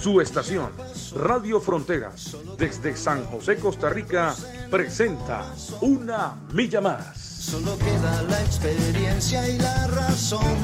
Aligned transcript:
Su 0.00 0.18
estación, 0.22 0.70
Radio 1.14 1.60
Fronteras, 1.60 2.34
desde 2.56 2.96
San 2.96 3.22
José, 3.26 3.56
Costa 3.56 3.90
Rica, 3.90 4.34
presenta 4.70 5.52
Una 5.82 6.36
Milla 6.54 6.80
Más. 6.80 7.18
Solo 7.18 7.76
queda 7.76 8.22
la 8.22 8.40
experiencia 8.40 9.46
y 9.46 9.58
la 9.58 9.88
razón. 9.88 10.56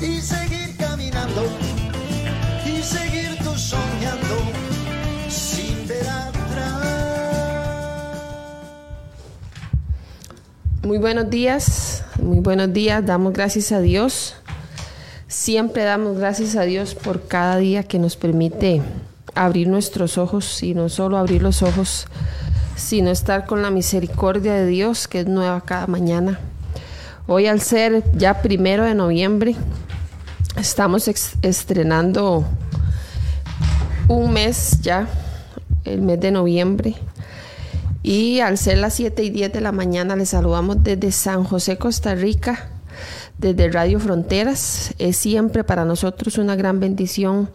Y 0.00 0.20
seguir 0.20 0.76
caminando, 0.76 1.44
y 2.66 2.82
seguir 2.82 3.38
tú 3.44 3.56
soñando, 3.56 4.38
sin 5.28 5.86
ver 5.86 6.08
atrás. 6.08 6.86
Muy 10.82 10.98
buenos 10.98 11.30
días, 11.30 12.02
muy 12.20 12.40
buenos 12.40 12.72
días, 12.72 13.06
damos 13.06 13.32
gracias 13.32 13.70
a 13.70 13.80
Dios 13.80 14.39
Siempre 15.30 15.84
damos 15.84 16.18
gracias 16.18 16.56
a 16.56 16.62
Dios 16.62 16.96
por 16.96 17.28
cada 17.28 17.56
día 17.56 17.84
que 17.84 18.00
nos 18.00 18.16
permite 18.16 18.82
abrir 19.36 19.68
nuestros 19.68 20.18
ojos 20.18 20.60
y 20.64 20.74
no 20.74 20.88
solo 20.88 21.16
abrir 21.16 21.40
los 21.40 21.62
ojos, 21.62 22.08
sino 22.74 23.12
estar 23.12 23.46
con 23.46 23.62
la 23.62 23.70
misericordia 23.70 24.54
de 24.54 24.66
Dios 24.66 25.06
que 25.06 25.20
es 25.20 25.26
nueva 25.28 25.60
cada 25.60 25.86
mañana. 25.86 26.40
Hoy 27.28 27.46
al 27.46 27.60
ser 27.60 28.02
ya 28.18 28.42
primero 28.42 28.82
de 28.82 28.96
noviembre, 28.96 29.54
estamos 30.56 31.06
estrenando 31.06 32.44
un 34.08 34.32
mes 34.32 34.80
ya, 34.80 35.06
el 35.84 36.02
mes 36.02 36.18
de 36.18 36.32
noviembre. 36.32 36.96
Y 38.02 38.40
al 38.40 38.58
ser 38.58 38.78
las 38.78 38.94
7 38.94 39.22
y 39.22 39.30
10 39.30 39.52
de 39.52 39.60
la 39.60 39.70
mañana, 39.70 40.16
les 40.16 40.30
saludamos 40.30 40.82
desde 40.82 41.12
San 41.12 41.44
José, 41.44 41.78
Costa 41.78 42.16
Rica 42.16 42.70
desde 43.40 43.70
Radio 43.70 43.98
Fronteras. 43.98 44.94
Es 44.98 45.16
siempre 45.16 45.64
para 45.64 45.84
nosotros 45.84 46.38
una 46.38 46.56
gran 46.56 46.78
bendición 46.78 47.50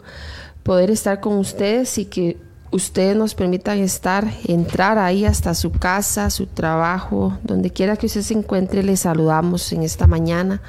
poder 0.64 0.90
estar 0.90 1.20
con 1.20 1.38
ustedes 1.38 1.98
y 2.00 2.06
que 2.06 2.38
ustedes 2.72 3.16
nos 3.16 3.36
permitan 3.36 3.78
estar, 3.78 4.28
entrar 4.48 4.98
ahí 4.98 5.26
hasta 5.26 5.54
su 5.54 5.72
casa, 5.72 6.30
su 6.32 6.48
trabajo, 6.48 7.38
donde 7.44 7.70
quiera 7.70 7.96
que 7.98 8.08
usted 8.08 8.22
se 8.22 8.34
encuentre, 8.34 8.84
le 8.84 8.98
saludamos 8.98 9.72
en 9.72 9.84
esta 9.84 10.08
mañana. 10.08 10.62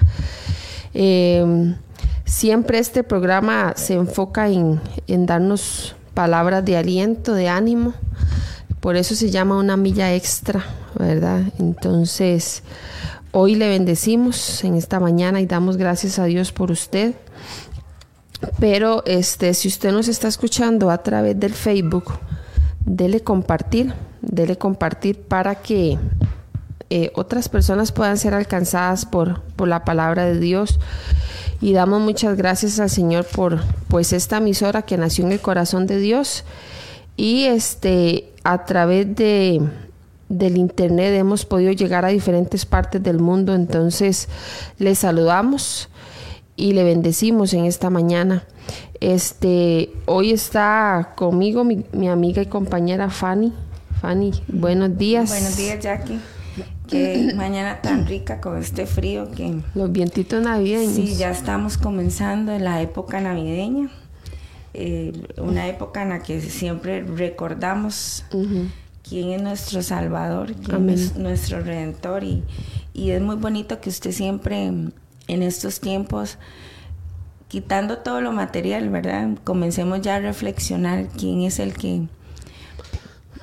Em, 0.92 1.76
siempre 2.24 2.78
este 2.78 3.02
programa 3.02 3.72
se 3.76 3.94
enfoca 3.94 4.48
en, 4.48 4.80
en 5.06 5.24
darnos 5.24 5.96
palabras 6.12 6.64
de 6.64 6.76
aliento, 6.76 7.32
de 7.32 7.48
ánimo. 7.48 7.94
Por 8.80 8.96
eso 8.96 9.14
se 9.14 9.30
llama 9.30 9.56
una 9.56 9.76
milla 9.76 10.14
extra, 10.14 10.64
¿verdad? 10.98 11.40
Entonces, 11.58 12.62
Hoy 13.38 13.54
le 13.54 13.68
bendecimos 13.68 14.64
en 14.64 14.76
esta 14.76 14.98
mañana 14.98 15.42
y 15.42 15.46
damos 15.46 15.76
gracias 15.76 16.18
a 16.18 16.24
Dios 16.24 16.52
por 16.52 16.70
usted. 16.70 17.14
Pero 18.58 19.04
este, 19.04 19.52
si 19.52 19.68
usted 19.68 19.92
nos 19.92 20.08
está 20.08 20.26
escuchando 20.26 20.88
a 20.88 21.02
través 21.02 21.38
del 21.38 21.52
Facebook, 21.52 22.14
dele 22.86 23.20
compartir, 23.20 23.92
dele 24.22 24.56
compartir 24.56 25.20
para 25.20 25.56
que 25.56 25.98
eh, 26.88 27.12
otras 27.14 27.50
personas 27.50 27.92
puedan 27.92 28.16
ser 28.16 28.32
alcanzadas 28.32 29.04
por, 29.04 29.42
por 29.42 29.68
la 29.68 29.84
palabra 29.84 30.24
de 30.24 30.40
Dios. 30.40 30.80
Y 31.60 31.74
damos 31.74 32.00
muchas 32.00 32.38
gracias 32.38 32.80
al 32.80 32.88
Señor 32.88 33.26
por 33.26 33.60
pues 33.88 34.14
esta 34.14 34.38
emisora 34.38 34.80
que 34.80 34.96
nació 34.96 35.26
en 35.26 35.32
el 35.32 35.40
corazón 35.40 35.86
de 35.86 35.98
Dios. 35.98 36.44
Y 37.18 37.44
este 37.44 38.32
a 38.44 38.64
través 38.64 39.14
de 39.14 39.60
del 40.28 40.56
internet 40.56 41.14
hemos 41.14 41.44
podido 41.44 41.72
llegar 41.72 42.04
a 42.04 42.08
diferentes 42.08 42.66
partes 42.66 43.02
del 43.02 43.20
mundo, 43.20 43.54
entonces 43.54 44.28
le 44.78 44.94
saludamos 44.94 45.88
y 46.56 46.72
le 46.72 46.84
bendecimos 46.84 47.52
en 47.54 47.64
esta 47.64 47.90
mañana. 47.90 48.44
Este, 49.00 49.90
hoy 50.06 50.32
está 50.32 51.12
conmigo 51.16 51.64
mi, 51.64 52.08
amiga 52.08 52.42
y 52.42 52.46
compañera 52.46 53.10
Fanny. 53.10 53.52
Fanny, 54.00 54.32
buenos 54.48 54.96
días. 54.96 55.28
Buenos 55.28 55.56
días, 55.56 55.80
Jackie. 55.80 56.18
Qué 56.88 57.32
mañana 57.36 57.80
tan 57.82 58.06
rica 58.06 58.40
con 58.40 58.58
este 58.58 58.86
frío 58.86 59.30
que... 59.30 59.60
Los 59.74 59.92
vientitos 59.92 60.42
navideños. 60.42 60.94
Sí, 60.94 61.14
ya 61.14 61.30
estamos 61.30 61.76
comenzando 61.76 62.52
en 62.52 62.64
la 62.64 62.80
época 62.80 63.20
navideña. 63.20 63.90
Eh, 64.74 65.12
una 65.38 65.68
época 65.68 66.02
en 66.02 66.10
la 66.10 66.22
que 66.22 66.40
siempre 66.40 67.02
recordamos 67.02 68.24
quién 69.08 69.30
es 69.30 69.42
nuestro 69.42 69.82
Salvador, 69.82 70.54
quién 70.54 70.90
es 70.90 71.16
nuestro 71.16 71.60
Redentor. 71.60 72.24
Y, 72.24 72.44
y, 72.92 73.10
es 73.10 73.22
muy 73.22 73.36
bonito 73.36 73.80
que 73.80 73.90
usted 73.90 74.12
siempre 74.12 74.66
en 74.66 75.42
estos 75.42 75.80
tiempos, 75.80 76.38
quitando 77.48 77.98
todo 77.98 78.20
lo 78.20 78.32
material, 78.32 78.88
¿verdad? 78.90 79.30
Comencemos 79.44 80.00
ya 80.00 80.16
a 80.16 80.20
reflexionar 80.20 81.08
quién 81.08 81.42
es 81.42 81.58
el 81.58 81.74
que 81.74 82.08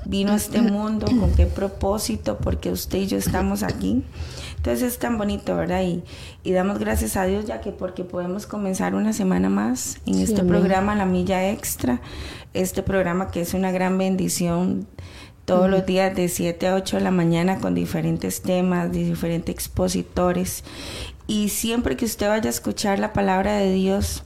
vino 0.06 0.34
a 0.34 0.36
este 0.36 0.62
mundo, 0.62 1.08
con 1.08 1.34
qué 1.34 1.46
propósito, 1.46 2.38
porque 2.38 2.72
usted 2.72 3.00
y 3.00 3.08
yo 3.08 3.18
estamos 3.18 3.64
aquí. 3.64 4.04
Entonces 4.58 4.94
es 4.94 5.00
tan 5.00 5.18
bonito, 5.18 5.56
¿verdad? 5.56 5.82
Y, 5.84 6.04
y 6.44 6.52
damos 6.52 6.80
gracias 6.80 7.18
a 7.18 7.26
Dios 7.26 7.46
ya 7.46 7.62
que 7.62 7.72
porque 7.72 8.04
podemos 8.04 8.46
comenzar 8.46 8.96
una 8.96 9.14
semana 9.14 9.50
más 9.50 9.98
en 10.06 10.20
este 10.20 10.44
programa 10.44 10.96
La 10.96 11.06
Milla 11.06 11.50
Extra, 11.50 12.02
este 12.54 12.84
programa 12.84 13.30
que 13.30 13.42
es 13.42 13.54
una 13.54 13.72
gran 13.72 13.98
bendición 13.98 14.88
todos 15.46 15.70
los 15.70 15.86
días 15.86 16.16
de 16.16 16.30
7 16.30 16.68
a 16.68 16.76
8 16.76 16.98
de 16.98 17.04
la 17.04 17.12
mañana 17.12 17.60
con 17.60 17.76
diferentes 17.76 18.42
temas, 18.42 18.92
de 18.92 19.04
diferentes 19.04 19.54
expositores. 19.54 20.64
Y 21.28 21.50
siempre 21.50 21.98
que 21.98 22.06
usted 22.06 22.28
vaya 22.28 22.48
a 22.48 22.50
escuchar 22.50 23.00
la 23.00 23.14
palabra 23.14 23.58
de 23.58 23.74
Dios 23.74 24.24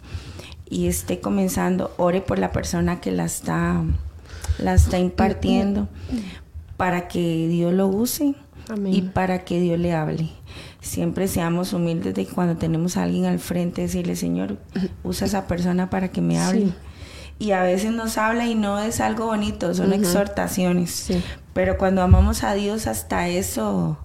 y 0.70 0.88
esté 0.88 1.20
comenzando, 1.20 1.94
ore 1.98 2.22
por 2.22 2.40
la 2.40 2.52
persona 2.52 3.00
que 3.00 3.12
la 3.12 3.26
está, 3.26 3.84
la 4.60 4.74
está 4.74 5.00
impartiendo 5.00 5.88
para 6.76 7.08
que 7.08 7.48
Dios 7.48 7.74
lo 7.74 7.88
use 7.88 8.36
y 8.86 9.02
para 9.02 9.44
que 9.46 9.60
Dios 9.60 9.80
le 9.80 9.94
hable. 9.94 10.30
Siempre 10.82 11.28
seamos 11.28 11.74
humildes 11.74 12.14
de 12.14 12.26
cuando 12.26 12.58
tenemos 12.58 12.98
a 12.98 13.04
alguien 13.04 13.26
al 13.26 13.40
frente, 13.40 13.82
decirle, 13.84 14.16
Señor, 14.16 14.58
usa 15.04 15.28
esa 15.28 15.48
persona 15.48 15.90
para 15.90 16.10
que 16.10 16.22
me 16.22 16.40
hable 16.40 16.74
y 17.40 17.52
a 17.52 17.62
veces 17.62 17.92
nos 17.92 18.18
habla 18.18 18.48
y 18.48 18.56
no 18.56 18.80
es 18.80 19.00
algo 19.00 19.28
bonito, 19.28 19.74
son 19.74 19.94
exhortaciones. 19.94 21.10
Pero 21.54 21.78
cuando 21.78 22.02
amamos 22.02 22.44
a 22.44 22.54
Dios 22.54 22.88
hasta 22.88 23.28
eso 23.28 23.98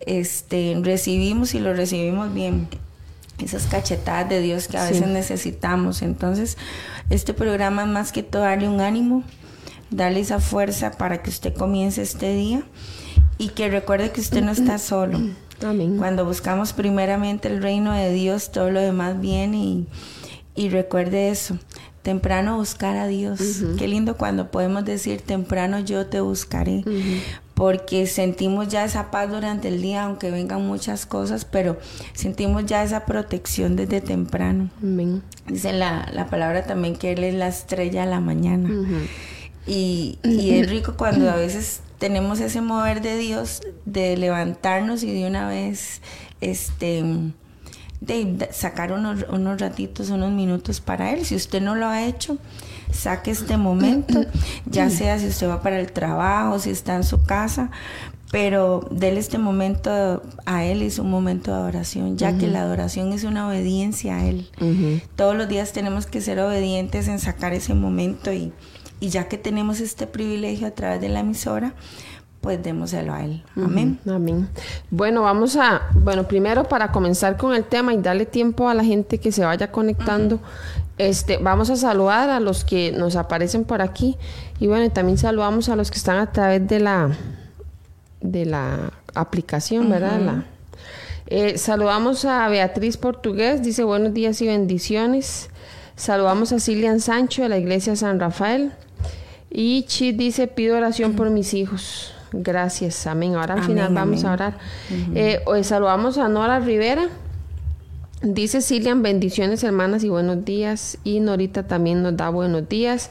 este 0.00 0.78
recibimos 0.82 1.54
y 1.54 1.60
lo 1.60 1.74
recibimos 1.74 2.32
bien. 2.32 2.68
Esas 3.38 3.66
cachetadas 3.66 4.28
de 4.30 4.40
Dios 4.40 4.68
que 4.68 4.78
a 4.78 4.84
veces 4.84 5.06
necesitamos. 5.06 6.00
Entonces, 6.00 6.56
este 7.10 7.34
programa 7.34 7.82
es 7.82 7.88
más 7.88 8.12
que 8.12 8.22
todo 8.22 8.42
darle 8.42 8.68
un 8.68 8.80
ánimo, 8.80 9.22
darle 9.90 10.20
esa 10.20 10.40
fuerza 10.40 10.92
para 10.92 11.22
que 11.22 11.28
usted 11.28 11.52
comience 11.54 12.00
este 12.00 12.34
día 12.34 12.62
y 13.36 13.48
que 13.48 13.68
recuerde 13.68 14.10
que 14.10 14.22
usted 14.22 14.42
no 14.42 14.52
está 14.52 14.78
solo. 14.78 15.20
Cuando 15.98 16.24
buscamos 16.24 16.72
primeramente 16.72 17.48
el 17.48 17.62
reino 17.62 17.92
de 17.92 18.12
Dios, 18.12 18.52
todo 18.52 18.70
lo 18.70 18.80
demás 18.80 19.20
viene 19.20 19.56
y, 19.58 19.86
y 20.54 20.68
recuerde 20.70 21.30
eso 21.30 21.58
temprano 22.06 22.56
buscar 22.56 22.96
a 22.96 23.08
Dios. 23.08 23.40
Qué 23.76 23.88
lindo 23.88 24.16
cuando 24.16 24.52
podemos 24.52 24.84
decir 24.84 25.22
temprano 25.22 25.80
yo 25.80 26.06
te 26.06 26.20
buscaré, 26.20 26.84
porque 27.54 28.06
sentimos 28.06 28.68
ya 28.68 28.84
esa 28.84 29.10
paz 29.10 29.28
durante 29.28 29.66
el 29.66 29.82
día, 29.82 30.04
aunque 30.04 30.30
vengan 30.30 30.64
muchas 30.64 31.04
cosas, 31.04 31.44
pero 31.44 31.80
sentimos 32.12 32.64
ya 32.64 32.84
esa 32.84 33.06
protección 33.06 33.74
desde 33.74 34.00
temprano. 34.00 34.70
Dice 35.48 35.72
la, 35.72 36.08
la, 36.12 36.26
palabra 36.26 36.62
también 36.62 36.94
que 36.94 37.10
Él 37.10 37.24
es 37.24 37.34
la 37.34 37.48
estrella 37.48 38.04
de 38.04 38.10
la 38.10 38.20
mañana. 38.20 38.70
y, 39.66 40.20
y 40.22 40.50
es 40.60 40.70
rico 40.70 40.94
cuando 40.96 41.28
a 41.28 41.34
veces 41.34 41.80
tenemos 41.98 42.38
ese 42.38 42.60
mover 42.60 43.02
de 43.02 43.18
Dios, 43.18 43.62
de 43.84 44.16
levantarnos 44.16 45.02
y 45.02 45.12
de 45.12 45.26
una 45.26 45.48
vez, 45.48 46.02
este 46.40 47.02
de 48.00 48.48
sacar 48.52 48.92
unos, 48.92 49.24
unos 49.30 49.60
ratitos, 49.60 50.10
unos 50.10 50.32
minutos 50.32 50.80
para 50.80 51.12
él. 51.12 51.24
Si 51.24 51.34
usted 51.34 51.62
no 51.62 51.74
lo 51.74 51.86
ha 51.86 52.04
hecho, 52.04 52.38
saque 52.92 53.30
este 53.30 53.56
momento, 53.56 54.24
ya 54.66 54.90
sea 54.90 55.18
si 55.18 55.28
usted 55.28 55.48
va 55.48 55.62
para 55.62 55.80
el 55.80 55.92
trabajo, 55.92 56.58
si 56.58 56.70
está 56.70 56.96
en 56.96 57.04
su 57.04 57.22
casa, 57.22 57.70
pero 58.30 58.86
déle 58.90 59.20
este 59.20 59.38
momento 59.38 60.22
a 60.46 60.64
Él 60.64 60.82
es 60.82 60.98
un 60.98 61.10
momento 61.10 61.52
de 61.52 61.58
adoración, 61.58 62.18
ya 62.18 62.36
que 62.36 62.48
la 62.48 62.62
adoración 62.62 63.12
es 63.12 63.24
una 63.24 63.46
obediencia 63.46 64.16
a 64.16 64.26
Él. 64.26 64.50
Todos 65.14 65.36
los 65.36 65.48
días 65.48 65.72
tenemos 65.72 66.06
que 66.06 66.20
ser 66.20 66.40
obedientes 66.40 67.08
en 67.08 67.20
sacar 67.20 67.52
ese 67.52 67.74
momento 67.74 68.32
y, 68.32 68.52
y, 69.00 69.08
ya 69.10 69.28
que 69.28 69.38
tenemos 69.38 69.80
este 69.80 70.06
privilegio 70.06 70.66
a 70.66 70.72
través 70.72 71.00
de 71.00 71.08
la 71.08 71.20
emisora, 71.20 71.74
pues 72.46 72.62
démoselo 72.62 73.12
a 73.12 73.24
Él. 73.24 73.42
Amén. 73.56 73.98
Amén. 74.08 74.48
Bueno, 74.88 75.22
vamos 75.22 75.56
a, 75.56 75.82
bueno, 75.94 76.28
primero 76.28 76.62
para 76.62 76.92
comenzar 76.92 77.36
con 77.36 77.52
el 77.52 77.64
tema 77.64 77.92
y 77.92 77.96
darle 77.96 78.24
tiempo 78.24 78.68
a 78.68 78.74
la 78.74 78.84
gente 78.84 79.18
que 79.18 79.32
se 79.32 79.44
vaya 79.44 79.72
conectando, 79.72 80.38
este, 80.96 81.38
vamos 81.38 81.70
a 81.70 81.76
saludar 81.76 82.30
a 82.30 82.38
los 82.38 82.64
que 82.64 82.92
nos 82.92 83.16
aparecen 83.16 83.64
por 83.64 83.82
aquí 83.82 84.16
y 84.60 84.68
bueno, 84.68 84.88
también 84.92 85.18
saludamos 85.18 85.68
a 85.68 85.74
los 85.74 85.90
que 85.90 85.98
están 85.98 86.18
a 86.18 86.30
través 86.30 86.68
de 86.68 86.78
la, 86.78 87.10
de 88.20 88.46
la 88.46 88.92
aplicación, 89.16 89.90
¿verdad? 89.90 90.20
La, 90.20 90.44
eh, 91.26 91.58
saludamos 91.58 92.24
a 92.24 92.48
Beatriz 92.48 92.96
Portugués, 92.96 93.60
dice 93.60 93.82
buenos 93.82 94.14
días 94.14 94.40
y 94.40 94.46
bendiciones. 94.46 95.50
Saludamos 95.96 96.52
a 96.52 96.60
Cilian 96.60 97.00
Sancho 97.00 97.42
de 97.42 97.48
la 97.48 97.58
iglesia 97.58 97.96
San 97.96 98.20
Rafael. 98.20 98.70
Y 99.50 99.82
Chit 99.88 100.16
dice, 100.16 100.46
pido 100.46 100.76
oración 100.76 101.14
por 101.14 101.30
mis 101.30 101.54
hijos. 101.54 102.12
Gracias, 102.32 103.06
amén. 103.06 103.34
Ahora 103.34 103.54
al 103.54 103.62
final 103.64 103.94
vamos 103.94 104.24
a 104.24 104.32
orar. 104.32 104.58
Eh, 105.14 105.40
hoy 105.46 105.64
saludamos 105.64 106.18
a 106.18 106.28
Nora 106.28 106.60
Rivera. 106.60 107.08
Dice 108.22 108.60
Cilian, 108.62 109.02
bendiciones 109.02 109.62
hermanas 109.62 110.02
y 110.04 110.08
buenos 110.08 110.44
días. 110.44 110.98
Y 111.04 111.20
Norita 111.20 111.66
también 111.66 112.02
nos 112.02 112.16
da 112.16 112.28
buenos 112.30 112.68
días. 112.68 113.10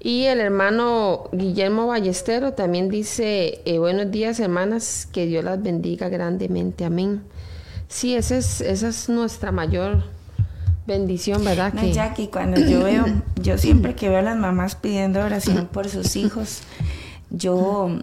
Y 0.00 0.24
el 0.24 0.40
hermano 0.40 1.28
Guillermo 1.32 1.88
Ballestero 1.88 2.52
también 2.52 2.88
dice, 2.88 3.60
eh, 3.64 3.78
buenos 3.78 4.10
días 4.10 4.38
hermanas, 4.38 5.08
que 5.10 5.26
Dios 5.26 5.44
las 5.44 5.60
bendiga 5.62 6.08
grandemente. 6.08 6.84
Amén. 6.84 7.22
Sí, 7.88 8.14
esa 8.14 8.36
es, 8.36 8.60
esa 8.60 8.88
es 8.88 9.08
nuestra 9.08 9.50
mayor 9.50 10.04
bendición, 10.86 11.44
¿verdad? 11.44 11.72
No, 11.72 11.82
Jackie, 11.86 12.28
cuando 12.28 12.60
yo 12.60 12.84
veo, 12.84 13.04
yo 13.36 13.58
siempre 13.58 13.94
que 13.94 14.08
veo 14.08 14.18
a 14.18 14.22
las 14.22 14.36
mamás 14.36 14.76
pidiendo 14.76 15.20
oración 15.20 15.66
por 15.72 15.88
sus 15.88 16.16
hijos, 16.16 16.60
yo 17.30 17.98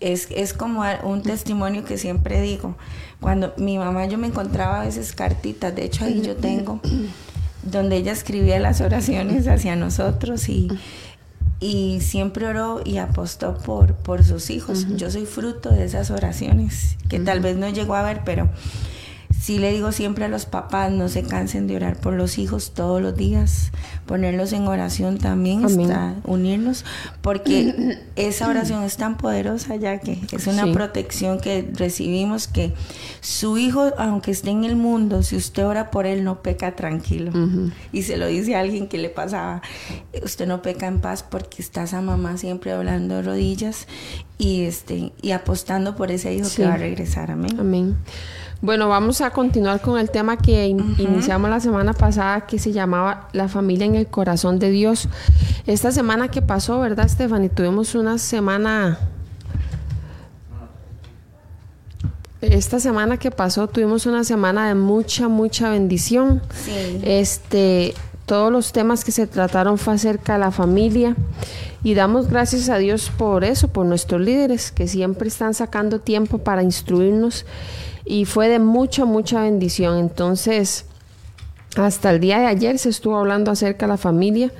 es, 0.00 0.28
es 0.30 0.52
como 0.52 0.82
un 1.04 1.22
testimonio 1.22 1.84
que 1.84 1.98
siempre 1.98 2.40
digo. 2.40 2.76
Cuando 3.20 3.54
mi 3.56 3.78
mamá 3.78 4.06
yo 4.06 4.18
me 4.18 4.26
encontraba 4.26 4.82
a 4.82 4.84
veces 4.84 5.12
cartitas, 5.14 5.74
de 5.74 5.84
hecho 5.84 6.04
ahí 6.04 6.20
yo 6.22 6.36
tengo, 6.36 6.80
donde 7.62 7.96
ella 7.96 8.12
escribía 8.12 8.58
las 8.58 8.80
oraciones 8.80 9.48
hacia 9.48 9.76
nosotros 9.76 10.48
y, 10.48 10.68
y 11.60 12.00
siempre 12.00 12.46
oró 12.46 12.82
y 12.84 12.98
apostó 12.98 13.56
por, 13.58 13.94
por 13.94 14.24
sus 14.24 14.50
hijos. 14.50 14.86
Yo 14.96 15.10
soy 15.10 15.24
fruto 15.24 15.70
de 15.70 15.84
esas 15.84 16.10
oraciones, 16.10 16.96
que 17.08 17.18
tal 17.18 17.40
vez 17.40 17.56
no 17.56 17.68
llegó 17.70 17.94
a 17.94 18.02
ver, 18.02 18.20
pero 18.24 18.50
Sí 19.40 19.58
le 19.58 19.72
digo 19.72 19.92
siempre 19.92 20.24
a 20.24 20.28
los 20.28 20.46
papás, 20.46 20.90
no 20.90 21.08
se 21.08 21.22
cansen 21.22 21.66
de 21.66 21.76
orar 21.76 21.96
por 21.98 22.14
los 22.14 22.38
hijos 22.38 22.72
todos 22.72 23.02
los 23.02 23.14
días, 23.14 23.72
ponerlos 24.06 24.54
en 24.54 24.66
oración 24.66 25.18
también, 25.18 25.64
hasta 25.66 26.14
unirnos, 26.24 26.86
porque 27.20 27.98
esa 28.16 28.48
oración 28.48 28.84
es 28.84 28.96
tan 28.96 29.18
poderosa 29.18 29.76
ya 29.76 29.98
que 30.00 30.18
es 30.32 30.46
una 30.46 30.72
protección 30.72 31.40
que 31.40 31.70
recibimos 31.74 32.48
que 32.48 32.72
su 33.20 33.58
hijo, 33.58 33.92
aunque 33.98 34.30
esté 34.30 34.50
en 34.50 34.64
el 34.64 34.76
mundo, 34.76 35.22
si 35.22 35.36
usted 35.36 35.66
ora 35.66 35.90
por 35.90 36.06
él, 36.06 36.24
no 36.24 36.40
peca 36.42 36.74
tranquilo. 36.74 37.32
Y 37.92 38.02
se 38.02 38.16
lo 38.16 38.26
dice 38.26 38.56
a 38.56 38.60
alguien 38.60 38.88
que 38.88 38.96
le 38.96 39.10
pasaba, 39.10 39.60
usted 40.22 40.46
no 40.46 40.62
peca 40.62 40.86
en 40.86 41.00
paz 41.00 41.22
porque 41.22 41.60
está 41.60 41.82
esa 41.82 42.00
mamá 42.00 42.38
siempre 42.38 42.72
hablando 42.72 43.16
de 43.16 43.22
rodillas 43.22 43.86
y, 44.38 44.62
este, 44.62 45.12
y 45.20 45.30
apostando 45.32 45.96
por 45.96 46.10
ese 46.10 46.34
hijo 46.34 46.48
que 46.54 46.64
va 46.64 46.74
a 46.74 46.78
regresar. 46.78 47.30
Amén. 47.30 47.56
Amén. 47.58 47.96
Bueno, 48.64 48.88
vamos 48.88 49.20
a 49.20 49.28
continuar 49.28 49.82
con 49.82 49.98
el 49.98 50.08
tema 50.08 50.38
que 50.38 50.66
iniciamos 50.66 51.50
la 51.50 51.60
semana 51.60 51.92
pasada 51.92 52.46
que 52.46 52.58
se 52.58 52.72
llamaba 52.72 53.28
La 53.34 53.46
familia 53.46 53.84
en 53.84 53.94
el 53.94 54.06
corazón 54.06 54.58
de 54.58 54.70
Dios. 54.70 55.06
Esta 55.66 55.92
semana 55.92 56.28
que 56.28 56.40
pasó, 56.40 56.80
¿verdad, 56.80 57.06
Stephanie? 57.06 57.50
Tuvimos 57.50 57.94
una 57.94 58.16
semana... 58.16 58.98
Esta 62.40 62.80
semana 62.80 63.18
que 63.18 63.30
pasó 63.30 63.68
tuvimos 63.68 64.06
una 64.06 64.24
semana 64.24 64.66
de 64.68 64.74
mucha, 64.74 65.28
mucha 65.28 65.68
bendición. 65.68 66.40
Sí. 66.54 67.00
Este, 67.02 67.92
todos 68.24 68.50
los 68.50 68.72
temas 68.72 69.04
que 69.04 69.12
se 69.12 69.26
trataron 69.26 69.76
fue 69.76 69.92
acerca 69.92 70.34
de 70.34 70.38
la 70.38 70.50
familia 70.50 71.14
y 71.84 71.92
damos 71.92 72.28
gracias 72.28 72.70
a 72.70 72.78
Dios 72.78 73.12
por 73.16 73.44
eso, 73.44 73.68
por 73.68 73.84
nuestros 73.84 74.20
líderes 74.20 74.72
que 74.72 74.88
siempre 74.88 75.28
están 75.28 75.52
sacando 75.52 76.00
tiempo 76.00 76.38
para 76.38 76.62
instruirnos 76.62 77.44
y 78.06 78.24
fue 78.24 78.48
de 78.48 78.58
mucha, 78.58 79.04
mucha 79.04 79.42
bendición. 79.42 79.98
Entonces, 79.98 80.86
hasta 81.76 82.10
el 82.10 82.20
día 82.20 82.38
de 82.38 82.46
ayer 82.46 82.78
se 82.78 82.88
estuvo 82.88 83.18
hablando 83.18 83.50
acerca 83.50 83.84
de 83.84 83.92
la 83.92 83.96
familia. 83.98 84.50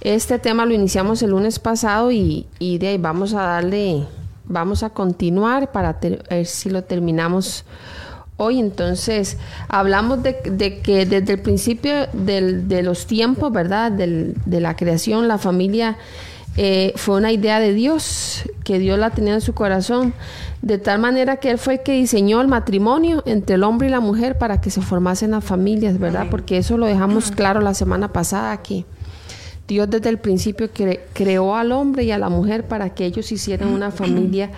Este 0.00 0.38
tema 0.38 0.64
lo 0.64 0.72
iniciamos 0.72 1.22
el 1.22 1.30
lunes 1.30 1.58
pasado 1.58 2.10
y, 2.10 2.46
de 2.58 2.88
ahí 2.88 2.98
vamos 2.98 3.34
a 3.34 3.42
darle, 3.42 4.06
vamos 4.44 4.82
a 4.82 4.90
continuar 4.90 5.72
para 5.72 5.98
ver 6.00 6.46
si 6.46 6.70
lo 6.70 6.84
terminamos 6.84 7.66
hoy. 8.38 8.58
Entonces, 8.58 9.36
hablamos 9.68 10.22
de, 10.22 10.80
que 10.82 11.04
desde 11.04 11.34
el 11.34 11.40
principio 11.40 12.06
de 12.14 12.82
los 12.82 13.06
tiempos, 13.06 13.52
¿verdad? 13.52 13.92
de 13.92 14.60
la 14.60 14.74
creación, 14.74 15.28
la 15.28 15.36
familia 15.36 15.98
eh, 16.56 16.92
fue 16.96 17.16
una 17.16 17.32
idea 17.32 17.60
de 17.60 17.72
Dios, 17.72 18.42
que 18.64 18.78
Dios 18.78 18.98
la 18.98 19.10
tenía 19.10 19.34
en 19.34 19.40
su 19.40 19.54
corazón, 19.54 20.12
de 20.60 20.78
tal 20.78 20.98
manera 21.00 21.36
que 21.36 21.50
Él 21.50 21.58
fue 21.58 21.74
el 21.74 21.82
que 21.82 21.92
diseñó 21.92 22.40
el 22.40 22.48
matrimonio 22.48 23.22
entre 23.26 23.56
el 23.56 23.64
hombre 23.64 23.88
y 23.88 23.90
la 23.90 24.00
mujer 24.00 24.36
para 24.36 24.60
que 24.60 24.70
se 24.70 24.82
formasen 24.82 25.30
las 25.30 25.44
familias, 25.44 25.98
¿verdad? 25.98 26.26
Porque 26.30 26.58
eso 26.58 26.76
lo 26.76 26.86
dejamos 26.86 27.30
claro 27.36 27.60
la 27.60 27.74
semana 27.74 28.12
pasada 28.12 28.52
aquí. 28.52 28.84
Dios 29.68 29.88
desde 29.88 30.08
el 30.08 30.18
principio 30.18 30.70
creó 31.12 31.54
al 31.54 31.72
hombre 31.72 32.04
y 32.04 32.10
a 32.10 32.18
la 32.18 32.28
mujer 32.28 32.66
para 32.66 32.94
que 32.94 33.06
ellos 33.06 33.30
hicieran 33.32 33.68
una 33.68 33.90
familia. 33.92 34.50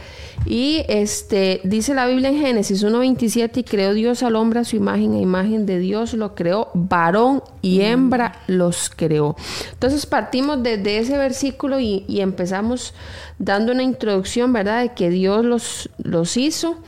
Y 0.47 0.85
este 0.89 1.61
dice 1.65 1.95
la 1.95 2.07
Biblia 2.07 2.31
en 2.31 2.39
Génesis 2.39 2.85
1.27, 2.85 3.59
y 3.59 3.65
creó 3.65 3.95
Dios 3.95 4.23
al 4.23 4.37
hombre 4.37 4.61
a 4.61 4.65
su 4.65 4.77
imagen, 4.77 5.15
a 5.15 5.19
imagen 5.19 5.67
de 5.67 5.79
Dios 5.79 6.15
lo 6.15 6.35
creó, 6.35 6.71
varón 6.75 7.43
y 7.63 7.83
hembra 7.83 8.43
los 8.47 8.91
creó. 8.91 9.37
Entonces 9.73 10.07
partimos 10.07 10.63
desde 10.63 10.99
ese 10.99 11.17
versículo 11.17 11.81
y, 11.81 12.05
y 12.09 12.21
empezamos 12.21 12.95
dando 13.39 13.73
una 13.73 13.83
introducción, 13.83 14.53
¿verdad?, 14.53 14.83
de 14.83 14.95
que 14.95 15.11
Dios 15.11 15.45
los, 15.45 15.91
los 15.99 16.37
hizo 16.37 16.79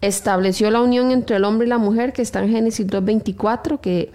estableció 0.00 0.70
la 0.70 0.80
unión 0.80 1.10
entre 1.10 1.36
el 1.36 1.44
hombre 1.44 1.66
y 1.66 1.70
la 1.70 1.78
mujer, 1.78 2.12
que 2.12 2.22
está 2.22 2.42
en 2.42 2.50
Génesis 2.50 2.86
2.24, 2.86 3.80
que 3.80 4.12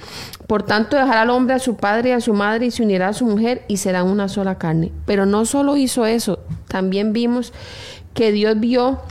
por 0.47 0.63
tanto 0.63 0.95
dejará 0.95 1.21
al 1.21 1.29
hombre 1.29 1.55
a 1.55 1.59
su 1.59 1.75
padre 1.75 2.09
y 2.09 2.13
a 2.13 2.21
su 2.21 2.33
madre 2.33 2.67
y 2.67 2.71
se 2.71 2.83
unirá 2.83 3.09
a 3.09 3.13
su 3.13 3.25
mujer 3.25 3.63
y 3.67 3.77
serán 3.77 4.07
una 4.07 4.29
sola 4.29 4.57
carne. 4.57 4.91
Pero 5.05 5.25
no 5.25 5.45
solo 5.45 5.75
hizo 5.75 6.05
eso, 6.05 6.39
también 6.67 7.13
vimos 7.13 7.53
que 8.13 8.31
Dios 8.31 8.59
vio 8.59 9.01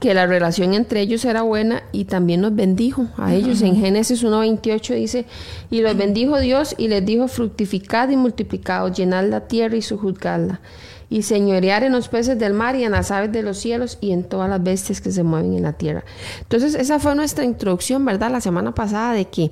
que 0.00 0.14
la 0.14 0.26
relación 0.26 0.74
entre 0.74 1.00
ellos 1.00 1.24
era 1.24 1.42
buena 1.42 1.82
y 1.92 2.06
también 2.06 2.40
nos 2.40 2.54
bendijo 2.54 3.06
a 3.16 3.34
ellos. 3.34 3.62
En 3.62 3.76
Génesis 3.76 4.24
1.28 4.24 4.94
dice, 4.94 5.24
y 5.70 5.80
los 5.80 5.96
bendijo 5.96 6.38
Dios 6.40 6.74
y 6.76 6.88
les 6.88 7.04
dijo, 7.04 7.28
fructificad 7.28 8.08
y 8.10 8.16
multiplicad, 8.16 8.92
llenad 8.92 9.24
la 9.24 9.46
tierra 9.46 9.76
y 9.76 9.82
sujuzgadla 9.82 10.60
y 11.08 11.22
señorear 11.22 11.84
en 11.84 11.92
los 11.92 12.08
peces 12.08 12.38
del 12.38 12.52
mar 12.52 12.74
y 12.74 12.84
en 12.84 12.92
las 12.92 13.10
aves 13.10 13.30
de 13.30 13.42
los 13.42 13.58
cielos 13.58 13.98
y 14.00 14.10
en 14.10 14.24
todas 14.24 14.50
las 14.50 14.62
bestias 14.62 15.00
que 15.00 15.12
se 15.12 15.22
mueven 15.22 15.54
en 15.54 15.62
la 15.62 15.72
tierra. 15.72 16.04
Entonces, 16.40 16.74
esa 16.74 16.98
fue 16.98 17.14
nuestra 17.14 17.44
introducción, 17.44 18.04
¿verdad? 18.04 18.30
La 18.30 18.40
semana 18.40 18.74
pasada 18.74 19.12
de 19.12 19.26
que 19.26 19.50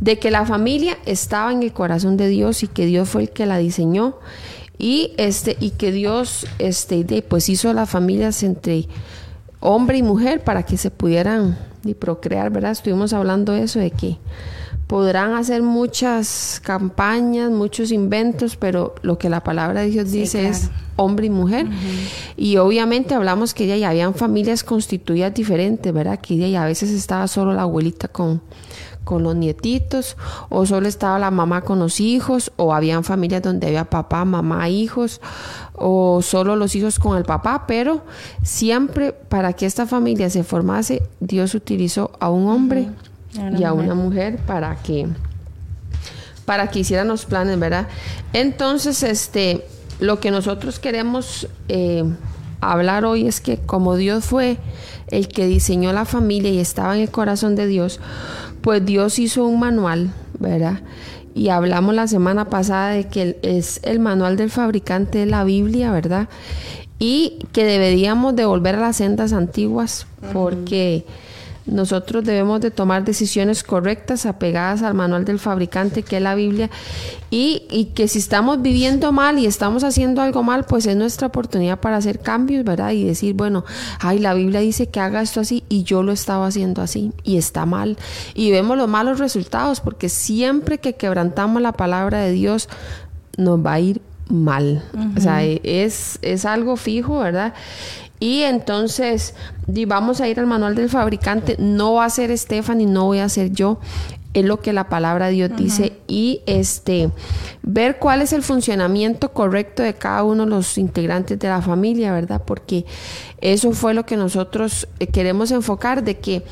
de 0.00 0.18
que 0.18 0.30
la 0.30 0.44
familia 0.44 0.98
estaba 1.06 1.52
en 1.52 1.62
el 1.62 1.72
corazón 1.72 2.16
de 2.16 2.28
Dios 2.28 2.62
y 2.62 2.68
que 2.68 2.86
Dios 2.86 3.08
fue 3.08 3.22
el 3.22 3.30
que 3.30 3.46
la 3.46 3.58
diseñó 3.58 4.16
y 4.78 5.12
este 5.16 5.56
y 5.58 5.70
que 5.70 5.90
Dios 5.90 6.46
este 6.58 7.22
pues 7.22 7.48
hizo 7.48 7.72
las 7.72 7.88
familias 7.88 8.42
entre 8.42 8.86
hombre 9.60 9.98
y 9.98 10.02
mujer 10.02 10.42
para 10.44 10.62
que 10.62 10.76
se 10.76 10.90
pudieran 10.90 11.58
y 11.84 11.94
procrear, 11.94 12.50
¿verdad? 12.50 12.72
Estuvimos 12.72 13.12
hablando 13.12 13.52
de 13.52 13.62
eso 13.62 13.78
de 13.78 13.90
que 13.90 14.18
podrán 14.86 15.34
hacer 15.34 15.62
muchas 15.62 16.60
campañas, 16.64 17.50
muchos 17.50 17.90
inventos, 17.90 18.56
pero 18.56 18.94
lo 19.02 19.18
que 19.18 19.28
la 19.28 19.42
palabra 19.42 19.80
de 19.80 19.88
Dios 19.88 20.12
dice 20.12 20.48
es 20.48 20.70
hombre 20.94 21.26
y 21.26 21.30
mujer. 21.30 21.66
Y 22.36 22.56
obviamente 22.58 23.14
hablamos 23.14 23.52
que 23.52 23.66
ya, 23.66 23.76
ya 23.76 23.90
habían 23.90 24.14
familias 24.14 24.62
constituidas 24.62 25.34
diferentes, 25.34 25.92
¿verdad? 25.92 26.20
Que 26.20 26.36
ya, 26.36 26.62
a 26.62 26.66
veces 26.66 26.90
estaba 26.90 27.26
solo 27.26 27.52
la 27.52 27.62
abuelita 27.62 28.08
con, 28.08 28.40
con 29.06 29.22
los 29.22 29.36
nietitos, 29.36 30.16
o 30.48 30.66
solo 30.66 30.88
estaba 30.88 31.16
la 31.20 31.30
mamá 31.30 31.62
con 31.62 31.78
los 31.78 32.00
hijos, 32.00 32.50
o 32.56 32.74
habían 32.74 33.04
familias 33.04 33.40
donde 33.40 33.68
había 33.68 33.84
papá, 33.84 34.24
mamá, 34.24 34.68
hijos, 34.68 35.20
o 35.74 36.22
solo 36.22 36.56
los 36.56 36.74
hijos 36.74 36.98
con 36.98 37.16
el 37.16 37.22
papá, 37.22 37.66
pero 37.68 38.02
siempre 38.42 39.12
para 39.12 39.52
que 39.52 39.64
esta 39.64 39.86
familia 39.86 40.28
se 40.28 40.42
formase, 40.42 41.04
Dios 41.20 41.54
utilizó 41.54 42.10
a 42.18 42.30
un 42.30 42.48
hombre 42.48 42.88
y 43.56 43.62
a 43.62 43.72
una 43.72 43.94
mujer 43.94 44.38
para 44.44 44.74
que 44.82 45.06
para 46.44 46.68
que 46.68 46.80
hicieran 46.80 47.08
los 47.08 47.26
planes, 47.26 47.58
¿verdad? 47.58 47.88
Entonces, 48.32 49.02
este, 49.02 49.66
lo 50.00 50.20
que 50.20 50.30
nosotros 50.30 50.78
queremos 50.78 51.48
eh, 51.68 52.04
hablar 52.60 53.04
hoy 53.04 53.26
es 53.26 53.40
que 53.40 53.58
como 53.58 53.96
Dios 53.96 54.24
fue 54.24 54.58
el 55.08 55.28
que 55.28 55.46
diseñó 55.46 55.92
la 55.92 56.04
familia 56.04 56.50
y 56.50 56.58
estaba 56.58 56.94
en 56.96 57.02
el 57.02 57.10
corazón 57.10 57.54
de 57.56 57.66
Dios, 57.66 58.00
pues 58.66 58.84
Dios 58.84 59.20
hizo 59.20 59.44
un 59.46 59.60
manual, 59.60 60.10
¿verdad? 60.40 60.80
Y 61.36 61.50
hablamos 61.50 61.94
la 61.94 62.08
semana 62.08 62.46
pasada 62.46 62.90
de 62.90 63.04
que 63.04 63.38
es 63.42 63.78
el 63.84 64.00
manual 64.00 64.36
del 64.36 64.50
fabricante 64.50 65.18
de 65.18 65.26
la 65.26 65.44
Biblia, 65.44 65.92
¿verdad? 65.92 66.28
y 66.98 67.38
que 67.52 67.64
deberíamos 67.64 68.34
de 68.36 68.44
volver 68.44 68.76
a 68.76 68.80
las 68.80 68.96
sendas 68.96 69.32
antiguas 69.32 70.08
porque 70.32 71.04
nosotros 71.66 72.24
debemos 72.24 72.60
de 72.60 72.70
tomar 72.70 73.04
decisiones 73.04 73.62
correctas 73.62 74.26
apegadas 74.26 74.82
al 74.82 74.94
manual 74.94 75.24
del 75.24 75.38
fabricante 75.38 76.02
que 76.02 76.16
es 76.16 76.22
la 76.22 76.34
Biblia 76.34 76.70
y, 77.30 77.64
y, 77.70 77.86
que 77.86 78.08
si 78.08 78.18
estamos 78.18 78.62
viviendo 78.62 79.12
mal 79.12 79.38
y 79.38 79.46
estamos 79.46 79.82
haciendo 79.84 80.22
algo 80.22 80.42
mal 80.42 80.64
pues 80.64 80.86
es 80.86 80.96
nuestra 80.96 81.26
oportunidad 81.26 81.80
para 81.80 81.96
hacer 81.96 82.20
cambios 82.20 82.64
verdad 82.64 82.92
y 82.92 83.04
decir 83.04 83.34
bueno 83.34 83.64
ay 83.98 84.18
la 84.18 84.34
Biblia 84.34 84.60
dice 84.60 84.88
que 84.88 85.00
haga 85.00 85.22
esto 85.22 85.40
así 85.40 85.64
y 85.68 85.82
yo 85.82 86.02
lo 86.02 86.12
estaba 86.12 86.46
haciendo 86.46 86.82
así 86.82 87.12
y 87.24 87.36
está 87.36 87.66
mal 87.66 87.96
y 88.34 88.50
vemos 88.50 88.76
los 88.76 88.88
malos 88.88 89.18
resultados 89.18 89.80
porque 89.80 90.08
siempre 90.08 90.78
que 90.78 90.94
quebrantamos 90.94 91.60
la 91.62 91.72
palabra 91.72 92.20
de 92.20 92.32
Dios 92.32 92.68
nos 93.36 93.64
va 93.64 93.74
a 93.74 93.80
ir 93.80 94.00
mal. 94.28 94.82
O 95.16 95.20
sea, 95.20 95.44
es, 95.44 96.18
es 96.22 96.44
algo 96.44 96.76
fijo, 96.76 97.20
¿verdad? 97.20 97.54
Y 98.18 98.42
entonces 98.42 99.34
vamos 99.86 100.20
a 100.20 100.28
ir 100.28 100.40
al 100.40 100.46
manual 100.46 100.74
del 100.74 100.88
fabricante. 100.88 101.56
No 101.58 101.94
va 101.94 102.06
a 102.06 102.10
ser 102.10 102.36
Stephanie, 102.36 102.86
no 102.86 103.04
voy 103.04 103.18
a 103.18 103.28
ser 103.28 103.50
yo 103.52 103.78
es 104.36 104.44
lo 104.44 104.60
que 104.60 104.74
la 104.74 104.90
palabra 104.90 105.28
de 105.28 105.32
Dios 105.32 105.50
dice 105.56 105.94
y 106.06 106.42
este 106.44 107.10
ver 107.62 107.98
cuál 107.98 108.20
es 108.20 108.34
el 108.34 108.42
funcionamiento 108.42 109.32
correcto 109.32 109.82
de 109.82 109.94
cada 109.94 110.24
uno 110.24 110.44
de 110.44 110.50
los 110.50 110.76
integrantes 110.76 111.38
de 111.38 111.48
la 111.48 111.62
familia, 111.62 112.12
¿verdad? 112.12 112.42
Porque 112.44 112.84
eso 113.40 113.72
fue 113.72 113.94
lo 113.94 114.04
que 114.04 114.18
nosotros 114.18 114.88
eh, 114.98 115.06
queremos 115.06 115.50
enfocar 115.52 116.04
de 116.04 116.18
que 116.18 116.42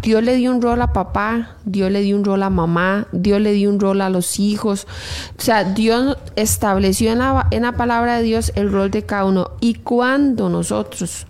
Dios 0.00 0.22
le 0.22 0.36
dio 0.36 0.52
un 0.52 0.62
rol 0.62 0.80
a 0.80 0.94
papá, 0.94 1.58
Dios 1.66 1.90
le 1.90 2.00
dio 2.00 2.16
un 2.16 2.24
rol 2.24 2.42
a 2.42 2.48
mamá, 2.48 3.08
Dios 3.12 3.42
le 3.42 3.52
dio 3.52 3.68
un 3.68 3.78
rol 3.78 4.00
a 4.00 4.08
los 4.08 4.40
hijos. 4.40 4.86
O 5.38 5.42
sea, 5.42 5.64
Dios 5.64 6.16
estableció 6.36 7.12
en 7.12 7.18
la, 7.18 7.46
en 7.50 7.62
la 7.62 7.72
palabra 7.72 8.16
de 8.16 8.22
Dios 8.22 8.52
el 8.54 8.72
rol 8.72 8.90
de 8.90 9.02
cada 9.02 9.26
uno. 9.26 9.50
Y 9.60 9.74
cuando 9.74 10.48
nosotros 10.48 11.26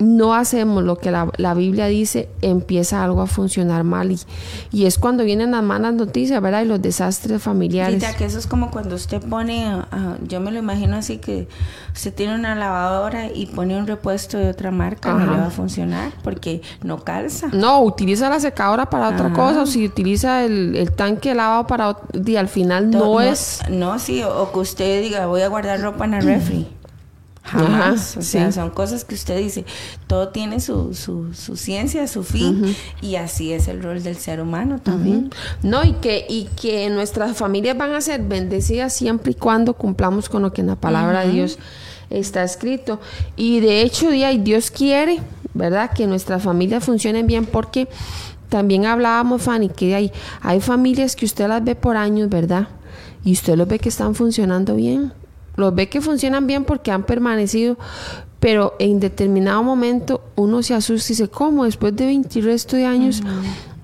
no 0.00 0.34
hacemos 0.34 0.82
lo 0.82 0.96
que 0.96 1.10
la, 1.10 1.54
Biblia 1.54 1.86
dice, 1.86 2.30
empieza 2.40 3.04
algo 3.04 3.20
a 3.20 3.26
funcionar 3.26 3.84
mal. 3.84 4.10
Y, 4.10 4.18
y, 4.72 4.86
es 4.86 4.98
cuando 4.98 5.24
vienen 5.24 5.50
las 5.50 5.62
malas 5.62 5.92
noticias, 5.92 6.40
¿verdad? 6.40 6.62
Y 6.62 6.64
los 6.64 6.80
desastres 6.80 7.42
familiares. 7.42 8.02
que 8.16 8.24
eso 8.24 8.38
es 8.38 8.46
como 8.46 8.70
cuando 8.70 8.94
usted 8.94 9.20
pone, 9.22 9.66
ah, 9.66 10.16
yo 10.26 10.40
me 10.40 10.50
lo 10.50 10.58
imagino 10.58 10.96
así 10.96 11.18
que 11.18 11.48
usted 11.94 12.14
tiene 12.14 12.34
una 12.34 12.54
lavadora 12.54 13.26
y 13.26 13.46
pone 13.46 13.76
un 13.76 13.86
repuesto 13.86 14.38
de 14.38 14.48
otra 14.48 14.70
marca, 14.70 15.12
no 15.12 15.30
le 15.30 15.38
va 15.38 15.46
a 15.46 15.50
funcionar 15.50 16.12
porque 16.24 16.62
no 16.82 17.04
calza. 17.04 17.48
No, 17.52 17.82
utiliza 17.82 18.30
la 18.30 18.40
secadora 18.40 18.88
para 18.88 19.10
otra 19.10 19.32
cosa, 19.34 19.62
o 19.62 19.66
si 19.66 19.84
utiliza 19.84 20.44
el, 20.44 20.92
tanque 20.96 21.34
lavado 21.34 21.66
para... 21.66 21.98
Y 22.26 22.36
al 22.36 22.48
final 22.48 22.90
no, 22.90 23.20
es... 23.20 23.60
No, 23.68 23.98
sí, 23.98 24.22
o, 24.22 24.50
que 24.50 24.58
usted 24.58 25.02
diga, 25.02 25.26
voy 25.26 25.42
a 25.42 25.48
guardar 25.48 25.80
ropa 25.80 26.06
en 26.06 26.14
el 26.14 26.24
refri. 26.24 26.79
Jamás. 27.42 28.16
o 28.16 28.22
sea, 28.22 28.52
son 28.52 28.70
cosas 28.70 29.04
que 29.04 29.14
usted 29.14 29.38
dice, 29.38 29.64
todo 30.06 30.28
tiene 30.28 30.60
su, 30.60 30.94
su, 30.94 31.32
su 31.34 31.56
ciencia, 31.56 32.06
su 32.06 32.22
fin, 32.22 32.76
y 33.00 33.16
así 33.16 33.52
es 33.52 33.66
el 33.66 33.82
rol 33.82 34.02
del 34.02 34.16
ser 34.16 34.40
humano 34.40 34.78
también. 34.78 35.30
No, 35.62 35.84
y 35.84 35.94
que, 35.94 36.26
y 36.28 36.48
que 36.60 36.88
nuestras 36.90 37.36
familias 37.36 37.76
van 37.76 37.92
a 37.92 38.00
ser 38.00 38.22
bendecidas 38.22 38.92
siempre 38.92 39.32
y 39.32 39.34
cuando 39.34 39.74
cumplamos 39.74 40.28
con 40.28 40.42
lo 40.42 40.52
que 40.52 40.60
en 40.60 40.68
la 40.68 40.76
palabra 40.76 41.24
de 41.24 41.32
Dios 41.32 41.58
está 42.10 42.44
escrito. 42.44 43.00
Y 43.36 43.60
de 43.60 43.82
hecho, 43.82 44.10
Dios 44.10 44.70
quiere, 44.70 45.20
¿verdad? 45.54 45.90
Que 45.92 46.06
nuestras 46.06 46.42
familias 46.42 46.84
funcionen 46.84 47.26
bien 47.26 47.46
porque 47.46 47.88
también 48.48 48.84
hablábamos, 48.84 49.42
Fanny, 49.42 49.70
que 49.70 49.94
hay, 49.94 50.12
hay 50.42 50.60
familias 50.60 51.16
que 51.16 51.24
usted 51.24 51.48
las 51.48 51.64
ve 51.64 51.74
por 51.74 51.96
años, 51.96 52.28
¿verdad? 52.28 52.68
Y 53.24 53.32
usted 53.32 53.56
los 53.56 53.66
ve 53.66 53.78
que 53.78 53.88
están 53.88 54.14
funcionando 54.14 54.74
bien 54.76 55.12
los 55.60 55.74
ve 55.74 55.88
que 55.88 56.00
funcionan 56.00 56.46
bien 56.46 56.64
porque 56.64 56.90
han 56.90 57.04
permanecido, 57.04 57.76
pero 58.40 58.74
en 58.78 58.98
determinado 58.98 59.62
momento 59.62 60.22
uno 60.34 60.62
se 60.62 60.74
asusta 60.74 61.12
y 61.12 61.14
dice, 61.14 61.28
¿cómo? 61.28 61.64
Después 61.64 61.94
de 61.94 62.06
20 62.06 62.40
resto 62.40 62.76
de 62.76 62.86
años 62.86 63.22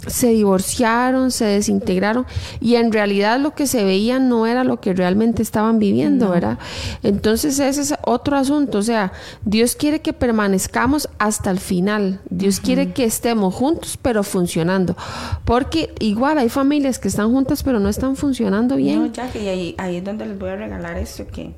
se 0.06 0.28
divorciaron, 0.28 1.30
se 1.30 1.44
desintegraron 1.44 2.26
y 2.60 2.76
en 2.76 2.92
realidad 2.92 3.40
lo 3.40 3.54
que 3.54 3.66
se 3.66 3.84
veía 3.84 4.18
no 4.18 4.46
era 4.46 4.64
lo 4.64 4.80
que 4.80 4.92
realmente 4.92 5.42
estaban 5.42 5.78
viviendo, 5.78 6.30
¿verdad? 6.30 6.58
Entonces 7.02 7.58
ese 7.58 7.80
es 7.80 7.94
otro 8.04 8.36
asunto, 8.36 8.78
o 8.78 8.82
sea, 8.82 9.12
Dios 9.44 9.76
quiere 9.76 10.00
que 10.00 10.12
permanezcamos 10.12 11.08
hasta 11.18 11.50
el 11.50 11.58
final, 11.58 12.20
Dios 12.30 12.60
quiere 12.60 12.92
que 12.92 13.04
estemos 13.04 13.54
juntos 13.54 13.98
pero 14.00 14.22
funcionando, 14.22 14.96
porque 15.44 15.94
igual 16.00 16.38
hay 16.38 16.48
familias 16.48 16.98
que 16.98 17.08
están 17.08 17.30
juntas 17.30 17.62
pero 17.62 17.80
no 17.80 17.88
están 17.88 18.16
funcionando 18.16 18.76
bien. 18.76 19.00
No, 19.00 19.12
ya 19.12 19.30
que 19.30 19.48
ahí, 19.48 19.74
ahí 19.78 19.96
es 19.96 20.04
donde 20.04 20.26
les 20.26 20.38
voy 20.38 20.50
a 20.50 20.56
regalar 20.56 20.96
esto 20.98 21.26
que 21.26 21.54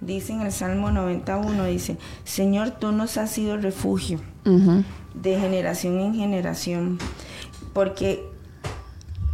dice 0.00 0.32
en 0.32 0.42
el 0.42 0.52
Salmo 0.52 0.90
91, 0.90 1.64
dice, 1.66 1.96
Señor, 2.24 2.70
tú 2.72 2.92
nos 2.92 3.16
has 3.16 3.30
sido 3.30 3.56
refugio 3.56 4.20
de 4.44 5.38
generación 5.38 6.00
en 6.00 6.14
generación, 6.14 6.98
porque 7.72 8.28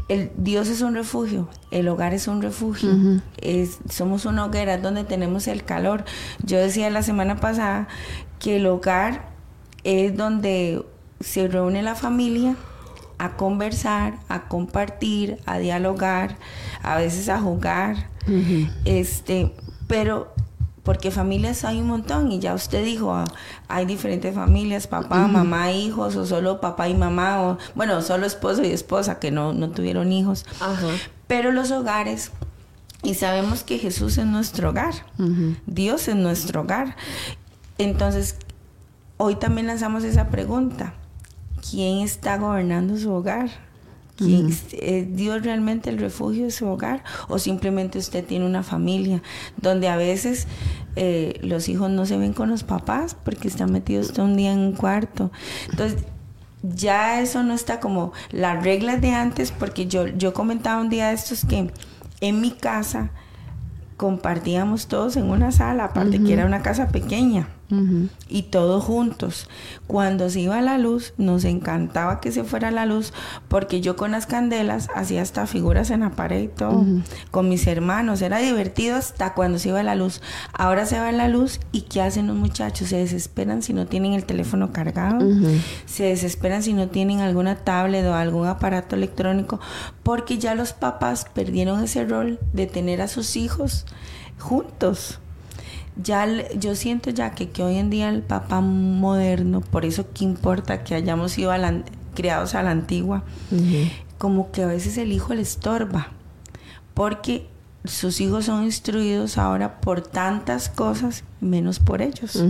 el 0.08 0.30
Dios 0.36 0.68
es 0.68 0.80
un 0.80 0.94
refugio, 0.94 1.48
el 1.70 1.86
hogar 1.88 2.14
es 2.14 2.28
un 2.28 2.40
refugio, 2.40 2.90
es, 3.36 3.78
somos 3.90 4.24
una 4.24 4.46
hoguera 4.46 4.78
donde 4.78 5.04
tenemos 5.04 5.46
el 5.48 5.64
calor. 5.64 6.04
Yo 6.42 6.58
decía 6.58 6.88
la 6.90 7.02
semana 7.02 7.36
pasada 7.36 7.88
que 8.38 8.56
el 8.56 8.66
hogar 8.66 9.28
es 9.84 10.16
donde 10.16 10.84
se 11.20 11.48
reúne 11.48 11.82
la 11.82 11.94
familia 11.94 12.56
a 13.18 13.36
conversar, 13.36 14.14
a 14.28 14.48
compartir, 14.48 15.38
a 15.44 15.58
dialogar, 15.58 16.36
a 16.82 16.96
veces 16.96 17.28
a 17.28 17.40
jugar, 17.40 18.08
este, 18.84 19.52
pero 19.88 20.32
porque 20.88 21.10
familias 21.10 21.66
hay 21.66 21.82
un 21.82 21.88
montón 21.88 22.32
y 22.32 22.38
ya 22.38 22.54
usted 22.54 22.82
dijo, 22.82 23.12
ah, 23.12 23.26
hay 23.68 23.84
diferentes 23.84 24.34
familias, 24.34 24.86
papá, 24.86 25.28
mamá, 25.28 25.70
hijos, 25.70 26.16
o 26.16 26.24
solo 26.24 26.62
papá 26.62 26.88
y 26.88 26.94
mamá, 26.94 27.42
o 27.42 27.58
bueno, 27.74 28.00
solo 28.00 28.24
esposo 28.24 28.64
y 28.64 28.68
esposa 28.68 29.18
que 29.18 29.30
no, 29.30 29.52
no 29.52 29.68
tuvieron 29.68 30.10
hijos. 30.12 30.46
Pero 31.26 31.52
los 31.52 31.72
hogares, 31.72 32.32
y 33.02 33.16
sabemos 33.16 33.64
que 33.64 33.76
Jesús 33.76 34.16
es 34.16 34.24
nuestro 34.24 34.70
hogar, 34.70 34.94
Dios 35.66 36.08
es 36.08 36.16
nuestro 36.16 36.62
hogar. 36.62 36.96
Entonces, 37.76 38.36
hoy 39.18 39.34
también 39.34 39.66
lanzamos 39.66 40.04
esa 40.04 40.28
pregunta, 40.28 40.94
¿quién 41.70 41.98
está 41.98 42.38
gobernando 42.38 42.96
su 42.96 43.12
hogar? 43.12 43.50
¿Es 44.20 45.16
Dios 45.16 45.42
realmente 45.42 45.90
el 45.90 45.98
refugio 45.98 46.44
de 46.44 46.50
su 46.50 46.66
hogar? 46.66 47.04
¿O 47.28 47.38
simplemente 47.38 47.98
usted 47.98 48.24
tiene 48.24 48.46
una 48.46 48.62
familia 48.62 49.22
donde 49.56 49.88
a 49.88 49.96
veces 49.96 50.46
eh, 50.96 51.38
los 51.42 51.68
hijos 51.68 51.90
no 51.90 52.06
se 52.06 52.18
ven 52.18 52.32
con 52.32 52.50
los 52.50 52.64
papás 52.64 53.14
porque 53.14 53.48
están 53.48 53.72
metidos 53.72 54.12
todo 54.12 54.26
un 54.26 54.36
día 54.36 54.52
en 54.52 54.58
un 54.58 54.72
cuarto? 54.72 55.30
Entonces, 55.70 56.04
ya 56.62 57.20
eso 57.20 57.42
no 57.44 57.54
está 57.54 57.78
como 57.78 58.12
las 58.30 58.62
reglas 58.64 59.00
de 59.00 59.12
antes, 59.12 59.52
porque 59.52 59.86
yo, 59.86 60.08
yo 60.08 60.34
comentaba 60.34 60.80
un 60.80 60.88
día 60.88 61.08
de 61.08 61.14
estos 61.14 61.44
que 61.44 61.70
en 62.20 62.40
mi 62.40 62.50
casa 62.50 63.10
compartíamos 63.96 64.88
todos 64.88 65.16
en 65.16 65.30
una 65.30 65.52
sala, 65.52 65.84
aparte 65.84 66.22
que 66.22 66.32
era 66.32 66.46
una 66.46 66.62
casa 66.62 66.88
pequeña 66.88 67.48
y 68.28 68.42
todos 68.44 68.82
juntos. 68.82 69.48
Cuando 69.86 70.30
se 70.30 70.40
iba 70.40 70.60
la 70.62 70.78
luz, 70.78 71.12
nos 71.18 71.44
encantaba 71.44 72.20
que 72.20 72.32
se 72.32 72.44
fuera 72.44 72.70
la 72.70 72.86
luz 72.86 73.12
porque 73.48 73.80
yo 73.80 73.96
con 73.96 74.12
las 74.12 74.26
candelas 74.26 74.88
hacía 74.94 75.22
hasta 75.22 75.46
figuras 75.46 75.90
en 75.90 76.00
la 76.00 76.10
pared 76.10 76.42
y 76.42 76.48
todo, 76.48 76.84
con 77.30 77.48
mis 77.48 77.66
hermanos. 77.66 78.22
Era 78.22 78.38
divertido 78.38 78.96
hasta 78.96 79.34
cuando 79.34 79.58
se 79.58 79.68
iba 79.68 79.82
la 79.82 79.94
luz. 79.94 80.22
Ahora 80.52 80.86
se 80.86 80.98
va 80.98 81.12
la 81.12 81.28
luz 81.28 81.60
y 81.72 81.82
¿qué 81.82 82.00
hacen 82.00 82.26
los 82.26 82.36
muchachos? 82.36 82.88
Se 82.88 82.96
desesperan 82.96 83.62
si 83.62 83.72
no 83.72 83.86
tienen 83.86 84.14
el 84.14 84.24
teléfono 84.24 84.72
cargado, 84.72 85.26
se 85.86 86.04
desesperan 86.04 86.62
si 86.62 86.72
no 86.72 86.88
tienen 86.88 87.20
alguna 87.20 87.56
tablet 87.56 88.06
o 88.06 88.14
algún 88.14 88.46
aparato 88.46 88.96
electrónico 88.96 89.60
porque 90.02 90.38
ya 90.38 90.54
los 90.54 90.72
papás 90.72 91.26
perdieron 91.34 91.82
ese 91.82 92.04
rol 92.04 92.38
de 92.52 92.66
tener 92.66 93.02
a 93.02 93.08
sus 93.08 93.36
hijos 93.36 93.84
juntos 94.38 95.20
ya 96.02 96.26
yo 96.58 96.74
siento 96.74 97.10
ya 97.10 97.32
que, 97.32 97.50
que 97.50 97.62
hoy 97.62 97.76
en 97.76 97.90
día 97.90 98.08
el 98.08 98.22
papá 98.22 98.60
moderno, 98.60 99.60
por 99.60 99.84
eso 99.84 100.06
que 100.12 100.24
importa 100.24 100.84
que 100.84 100.94
hayamos 100.94 101.32
sido 101.32 101.52
criados 102.14 102.54
a 102.54 102.62
la 102.62 102.70
antigua, 102.70 103.24
como 104.16 104.50
que 104.50 104.62
a 104.62 104.66
veces 104.66 104.96
el 104.98 105.12
hijo 105.12 105.34
le 105.34 105.42
estorba, 105.42 106.08
porque 106.94 107.48
sus 107.84 108.20
hijos 108.20 108.46
son 108.46 108.64
instruidos 108.64 109.38
ahora 109.38 109.80
por 109.80 110.00
tantas 110.00 110.68
cosas, 110.68 111.24
menos 111.40 111.78
por 111.78 112.02
ellos. 112.02 112.42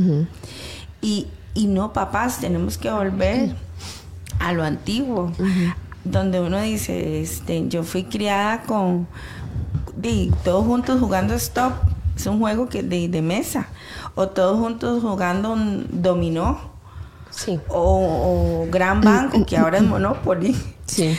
y, 1.00 1.26
y, 1.54 1.66
no, 1.66 1.92
papás, 1.92 2.40
tenemos 2.40 2.78
que 2.78 2.90
volver 2.90 3.54
a 4.38 4.52
lo 4.52 4.64
antiguo, 4.64 5.32
donde 6.04 6.40
uno 6.40 6.60
dice, 6.60 7.20
este, 7.20 7.68
yo 7.68 7.82
fui 7.82 8.04
criada 8.04 8.62
con, 8.62 9.06
todos 10.44 10.64
juntos 10.64 11.00
jugando 11.00 11.34
stop 11.34 11.72
es 12.18 12.26
un 12.26 12.38
juego 12.38 12.68
que 12.68 12.82
de, 12.82 13.22
mesa. 13.22 13.68
O 14.14 14.28
todos 14.28 14.58
juntos 14.58 15.02
jugando 15.02 15.52
un 15.52 15.86
dominó. 15.90 16.58
Sí. 17.30 17.60
O, 17.68 18.66
Gran 18.70 19.00
Banco, 19.00 19.44
que 19.46 19.56
ahora 19.56 19.78
es 19.78 19.84
Monopoly. 19.84 20.56
Sí. 20.86 21.16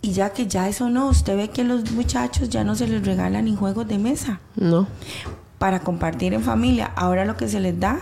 Y 0.00 0.12
ya 0.12 0.30
que 0.30 0.46
ya 0.46 0.68
eso 0.68 0.88
no, 0.88 1.08
usted 1.08 1.36
ve 1.36 1.50
que 1.50 1.64
los 1.64 1.90
muchachos 1.90 2.48
ya 2.48 2.64
no 2.64 2.74
se 2.74 2.86
les 2.86 3.04
regalan 3.04 3.44
ni 3.44 3.56
juegos 3.56 3.88
de 3.88 3.98
mesa. 3.98 4.40
No. 4.54 4.86
para 5.58 5.80
compartir 5.80 6.34
en 6.34 6.42
familia. 6.42 6.92
Ahora 6.96 7.24
lo 7.24 7.36
que 7.36 7.48
se 7.48 7.60
les 7.60 7.78
da 7.80 7.98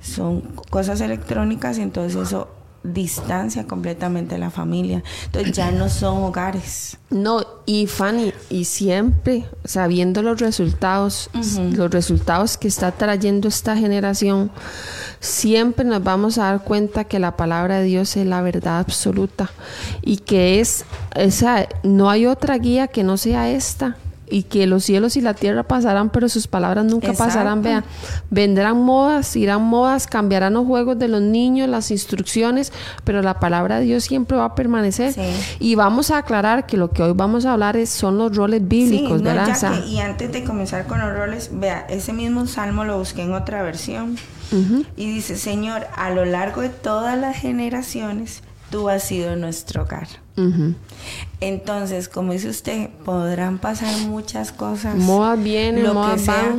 son 0.00 0.42
cosas 0.70 1.00
electrónicas 1.00 1.78
y 1.78 1.82
entonces 1.82 2.28
eso 2.28 2.48
distancia 2.82 3.66
completamente 3.66 4.38
la 4.38 4.50
familia. 4.50 5.02
Entonces 5.26 5.52
ya 5.52 5.70
no 5.70 5.88
son 5.88 6.22
hogares. 6.22 6.98
No, 7.10 7.44
y 7.66 7.86
Fanny, 7.86 8.32
y 8.48 8.64
siempre 8.64 9.44
sabiendo 9.64 10.22
los 10.22 10.40
resultados, 10.40 11.30
los 11.72 11.90
resultados 11.90 12.56
que 12.56 12.68
está 12.68 12.92
trayendo 12.92 13.48
esta 13.48 13.76
generación, 13.76 14.50
siempre 15.20 15.84
nos 15.84 16.02
vamos 16.02 16.38
a 16.38 16.44
dar 16.44 16.64
cuenta 16.64 17.04
que 17.04 17.18
la 17.18 17.36
palabra 17.36 17.80
de 17.80 17.84
Dios 17.84 18.16
es 18.16 18.26
la 18.26 18.42
verdad 18.42 18.78
absoluta 18.78 19.50
y 20.02 20.18
que 20.18 20.60
es, 20.60 20.84
o 21.16 21.30
sea, 21.30 21.68
no 21.82 22.10
hay 22.10 22.26
otra 22.26 22.56
guía 22.58 22.88
que 22.88 23.02
no 23.02 23.16
sea 23.16 23.50
esta 23.50 23.96
y 24.30 24.44
que 24.44 24.66
los 24.66 24.84
cielos 24.84 25.16
y 25.16 25.20
la 25.20 25.34
tierra 25.34 25.64
pasarán, 25.64 26.10
pero 26.10 26.28
sus 26.28 26.46
palabras 26.46 26.84
nunca 26.84 27.12
pasarán. 27.12 27.62
Vean, 27.62 27.84
vendrán 28.30 28.82
modas, 28.82 29.34
irán 29.36 29.62
modas, 29.62 30.06
cambiarán 30.06 30.54
los 30.54 30.66
juegos 30.66 30.98
de 30.98 31.08
los 31.08 31.20
niños, 31.20 31.68
las 31.68 31.90
instrucciones, 31.90 32.72
pero 33.04 33.22
la 33.22 33.40
palabra 33.40 33.78
de 33.78 33.86
Dios 33.86 34.04
siempre 34.04 34.36
va 34.36 34.46
a 34.46 34.54
permanecer. 34.54 35.14
Y 35.58 35.74
vamos 35.74 36.10
a 36.10 36.18
aclarar 36.18 36.66
que 36.66 36.76
lo 36.76 36.90
que 36.90 37.02
hoy 37.02 37.12
vamos 37.14 37.44
a 37.44 37.52
hablar 37.52 37.76
es, 37.76 37.90
son 37.90 38.18
los 38.18 38.34
roles 38.36 38.66
bíblicos, 38.66 39.22
¿verdad? 39.22 39.50
y 39.86 39.98
antes 39.98 40.32
de 40.32 40.44
comenzar 40.44 40.86
con 40.86 41.00
los 41.00 41.12
roles, 41.12 41.50
vea, 41.52 41.86
ese 41.88 42.12
mismo 42.12 42.46
salmo 42.46 42.84
lo 42.84 42.98
busqué 42.98 43.22
en 43.22 43.32
otra 43.32 43.62
versión. 43.62 44.16
Y 44.96 45.06
dice, 45.06 45.36
Señor, 45.36 45.86
a 45.94 46.10
lo 46.10 46.24
largo 46.24 46.62
de 46.62 46.70
todas 46.70 47.16
las 47.16 47.36
generaciones, 47.36 48.42
tú 48.70 48.88
has 48.88 49.04
sido 49.04 49.36
nuestro 49.36 49.82
hogar. 49.82 50.08
Entonces, 51.40 52.08
como 52.08 52.32
dice 52.32 52.48
usted, 52.48 52.88
podrán 53.04 53.58
pasar 53.58 53.96
muchas 54.06 54.52
cosas. 54.52 54.96
Modas 54.96 55.42
vienen, 55.42 55.84
lo 55.84 56.10
que 56.10 56.18
sea, 56.18 56.56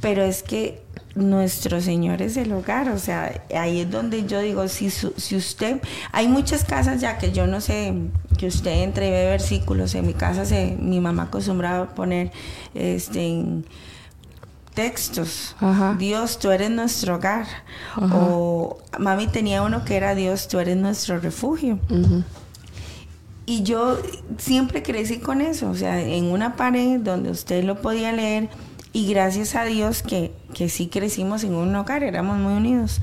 Pero 0.00 0.22
es 0.22 0.42
que 0.42 0.82
nuestro 1.14 1.80
Señor 1.80 2.22
es 2.22 2.36
el 2.36 2.52
hogar, 2.52 2.88
o 2.88 2.98
sea, 2.98 3.42
ahí 3.54 3.80
es 3.80 3.90
donde 3.90 4.26
yo 4.26 4.40
digo, 4.40 4.66
si, 4.68 4.88
si 4.90 5.36
usted, 5.36 5.80
hay 6.10 6.26
muchas 6.26 6.64
casas 6.64 7.00
ya 7.00 7.18
que 7.18 7.32
yo 7.32 7.46
no 7.46 7.60
sé, 7.60 7.94
que 8.38 8.46
usted 8.46 8.82
entre 8.82 9.08
y 9.08 9.10
ve 9.10 9.26
versículos, 9.26 9.94
en 9.94 10.06
mi 10.06 10.14
casa 10.14 10.46
se, 10.46 10.76
mi 10.80 11.00
mamá 11.00 11.24
acostumbraba 11.24 11.84
a 11.84 11.88
poner 11.94 12.32
este 12.74 13.44
textos, 14.74 15.54
Dios, 15.98 16.38
tú 16.38 16.50
eres 16.50 16.70
nuestro 16.70 17.16
hogar, 17.16 17.46
o 17.94 18.78
mami 18.98 19.26
tenía 19.26 19.62
uno 19.62 19.84
que 19.84 19.96
era 19.96 20.14
Dios, 20.14 20.48
tú 20.48 20.60
eres 20.60 20.78
nuestro 20.78 21.18
refugio. 21.20 21.78
Y 23.44 23.64
yo 23.64 23.98
siempre 24.38 24.82
crecí 24.82 25.18
con 25.18 25.40
eso, 25.40 25.70
o 25.70 25.74
sea, 25.74 26.00
en 26.00 26.26
una 26.26 26.54
pared 26.54 27.00
donde 27.00 27.30
usted 27.30 27.64
lo 27.64 27.80
podía 27.82 28.12
leer 28.12 28.48
y 28.92 29.06
gracias 29.08 29.56
a 29.56 29.64
Dios 29.64 30.02
que, 30.02 30.32
que 30.54 30.68
sí 30.68 30.86
crecimos 30.86 31.42
en 31.44 31.54
un 31.54 31.74
hogar, 31.74 32.04
éramos 32.04 32.38
muy 32.38 32.52
unidos. 32.52 33.00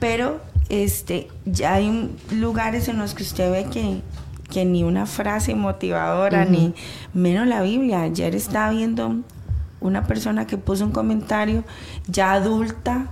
Pero 0.00 0.40
este, 0.70 1.28
ya 1.44 1.74
hay 1.74 2.10
lugares 2.30 2.88
en 2.88 2.98
los 2.98 3.14
que 3.14 3.22
usted 3.22 3.50
ve 3.50 3.66
que, 3.70 4.00
que 4.50 4.64
ni 4.64 4.82
una 4.82 5.06
frase 5.06 5.54
motivadora, 5.54 6.44
ni 6.44 6.74
menos 7.12 7.46
la 7.46 7.62
Biblia. 7.62 8.02
Ayer 8.02 8.34
estaba 8.34 8.70
viendo 8.70 9.16
una 9.80 10.06
persona 10.06 10.46
que 10.46 10.56
puso 10.58 10.84
un 10.84 10.92
comentario 10.92 11.64
ya 12.08 12.32
adulta, 12.32 13.10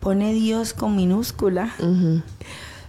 pone 0.00 0.32
Dios 0.32 0.74
con 0.74 0.96
minúscula. 0.96 1.72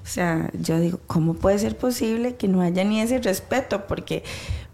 O 0.05 0.07
sea, 0.07 0.51
yo 0.53 0.79
digo, 0.79 0.99
¿cómo 1.07 1.33
puede 1.33 1.57
ser 1.57 1.75
posible 1.75 2.35
que 2.35 2.47
no 2.47 2.61
haya 2.61 2.83
ni 2.83 3.01
ese 3.01 3.17
respeto? 3.17 3.87
Porque 3.87 4.23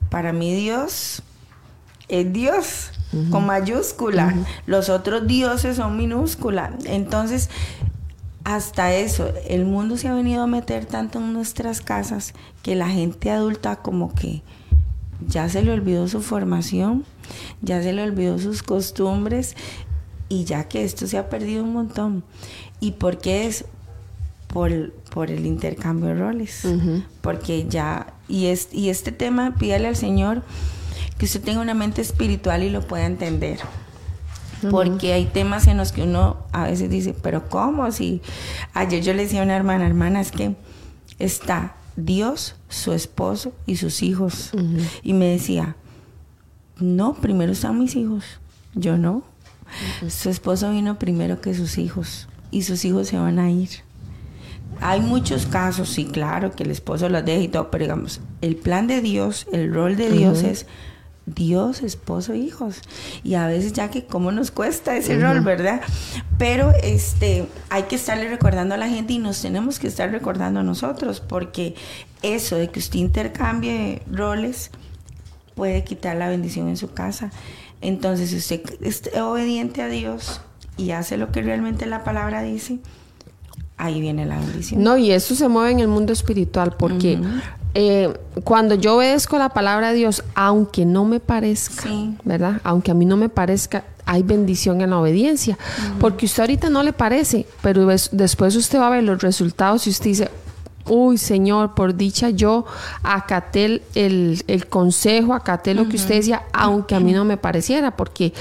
para 0.10 0.34
mí 0.34 0.54
Dios 0.54 1.24
es 2.10 2.34
Dios 2.34 2.92
con 3.30 3.46
mayúscula. 3.46 4.36
Los 4.66 4.90
otros 4.90 5.26
dioses 5.28 5.78
son 5.78 5.96
minúscula. 5.96 6.78
Entonces, 6.84 7.50
hasta 8.44 8.94
eso, 8.94 9.32
el 9.48 9.64
mundo 9.64 9.96
se 9.96 10.10
ha 10.10 10.14
venido 10.14 10.44
a 10.44 10.48
meter 10.48 10.86
tanto 10.86 11.20
en 11.20 11.32
nuestras 11.32 11.80
casas 11.80 12.34
que 12.62 12.76
la 12.76 12.90
gente 12.90 13.32
adulta 13.32 13.78
como 13.78 14.14
que 14.14 14.42
ya 15.26 15.48
se 15.48 15.64
le 15.64 15.72
olvidó 15.72 16.10
su 16.10 16.22
formación, 16.22 17.06
ya 17.62 17.82
se 17.82 17.94
le 17.94 18.04
olvidó 18.04 18.38
sus 18.38 18.64
costumbres 18.64 19.56
y 20.28 20.44
ya 20.44 20.68
que 20.68 20.84
esto 20.84 21.08
se 21.08 21.18
ha 21.18 21.30
perdido 21.30 21.64
un 21.64 21.72
montón. 21.72 22.24
¿Y 22.82 22.92
por 22.92 23.20
qué 23.20 23.48
es? 23.48 23.66
Por, 24.54 24.92
por 25.12 25.32
el 25.32 25.46
intercambio 25.46 26.08
de 26.08 26.16
roles. 26.16 26.68
Porque 27.22 27.68
ya, 27.68 28.14
y, 28.28 28.48
es, 28.48 28.70
y 28.72 28.90
este 28.90 29.12
tema, 29.12 29.56
pídale 29.56 29.88
al 29.88 29.96
Señor 29.96 30.44
que 31.18 31.26
usted 31.26 31.42
tenga 31.42 31.62
una 31.62 31.74
mente 31.74 32.02
espiritual 32.02 32.64
y 32.64 32.70
lo 32.70 32.82
pueda 32.82 33.06
entender. 33.06 33.60
Porque 34.70 35.14
hay 35.14 35.26
temas 35.26 35.66
en 35.66 35.78
los 35.78 35.92
que 35.92 36.04
uno 36.04 36.38
a 36.52 36.66
veces 36.66 36.90
dice, 36.90 37.16
pero 37.20 37.50
¿cómo? 37.50 37.92
Si 37.92 38.22
ayer 38.74 39.04
yo 39.04 39.14
le 39.14 39.24
decía 39.24 39.42
a 39.42 39.44
una 39.44 39.56
hermana, 39.56 39.88
hermana, 39.88 40.22
es 40.22 40.32
que 40.32 40.56
está 41.18 41.76
Dios, 41.96 42.56
su 42.70 42.94
esposo 42.94 43.54
y 43.66 43.78
sus 43.78 44.04
hijos. 44.04 44.52
Y 45.02 45.14
me 45.14 45.26
decía, 45.26 45.76
no, 46.78 47.16
primero 47.16 47.52
están 47.54 47.80
mis 47.80 47.96
hijos. 47.96 48.24
Yo 48.76 48.98
no. 48.98 49.24
Su 50.10 50.30
esposo 50.30 50.72
vino 50.72 51.00
primero 51.00 51.42
que 51.42 51.54
sus 51.56 51.78
hijos 51.78 52.28
y 52.52 52.64
sus 52.64 52.86
hijos 52.86 53.08
se 53.08 53.18
van 53.18 53.40
a 53.40 53.50
ir. 53.50 53.70
Hay 54.82 55.02
muchos 55.02 55.46
casos, 55.46 55.90
sí, 55.90 56.06
claro, 56.06 56.52
que 56.52 56.64
el 56.64 56.72
esposo 56.72 57.08
los 57.08 57.24
deja 57.24 57.42
y 57.42 57.48
todo, 57.48 57.72
pero 57.72 57.86
digamos, 57.86 58.20
el 58.42 58.56
plan 58.56 58.88
de 58.88 59.02
Dios, 59.02 59.48
el 59.52 59.74
rol 59.74 59.96
de 59.96 60.10
Dios 60.10 60.44
es 60.44 60.66
Dios, 61.28 61.84
esposo, 61.84 62.34
hijos. 62.34 62.82
Y 63.24 63.36
a 63.36 63.48
veces 63.48 63.74
ya 63.74 63.90
que 63.90 64.06
cómo 64.06 64.32
nos 64.32 64.52
cuesta 64.52 64.98
ese 64.98 65.20
rol, 65.20 65.42
¿verdad? 65.42 65.82
Pero 66.38 66.72
este 66.84 67.48
hay 67.70 67.84
que 67.84 67.96
estarle 67.96 68.28
recordando 68.28 68.74
a 68.76 68.78
la 68.78 68.90
gente 68.90 69.14
y 69.14 69.20
nos 69.20 69.42
tenemos 69.42 69.80
que 69.80 69.88
estar 69.88 70.10
recordando 70.12 70.62
a 70.62 70.64
nosotros, 70.64 71.22
porque 71.22 71.76
eso 72.24 72.56
de 72.56 72.70
que 72.70 72.80
usted 72.80 73.00
intercambie 73.00 74.02
roles 74.12 74.72
puede 75.56 75.84
quitar 75.84 76.18
la 76.18 76.30
bendición 76.30 76.70
en 76.70 76.78
su 76.78 76.92
casa. 76.92 77.32
Entonces, 77.82 78.30
si 78.30 78.38
usted 78.38 78.62
es 78.82 79.04
obediente 79.18 79.82
a 79.82 79.88
Dios 79.88 80.42
y 80.78 80.92
hace 80.92 81.18
lo 81.18 81.32
que 81.32 81.42
realmente 81.42 81.86
la 81.86 82.04
palabra 82.04 82.42
dice, 82.42 82.80
ahí 83.82 84.00
viene 84.00 84.26
la 84.26 84.38
bendición. 84.38 84.84
No, 84.84 84.98
y 84.98 85.12
eso 85.12 85.36
se 85.36 85.48
mueve 85.48 85.72
en 85.72 85.80
el 85.80 85.88
mundo 85.88 86.14
espiritual 86.14 86.76
porque 86.78 87.20
eh, 87.74 88.14
cuando 88.44 88.76
yo 88.76 88.98
obedezco 88.98 89.38
la 89.38 89.50
palabra 89.50 89.92
de 89.92 89.96
Dios, 89.96 90.24
aunque 90.36 90.86
no 90.86 91.06
me 91.06 91.20
parezca, 91.20 91.84
¿verdad? 92.24 92.62
Aunque 92.64 92.92
a 92.92 92.94
mí 92.94 93.06
no 93.06 93.18
me 93.18 93.30
parezca, 93.30 93.84
hay 94.06 94.24
bendición 94.24 94.82
en 94.82 94.92
la 94.92 95.00
obediencia. 95.00 95.58
Porque 96.00 96.26
usted 96.26 96.44
ahorita 96.44 96.70
no 96.70 96.84
le 96.84 96.94
parece, 96.94 97.46
pero 97.62 97.88
después 98.12 98.56
usted 98.56 98.80
va 98.80 98.88
a 98.88 98.92
ver 98.92 99.04
los 99.04 99.22
resultados 99.22 99.88
y 99.88 99.90
usted 99.90 100.06
dice, 100.06 100.32
uy 100.92 101.18
Señor, 101.18 101.74
por 101.74 101.96
dicha 101.96 102.30
yo 102.32 102.66
acaté 103.02 103.82
el, 103.96 104.44
el 104.48 104.68
consejo, 104.68 105.34
acaté 105.34 105.74
lo 105.74 105.88
que 105.88 105.96
usted 105.96 106.16
decía, 106.16 106.44
aunque 106.52 106.96
a 106.96 107.00
mí 107.00 107.14
no 107.14 107.24
me 107.24 107.38
pareciera, 107.38 107.96
porque 107.96 108.34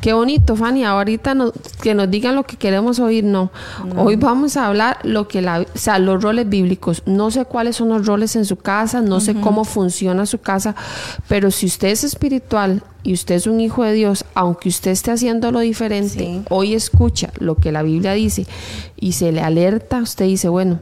qué 0.00 0.12
bonito, 0.12 0.56
Fanny, 0.56 0.84
ahorita 0.84 1.36
que 1.80 1.94
nos 1.94 2.10
digan 2.10 2.34
lo 2.34 2.42
que 2.42 2.56
queremos 2.56 2.98
oír, 2.98 3.22
no. 3.22 3.52
Hoy 3.96 4.16
vamos 4.16 4.56
a 4.56 4.66
hablar 4.66 4.98
lo 5.04 5.28
que 5.28 5.42
la, 5.42 5.60
o 5.60 5.78
sea, 5.78 6.00
los 6.00 6.20
roles 6.20 6.48
bíblicos. 6.48 7.02
No 7.06 7.30
sé 7.30 7.44
cuáles 7.44 7.76
son 7.76 7.90
los 7.90 8.04
roles 8.04 8.34
en 8.34 8.46
su 8.46 8.56
casa, 8.56 9.00
no 9.00 9.20
sé 9.20 9.34
cómo 9.34 9.64
funciona 9.64 10.26
su 10.26 10.38
casa, 10.38 10.74
pero 11.28 11.52
si 11.52 11.66
usted 11.66 11.88
es 11.88 12.02
espiritual 12.02 12.82
y 13.04 13.12
usted 13.12 13.36
es 13.36 13.46
un 13.46 13.60
hijo 13.60 13.84
de 13.84 13.92
Dios, 13.92 14.24
aunque 14.34 14.68
usted 14.68 14.90
esté 14.90 15.12
haciendo 15.12 15.52
lo 15.52 15.60
diferente, 15.60 16.42
hoy 16.50 16.74
escucha 16.74 17.32
lo 17.38 17.54
que 17.54 17.70
la 17.70 17.84
Biblia 17.84 18.12
dice 18.12 18.46
y 18.96 19.12
se 19.12 19.30
le 19.30 19.40
alerta, 19.40 19.98
usted 19.98 20.24
dice, 20.24 20.48
bueno, 20.48 20.80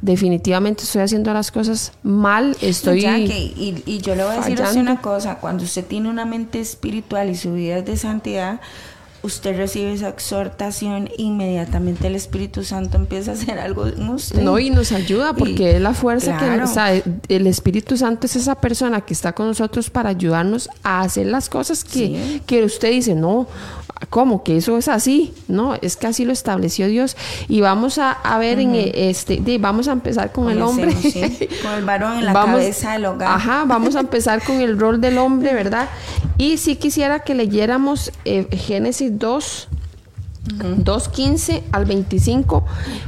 definitivamente 0.00 0.84
estoy 0.84 1.02
haciendo 1.02 1.32
las 1.32 1.50
cosas 1.50 1.92
mal, 2.02 2.56
estoy... 2.60 3.04
y, 3.04 4.00
yo 4.02 4.14
le 4.14 4.24
voy 4.24 4.36
a 4.36 4.40
decir 4.40 4.60
una 4.78 5.00
cosa, 5.00 5.36
cuando 5.36 5.64
usted 5.64 5.84
tiene 5.84 6.08
una 6.08 6.24
mente 6.24 6.60
espiritual 6.60 7.30
y 7.30 7.36
su 7.36 7.54
vida 7.54 7.78
es 7.78 7.84
de 7.84 7.96
santidad, 7.96 8.60
usted 9.28 9.56
recibe 9.56 9.92
esa 9.92 10.08
exhortación, 10.08 11.08
inmediatamente 11.16 12.08
el 12.08 12.16
Espíritu 12.16 12.64
Santo 12.64 12.96
empieza 12.96 13.30
a 13.30 13.34
hacer 13.34 13.58
algo 13.58 13.86
en 13.86 14.08
usted. 14.08 14.42
No, 14.42 14.58
y 14.58 14.70
nos 14.70 14.92
ayuda 14.92 15.34
porque 15.34 15.76
es 15.76 15.80
la 15.80 15.94
fuerza 15.94 16.36
que, 16.36 16.62
o 16.62 16.66
sea, 16.66 16.92
el 16.94 17.46
Espíritu 17.46 17.96
Santo 17.96 18.26
es 18.26 18.36
esa 18.36 18.56
persona 18.56 19.02
que 19.02 19.14
está 19.14 19.32
con 19.32 19.46
nosotros 19.46 19.90
para 19.90 20.08
ayudarnos 20.08 20.68
a 20.82 21.02
hacer 21.02 21.26
las 21.26 21.48
cosas 21.48 21.84
que, 21.84 22.40
que 22.46 22.64
usted 22.64 22.90
dice, 22.90 23.14
no, 23.14 23.46
¿Cómo? 24.10 24.44
Que 24.44 24.56
eso 24.56 24.78
es 24.78 24.88
así, 24.88 25.34
¿no? 25.48 25.74
Es 25.82 25.96
que 25.96 26.06
así 26.06 26.24
lo 26.24 26.32
estableció 26.32 26.86
Dios. 26.86 27.16
Y 27.48 27.60
vamos 27.60 27.98
a, 27.98 28.16
ver 28.38 28.60
en 28.60 28.74
este, 28.74 29.42
vamos 29.58 29.88
a 29.88 29.92
empezar 29.92 30.30
con, 30.30 30.48
el 30.50 30.62
hombre. 30.62 30.94
Con 31.62 31.72
el 31.72 31.84
varón 31.84 32.18
en 32.18 32.26
la 32.26 32.32
cabeza 32.32 32.92
del 32.92 33.06
hogar. 33.06 33.32
Ajá, 33.32 33.64
vamos 33.66 33.96
a 33.96 34.00
empezar 34.00 34.42
con 34.42 34.60
el 34.60 34.78
rol 34.78 35.00
del 35.00 35.18
hombre, 35.18 35.52
¿verdad? 35.52 35.88
Y 36.36 36.58
sí 36.58 36.76
quisiera 36.76 37.20
que 37.20 37.34
leyéramos 37.34 38.12
eh, 38.24 38.46
Génesis 38.52 39.17
2, 39.18 39.68
2.15 40.58 41.62
al 41.72 41.84
25 41.84 42.64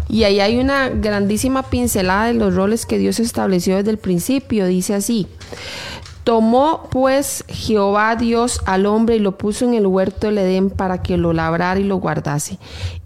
y 0.09 0.25
ahí 0.25 0.40
hay 0.40 0.59
una 0.59 0.88
grandísima 0.90 1.62
pincelada 1.62 2.27
de 2.27 2.35
los 2.35 2.55
roles 2.55 2.85
que 2.85 2.99
Dios 2.99 3.18
estableció 3.20 3.77
desde 3.77 3.90
el 3.90 3.99
principio. 3.99 4.66
Dice 4.66 4.94
así, 4.94 5.27
Tomó 6.25 6.88
pues 6.90 7.44
Jehová 7.49 8.14
Dios 8.14 8.61
al 8.66 8.85
hombre 8.85 9.16
y 9.16 9.20
lo 9.20 9.38
puso 9.38 9.64
en 9.64 9.73
el 9.73 9.87
huerto 9.87 10.27
del 10.27 10.38
Edén 10.38 10.68
para 10.68 11.03
que 11.03 11.16
lo 11.16 11.33
labrara 11.33 11.81
y 11.81 11.85
lo 11.85 11.96
guardase. 11.96 12.59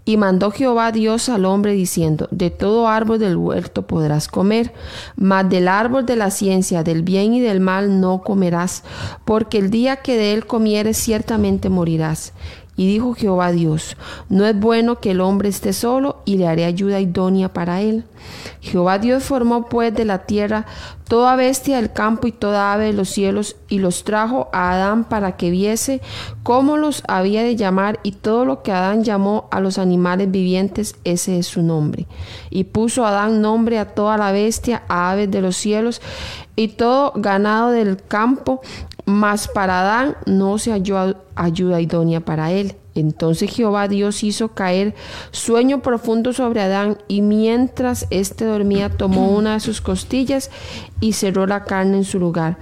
Y 0.03 0.17
mandó 0.17 0.51
Jehová 0.51 0.91
Dios 0.91 1.29
al 1.29 1.45
hombre 1.45 1.71
diciendo, 1.71 2.27
de 2.29 2.51
todo 2.51 2.89
árbol 2.89 3.17
del 3.17 3.37
huerto 3.37 3.83
podrás 3.83 4.27
comer, 4.27 4.73
mas 5.15 5.49
del 5.49 5.69
árbol 5.69 6.05
de 6.05 6.17
la 6.17 6.29
ciencia, 6.29 6.83
del 6.83 7.03
bien 7.03 7.33
y 7.33 7.39
del 7.39 7.61
mal 7.61 8.01
no 8.01 8.21
comerás, 8.21 8.83
porque 9.23 9.59
el 9.59 9.71
día 9.71 9.95
que 9.97 10.17
de 10.17 10.33
él 10.33 10.45
comieres 10.45 10.97
ciertamente 10.97 11.69
morirás. 11.69 12.33
Y 12.77 12.87
dijo 12.87 13.13
Jehová 13.13 13.51
Dios, 13.51 13.95
no 14.27 14.45
es 14.45 14.59
bueno 14.59 14.99
que 14.99 15.11
el 15.11 15.21
hombre 15.21 15.49
esté 15.49 15.71
solo, 15.71 16.17
y 16.25 16.37
le 16.37 16.47
haré 16.47 16.65
ayuda 16.65 16.99
idónea 16.99 17.53
para 17.53 17.81
él. 17.81 18.03
Jehová 18.59 18.99
Dios 18.99 19.23
formó 19.23 19.69
pues 19.69 19.93
de 19.93 20.03
la 20.03 20.25
tierra 20.25 20.65
toda 21.07 21.35
bestia 21.35 21.77
del 21.77 21.93
campo 21.93 22.27
y 22.27 22.31
toda 22.31 22.73
ave 22.73 22.85
de 22.85 22.93
los 22.93 23.09
cielos, 23.09 23.55
y 23.69 23.79
los 23.79 24.03
trajo 24.03 24.49
a 24.51 24.71
Adán 24.71 25.03
para 25.05 25.37
que 25.37 25.51
viese 25.51 26.01
cómo 26.43 26.77
los 26.77 27.03
había 27.07 27.43
de 27.43 27.55
llamar, 27.55 27.99
y 28.03 28.11
todo 28.11 28.43
lo 28.43 28.61
que 28.61 28.71
Adán 28.71 29.03
llamó 29.03 29.47
a 29.51 29.61
los 29.61 29.77
animales 29.77 30.29
vivientes, 30.29 30.95
ese 31.03 31.39
es 31.39 31.47
su 31.47 31.61
nombre. 31.61 32.07
Y 32.49 32.65
puso 32.65 33.05
Adán 33.05 33.41
nombre 33.41 33.79
a 33.79 33.93
toda 33.93 34.17
la 34.17 34.31
bestia, 34.31 34.83
a 34.89 35.11
aves 35.11 35.31
de 35.31 35.41
los 35.41 35.55
cielos, 35.55 36.01
y 36.57 36.69
todo 36.69 37.13
ganado 37.15 37.71
del 37.71 38.01
campo, 38.03 38.61
mas 39.05 39.47
para 39.47 39.81
Adán 39.81 40.17
no 40.25 40.57
se 40.57 40.71
halló 40.71 41.15
ayuda 41.35 41.81
idónea 41.81 42.19
para 42.19 42.51
él. 42.51 42.75
Entonces 42.95 43.51
Jehová 43.51 43.89
Dios 43.89 44.23
hizo 44.23 44.49
caer 44.49 44.95
sueño 45.31 45.81
profundo 45.81 46.31
sobre 46.31 46.61
Adán 46.61 46.97
y 47.09 47.21
mientras 47.21 48.07
éste 48.09 48.45
dormía 48.45 48.89
tomó 48.89 49.31
una 49.31 49.55
de 49.55 49.59
sus 49.59 49.81
costillas 49.81 50.49
y 51.01 51.13
cerró 51.13 51.45
la 51.45 51.65
carne 51.65 51.97
en 51.97 52.05
su 52.05 52.19
lugar. 52.19 52.57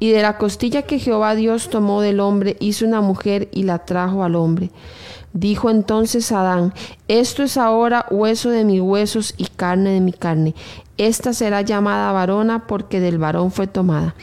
Y 0.00 0.10
de 0.10 0.22
la 0.22 0.38
costilla 0.38 0.82
que 0.82 0.98
Jehová 0.98 1.36
Dios 1.36 1.70
tomó 1.70 2.00
del 2.00 2.18
hombre 2.18 2.56
hizo 2.58 2.84
una 2.84 3.00
mujer 3.00 3.48
y 3.52 3.62
la 3.62 3.78
trajo 3.84 4.24
al 4.24 4.34
hombre. 4.34 4.70
Dijo 5.36 5.68
entonces 5.68 6.32
Adán, 6.32 6.72
esto 7.08 7.42
es 7.42 7.58
ahora 7.58 8.06
hueso 8.10 8.48
de 8.48 8.64
mis 8.64 8.80
huesos 8.80 9.34
y 9.36 9.44
carne 9.44 9.90
de 9.90 10.00
mi 10.00 10.14
carne. 10.14 10.54
Esta 10.96 11.34
será 11.34 11.60
llamada 11.60 12.10
varona 12.10 12.66
porque 12.66 13.00
del 13.00 13.18
varón 13.18 13.50
fue 13.50 13.66
tomada. 13.66 14.14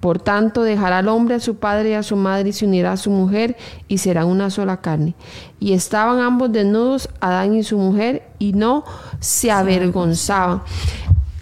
Por 0.00 0.18
tanto, 0.18 0.62
dejará 0.62 0.98
al 0.98 1.08
hombre 1.08 1.34
a 1.34 1.40
su 1.40 1.56
padre 1.56 1.90
y 1.90 1.92
a 1.92 2.02
su 2.02 2.16
madre 2.16 2.48
y 2.48 2.52
se 2.54 2.64
unirá 2.64 2.92
a 2.92 2.96
su 2.96 3.10
mujer 3.10 3.54
y 3.86 3.98
será 3.98 4.24
una 4.24 4.48
sola 4.48 4.78
carne. 4.78 5.14
Y 5.60 5.74
estaban 5.74 6.20
ambos 6.20 6.50
desnudos, 6.50 7.10
Adán 7.20 7.54
y 7.54 7.64
su 7.64 7.76
mujer, 7.76 8.22
y 8.38 8.54
no 8.54 8.82
se 9.20 9.50
avergonzaban. 9.50 10.62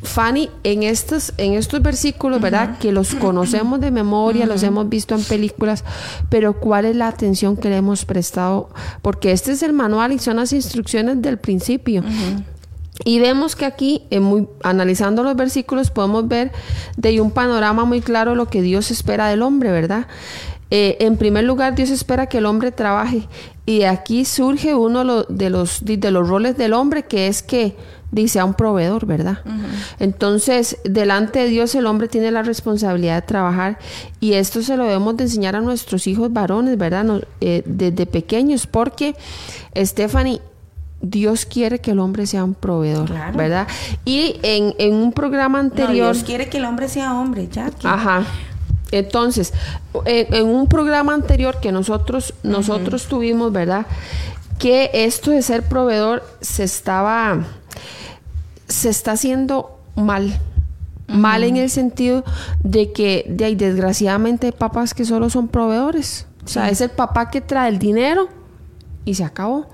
Fanny, 0.02 0.48
en 0.64 0.82
estos, 0.82 1.34
en 1.36 1.54
estos 1.54 1.82
versículos, 1.82 2.40
¿verdad? 2.40 2.78
Que 2.78 2.90
los 2.90 3.14
conocemos 3.14 3.80
de 3.80 3.90
memoria, 3.90 4.46
los 4.46 4.62
hemos 4.62 4.88
visto 4.88 5.14
en 5.14 5.22
películas, 5.22 5.84
pero 6.30 6.54
¿cuál 6.54 6.86
es 6.86 6.96
la 6.96 7.08
atención 7.08 7.56
que 7.56 7.68
le 7.68 7.76
hemos 7.76 8.04
prestado? 8.06 8.70
Porque 9.02 9.32
este 9.32 9.52
es 9.52 9.62
el 9.62 9.72
manual 9.72 10.12
y 10.12 10.18
son 10.18 10.36
las 10.36 10.52
instrucciones 10.52 11.20
del 11.20 11.38
principio. 11.38 12.02
Y 13.04 13.18
vemos 13.18 13.56
que 13.56 13.64
aquí, 13.64 14.02
muy, 14.20 14.46
analizando 14.62 15.22
los 15.22 15.36
versículos, 15.36 15.90
podemos 15.90 16.28
ver 16.28 16.52
de 16.96 17.20
un 17.20 17.30
panorama 17.30 17.84
muy 17.84 18.00
claro 18.00 18.34
lo 18.34 18.48
que 18.48 18.62
Dios 18.62 18.90
espera 18.90 19.28
del 19.28 19.42
hombre, 19.42 19.70
¿verdad? 19.70 20.06
Eh, 20.70 20.98
en 21.00 21.16
primer 21.16 21.44
lugar, 21.44 21.74
Dios 21.74 21.90
espera 21.90 22.26
que 22.26 22.38
el 22.38 22.46
hombre 22.46 22.72
trabaje. 22.72 23.26
Y 23.66 23.82
aquí 23.82 24.24
surge 24.24 24.74
uno 24.74 25.24
de 25.24 25.50
los, 25.50 25.84
de 25.84 26.10
los 26.10 26.28
roles 26.28 26.56
del 26.56 26.72
hombre, 26.74 27.04
que 27.04 27.26
es 27.26 27.42
que 27.42 27.76
dice 28.12 28.40
a 28.40 28.44
un 28.44 28.54
proveedor, 28.54 29.06
¿verdad? 29.06 29.38
Entonces, 29.98 30.78
delante 30.84 31.40
de 31.40 31.48
Dios 31.48 31.74
el 31.74 31.86
hombre 31.86 32.08
tiene 32.08 32.30
la 32.30 32.42
responsabilidad 32.42 33.16
de 33.16 33.22
trabajar 33.22 33.78
y 34.20 34.34
esto 34.34 34.62
se 34.62 34.76
lo 34.76 34.84
debemos 34.84 35.16
de 35.16 35.24
enseñar 35.24 35.56
a 35.56 35.60
nuestros 35.60 36.06
hijos 36.06 36.32
varones, 36.32 36.76
¿verdad? 36.76 37.22
Eh, 37.40 37.62
desde 37.66 38.06
pequeños, 38.06 38.66
porque 38.66 39.14
Stephanie, 39.76 40.40
Dios 41.02 41.46
quiere 41.46 41.78
que 41.78 41.92
el 41.92 41.98
hombre 41.98 42.26
sea 42.26 42.44
un 42.44 42.54
proveedor, 42.54 43.10
¿verdad? 43.34 43.66
Y 44.04 44.38
en, 44.42 44.94
un 44.94 45.12
programa 45.12 45.58
anterior... 45.58 46.14
Dios 46.14 46.24
quiere 46.24 46.48
que 46.48 46.58
el 46.58 46.66
hombre 46.66 46.88
sea 46.88 47.14
hombre, 47.14 47.48
ya. 47.50 47.70
Ajá. 47.84 48.24
Entonces, 48.92 49.52
en, 50.04 50.46
un 50.46 50.68
programa 50.68 51.14
anterior 51.14 51.58
que 51.60 51.72
nosotros, 51.72 52.34
nosotros 52.42 53.06
tuvimos, 53.06 53.52
¿verdad? 53.52 53.86
Que 54.58 54.90
esto 54.92 55.30
de 55.30 55.42
ser 55.42 55.62
proveedor 55.62 56.22
se 56.40 56.64
estaba, 56.64 57.46
se 58.68 58.88
está 58.88 59.12
haciendo 59.12 59.78
mal. 59.96 60.38
Mal 61.08 61.42
en 61.42 61.56
el 61.56 61.70
sentido 61.70 62.24
de 62.62 62.92
que 62.92 63.26
de 63.28 63.44
ahí, 63.44 63.56
desgraciadamente 63.56 64.46
hay 64.46 64.52
papás 64.52 64.94
que 64.94 65.04
solo 65.04 65.28
son 65.28 65.48
proveedores. 65.48 66.26
O 66.44 66.48
sea, 66.48 66.70
es 66.70 66.80
el 66.80 66.90
papá 66.90 67.30
que 67.30 67.40
trae 67.40 67.68
el 67.68 67.80
dinero 67.80 68.28
y 69.04 69.14
se 69.14 69.24
acabó 69.24 69.66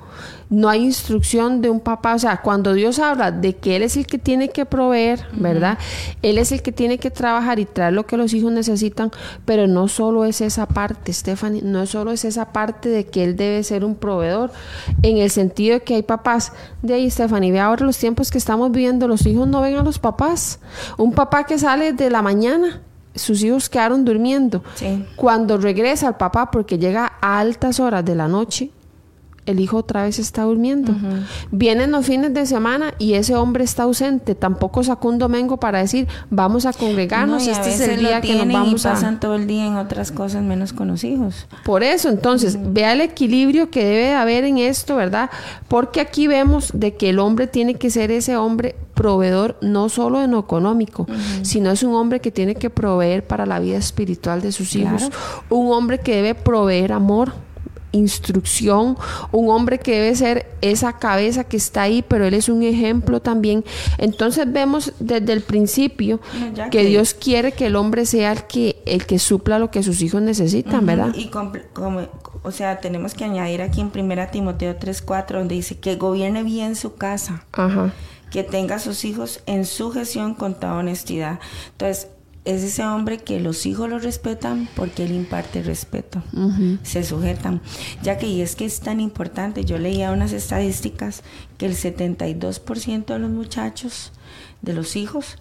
no 0.49 0.69
hay 0.69 0.85
instrucción 0.85 1.61
de 1.61 1.71
un 1.71 1.81
papá, 1.81 2.15
o 2.15 2.19
sea, 2.19 2.41
cuando 2.41 2.73
Dios 2.73 2.99
habla 2.99 3.33
de 3.33 3.57
que 3.57 3.77
Él 3.77 3.83
es 3.83 3.97
el 3.97 4.07
que 4.07 4.19
tiene 4.19 4.51
que 4.51 4.65
proveer, 4.65 5.27
¿verdad? 5.33 5.79
Él 6.23 6.39
es 6.39 6.53
el 6.53 6.63
que 6.63 6.73
tiene 6.73 6.99
que 6.99 7.11
trabajar 7.11 7.59
y 7.59 7.65
traer 7.65 7.93
lo 7.93 8.07
que 8.07 8.17
los 8.17 8.33
hijos 8.33 8.53
necesitan, 8.53 9.11
pero 9.45 9.67
no 9.67 9.89
solo 9.89 10.25
es 10.25 10.41
esa 10.41 10.67
parte, 10.67 11.13
Stephanie, 11.13 11.63
no 11.63 11.87
solo 11.87 12.13
es 12.13 12.25
esa 12.25 12.53
parte 12.53 12.89
de 12.89 13.07
que 13.07 13.25
Él 13.25 13.37
debe 13.37 13.63
ser 13.65 13.85
un 13.85 13.97
proveedor, 13.97 14.53
en 15.03 15.19
el 15.19 15.31
sentido 15.31 15.75
de 15.75 15.83
que 15.83 15.97
hay 15.97 16.03
papás, 16.03 16.53
de 16.83 16.95
ahí, 16.95 17.11
Stephanie, 17.11 17.53
ve 17.53 17.61
ahora 17.61 17.85
los 17.85 17.99
tiempos 17.99 18.31
que 18.31 18.39
estamos 18.39 18.71
viviendo, 18.71 19.09
los 19.09 19.27
hijos 19.27 19.49
no 19.49 19.61
ven 19.61 19.77
a 19.77 19.83
los 19.83 19.99
papás, 19.99 20.61
un 20.97 21.13
papá 21.13 21.45
que 21.45 21.59
sale 21.59 21.93
de 21.93 22.11
la 22.11 22.23
mañana 22.23 22.83
sus 23.15 23.43
hijos 23.43 23.71
quedaron 23.71 24.05
durmiendo. 24.05 24.63
Cuando 25.17 25.57
regresa 25.57 26.09
el 26.09 26.15
papá, 26.17 26.51
porque 26.51 26.79
llega 26.79 27.15
a 27.23 27.39
altas 27.39 27.81
horas 27.81 28.05
de 28.05 28.15
la 28.15 28.29
noche, 28.29 28.73
el 29.47 29.61
hijo 29.61 29.79
otra 29.79 30.03
vez 30.03 30.19
está 30.19 30.43
durmiendo. 30.43 30.95
Vienen 31.51 31.93
los 31.93 32.07
fines 32.07 32.35
de 32.35 32.47
semana 32.47 32.95
y 32.99 33.15
ese 33.15 33.35
hombre 33.35 33.65
está 33.65 33.85
ausente. 33.85 34.35
Tampoco 34.35 34.83
sacó 34.83 35.09
un 35.09 35.19
domingo 35.19 35.57
para 35.57 35.79
decir, 35.79 36.09
vamos 36.31 36.67
a 36.67 36.73
congregarnos, 36.73 37.47
este 37.47 37.71
es 37.71 37.81
el 37.81 38.01
día 38.01 38.21
que 38.21 38.35
nos 38.35 38.53
vamos 38.53 38.81
y 38.81 38.85
pasan 38.85 39.21
todo 39.21 39.37
el 39.37 39.47
día 39.47 39.67
en 39.67 39.77
otras 39.77 40.13
cosas 40.13 40.43
menos 40.43 40.73
con 40.73 40.89
los 40.89 41.05
hijos. 41.05 41.47
Por 41.65 41.83
eso, 41.83 42.09
entonces, 42.09 42.59
vea 42.73 42.93
el 42.93 43.01
equilibrio 43.01 43.71
que 43.71 43.85
debe 43.85 44.15
haber 44.15 44.45
en 44.45 44.59
esto, 44.59 44.97
¿verdad? 44.97 45.31
Porque 45.69 46.01
aquí 46.01 46.27
vemos 46.27 46.71
de 46.75 46.97
que 46.97 47.11
el 47.11 47.19
hombre 47.19 47.47
tiene 47.47 47.75
que 47.75 47.91
ser 47.91 48.11
ese 48.11 48.37
hombre 48.37 48.77
proveedor 48.95 49.59
no 49.61 49.89
solo 49.89 50.23
en 50.23 50.33
lo 50.33 50.41
económico, 50.41 51.07
sino 51.43 51.71
es 51.71 51.83
un 51.83 51.95
hombre 51.95 52.21
que 52.21 52.33
tiene 52.33 52.55
que 52.55 52.71
proveer 52.71 53.27
para 53.27 53.47
la 53.47 53.61
vida 53.61 53.77
espiritual 53.77 54.41
de 54.41 54.51
sus 54.51 54.75
hijos, 54.75 55.11
un 55.51 55.71
hombre 55.73 56.01
que 56.01 56.17
debe 56.17 56.35
proveer 56.35 56.93
amor, 56.93 57.35
instrucción, 57.93 58.97
un 59.33 59.51
hombre 59.51 59.79
que 59.79 59.93
debe 59.93 60.15
ser 60.15 60.47
esa 60.61 60.95
cabeza 60.95 61.45
que 61.45 61.57
está 61.57 61.83
ahí, 61.83 62.03
pero 62.07 62.27
él 62.27 62.35
es 62.35 62.49
un 62.49 62.63
ejemplo 62.63 63.21
también. 63.21 63.65
Entonces 63.99 64.51
vemos 64.51 64.93
desde 64.99 65.33
el 65.33 65.43
principio 65.43 66.21
que, 66.71 66.85
Dios 66.85 67.15
quiere 67.15 67.53
que 67.53 67.67
el 67.67 67.77
hombre 67.77 68.07
sea 68.07 68.33
el 68.33 68.45
que 68.45 68.83
el 68.87 69.07
que 69.07 69.19
supla 69.19 69.59
lo 69.59 69.71
que 69.71 69.83
sus 69.83 70.03
hijos 70.03 70.23
necesitan, 70.23 70.87
¿verdad? 70.87 71.15
Y 71.15 71.29
como, 71.29 71.53
o 72.43 72.51
sea, 72.53 72.81
tenemos 72.81 73.15
que 73.15 73.25
añadir 73.25 73.63
aquí 73.63 73.81
en 73.81 73.91
1 73.95 74.29
Timoteo 74.31 74.77
3:4 74.79 75.39
donde 75.39 75.55
dice 75.55 75.79
que 75.79 75.97
gobierne 75.97 76.43
bien 76.43 76.77
su 76.77 76.95
casa. 76.95 77.45
Que 78.31 78.43
tenga 78.43 78.77
a 78.77 78.79
sus 78.79 79.05
hijos 79.05 79.41
en 79.47 79.65
su 79.65 79.93
gestión 79.93 80.35
con 80.35 80.55
toda 80.55 80.75
honestidad. 80.75 81.39
Entonces, 81.73 82.09
es 82.47 82.63
ese 82.63 82.85
hombre 82.85 83.19
que 83.19 83.41
los 83.41 83.67
hijos 83.67 83.91
lo 83.91 83.99
respetan 83.99 84.69
porque 84.77 85.05
él 85.05 85.13
imparte 85.13 85.63
respeto, 85.63 86.23
se 86.83 87.03
sujetan. 87.03 87.61
Ya 88.03 88.19
que 88.19 88.29
y 88.29 88.41
es 88.41 88.55
que 88.57 88.65
es 88.65 88.81
tan 88.81 89.01
importante, 89.01 89.65
yo 89.65 89.79
leía 89.79 90.13
unas 90.13 90.33
estadísticas 90.33 91.23
que 91.59 91.67
el 91.67 91.75
72% 91.75 93.07
de 93.07 93.19
los 93.19 93.31
muchachos, 93.31 94.13
de 94.63 94.75
los 94.75 94.97
hijos, 94.97 95.37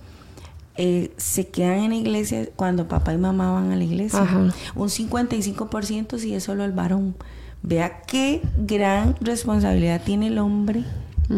eh, 0.77 1.13
se 1.15 1.47
quedan 1.47 1.79
en 1.79 1.89
la 1.91 1.95
iglesia 1.95 2.49
cuando 2.55 2.87
papá 2.87 3.13
y 3.13 3.17
mamá 3.17 3.51
van 3.51 3.71
a 3.71 3.75
la 3.75 3.83
iglesia. 3.83 4.27
Un 4.75 4.89
55% 4.89 6.17
si 6.17 6.33
es 6.33 6.43
solo 6.43 6.65
el 6.65 6.71
varón. 6.71 7.15
Vea 7.61 8.01
qué 8.01 8.41
gran 8.57 9.15
responsabilidad 9.21 10.01
tiene 10.03 10.27
el 10.27 10.37
hombre 10.39 10.83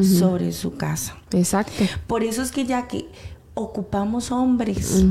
sobre 0.01 0.51
su 0.53 0.75
casa. 0.75 1.17
Exacto. 1.31 1.83
Por 2.07 2.23
eso 2.23 2.41
es 2.41 2.51
que 2.51 2.65
ya 2.65 2.87
que 2.87 3.07
ocupamos 3.57 4.31
hombres. 4.31 5.03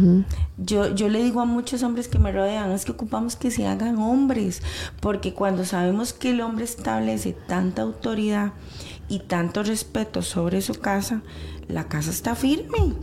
yo, 0.56 0.94
yo 0.94 1.08
le 1.08 1.22
digo 1.22 1.40
a 1.40 1.44
muchos 1.44 1.82
hombres 1.82 2.08
que 2.08 2.18
me 2.18 2.32
rodean, 2.32 2.70
es 2.70 2.84
que 2.84 2.92
ocupamos 2.92 3.36
que 3.36 3.50
se 3.50 3.66
hagan 3.66 3.98
hombres, 3.98 4.62
porque 5.00 5.34
cuando 5.34 5.64
sabemos 5.64 6.12
que 6.12 6.30
el 6.30 6.40
hombre 6.40 6.64
establece 6.64 7.36
tanta 7.46 7.82
autoridad 7.82 8.52
y 9.08 9.20
tanto 9.20 9.62
respeto 9.62 10.22
sobre 10.22 10.62
su 10.62 10.74
casa, 10.74 11.22
la 11.68 11.88
casa 11.88 12.10
está 12.10 12.34
firme. 12.34 12.94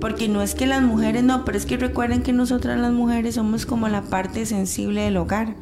Porque 0.00 0.28
no 0.28 0.42
es 0.42 0.54
que 0.54 0.66
las 0.66 0.82
mujeres 0.82 1.22
no, 1.22 1.44
pero 1.44 1.58
es 1.58 1.66
que 1.66 1.76
recuerden 1.76 2.22
que 2.22 2.32
nosotras 2.32 2.78
las 2.78 2.92
mujeres 2.92 3.34
somos 3.34 3.66
como 3.66 3.88
la 3.88 4.02
parte 4.02 4.46
sensible 4.46 5.02
del 5.02 5.16
hogar. 5.18 5.56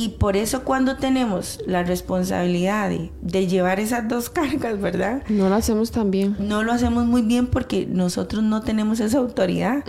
Y 0.00 0.08
por 0.08 0.38
eso 0.38 0.64
cuando 0.64 0.96
tenemos 0.96 1.60
la 1.66 1.82
responsabilidad 1.82 2.90
de, 3.20 3.46
llevar 3.46 3.80
esas 3.80 4.08
dos 4.08 4.30
cargas, 4.30 4.80
¿verdad? 4.80 5.22
No 5.28 5.50
lo 5.50 5.54
hacemos 5.54 5.90
tan 5.90 6.10
bien. 6.10 6.36
No 6.38 6.62
lo 6.62 6.72
hacemos 6.72 7.04
muy 7.04 7.20
bien 7.20 7.48
porque 7.48 7.84
nosotros 7.84 8.42
no 8.42 8.62
tenemos 8.62 9.00
esa 9.00 9.18
autoridad. 9.18 9.84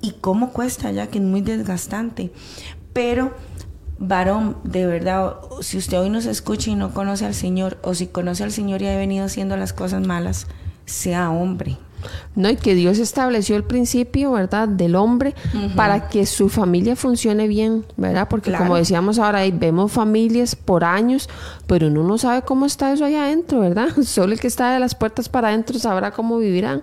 y 0.00 0.12
cómo 0.22 0.50
cuesta 0.54 0.90
ya 0.92 1.08
que 1.08 1.18
es 1.18 1.24
muy 1.24 1.42
desgastante. 1.42 2.32
Pero 2.94 3.34
varón, 3.98 4.56
de 4.64 4.86
verdad, 4.86 5.34
si 5.60 5.76
usted 5.76 6.00
hoy 6.00 6.08
nos 6.08 6.24
escucha 6.24 6.70
y 6.70 6.74
no 6.74 6.94
conoce 6.94 7.26
al 7.26 7.34
Señor, 7.34 7.76
o 7.82 7.92
si 7.92 8.06
conoce 8.06 8.44
al 8.44 8.50
Señor 8.50 8.80
y 8.80 8.86
ha 8.86 8.96
venido 8.96 9.26
haciendo 9.26 9.58
las 9.58 9.74
cosas 9.74 10.06
malas, 10.06 10.46
sea 10.86 11.30
hombre. 11.30 11.76
No, 12.36 12.50
y 12.50 12.56
que 12.56 12.74
Dios 12.74 12.98
estableció 12.98 13.56
el 13.56 13.64
principio, 13.64 14.32
¿verdad?, 14.32 14.68
del 14.68 14.96
hombre 14.96 15.34
para 15.76 16.08
que 16.08 16.26
su 16.26 16.48
familia 16.48 16.96
funcione 16.96 17.46
bien, 17.46 17.84
¿verdad? 17.96 18.28
Porque 18.28 18.52
como 18.52 18.76
decíamos 18.76 19.18
ahora, 19.18 19.40
ahí 19.40 19.52
vemos 19.52 19.92
familias 19.92 20.56
por 20.56 20.84
años, 20.84 21.28
pero 21.66 21.88
uno 21.88 22.02
no 22.02 22.18
sabe 22.18 22.42
cómo 22.42 22.66
está 22.66 22.92
eso 22.92 23.04
allá 23.04 23.24
adentro, 23.24 23.60
¿verdad? 23.60 23.88
Solo 24.04 24.32
el 24.32 24.40
que 24.40 24.48
está 24.48 24.72
de 24.72 24.80
las 24.80 24.94
puertas 24.94 25.28
para 25.28 25.48
adentro 25.48 25.78
sabrá 25.78 26.10
cómo 26.10 26.38
vivirán. 26.38 26.82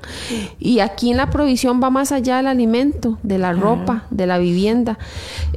Y 0.60 0.80
aquí 0.80 1.12
en 1.12 1.18
la 1.18 1.30
provisión 1.30 1.82
va 1.84 1.90
más 1.90 2.12
allá 2.12 2.38
del 2.38 2.48
alimento, 2.48 3.18
de 3.24 3.38
la 3.38 3.54
ropa, 3.54 4.06
de 4.10 4.28
la 4.28 4.38
vivienda. 4.38 4.98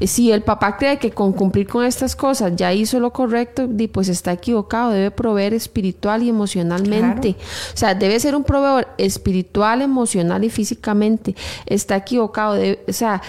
Eh, 0.00 0.06
si 0.06 0.32
el 0.32 0.42
papá 0.42 0.76
cree 0.76 0.98
que 0.98 1.10
con 1.12 1.32
cumplir 1.32 1.68
con 1.68 1.84
estas 1.84 2.16
cosas 2.16 2.52
ya 2.56 2.72
hizo 2.72 3.00
lo 3.00 3.12
correcto, 3.12 3.68
pues 3.92 4.08
está 4.08 4.32
equivocado, 4.32 4.90
debe 4.90 5.10
proveer 5.10 5.54
espiritual 5.54 6.22
y 6.22 6.28
emocionalmente. 6.28 7.36
O 7.72 7.76
sea, 7.76 7.94
debe 7.94 8.18
ser 8.20 8.34
un 8.34 8.44
proveedor 8.44 8.88
espiritual, 8.98 9.53
emocional 9.82 10.44
y 10.44 10.50
físicamente. 10.50 11.34
Está 11.66 11.96
equivocado, 11.96 12.56
o 12.88 12.92
sea, 12.92 13.22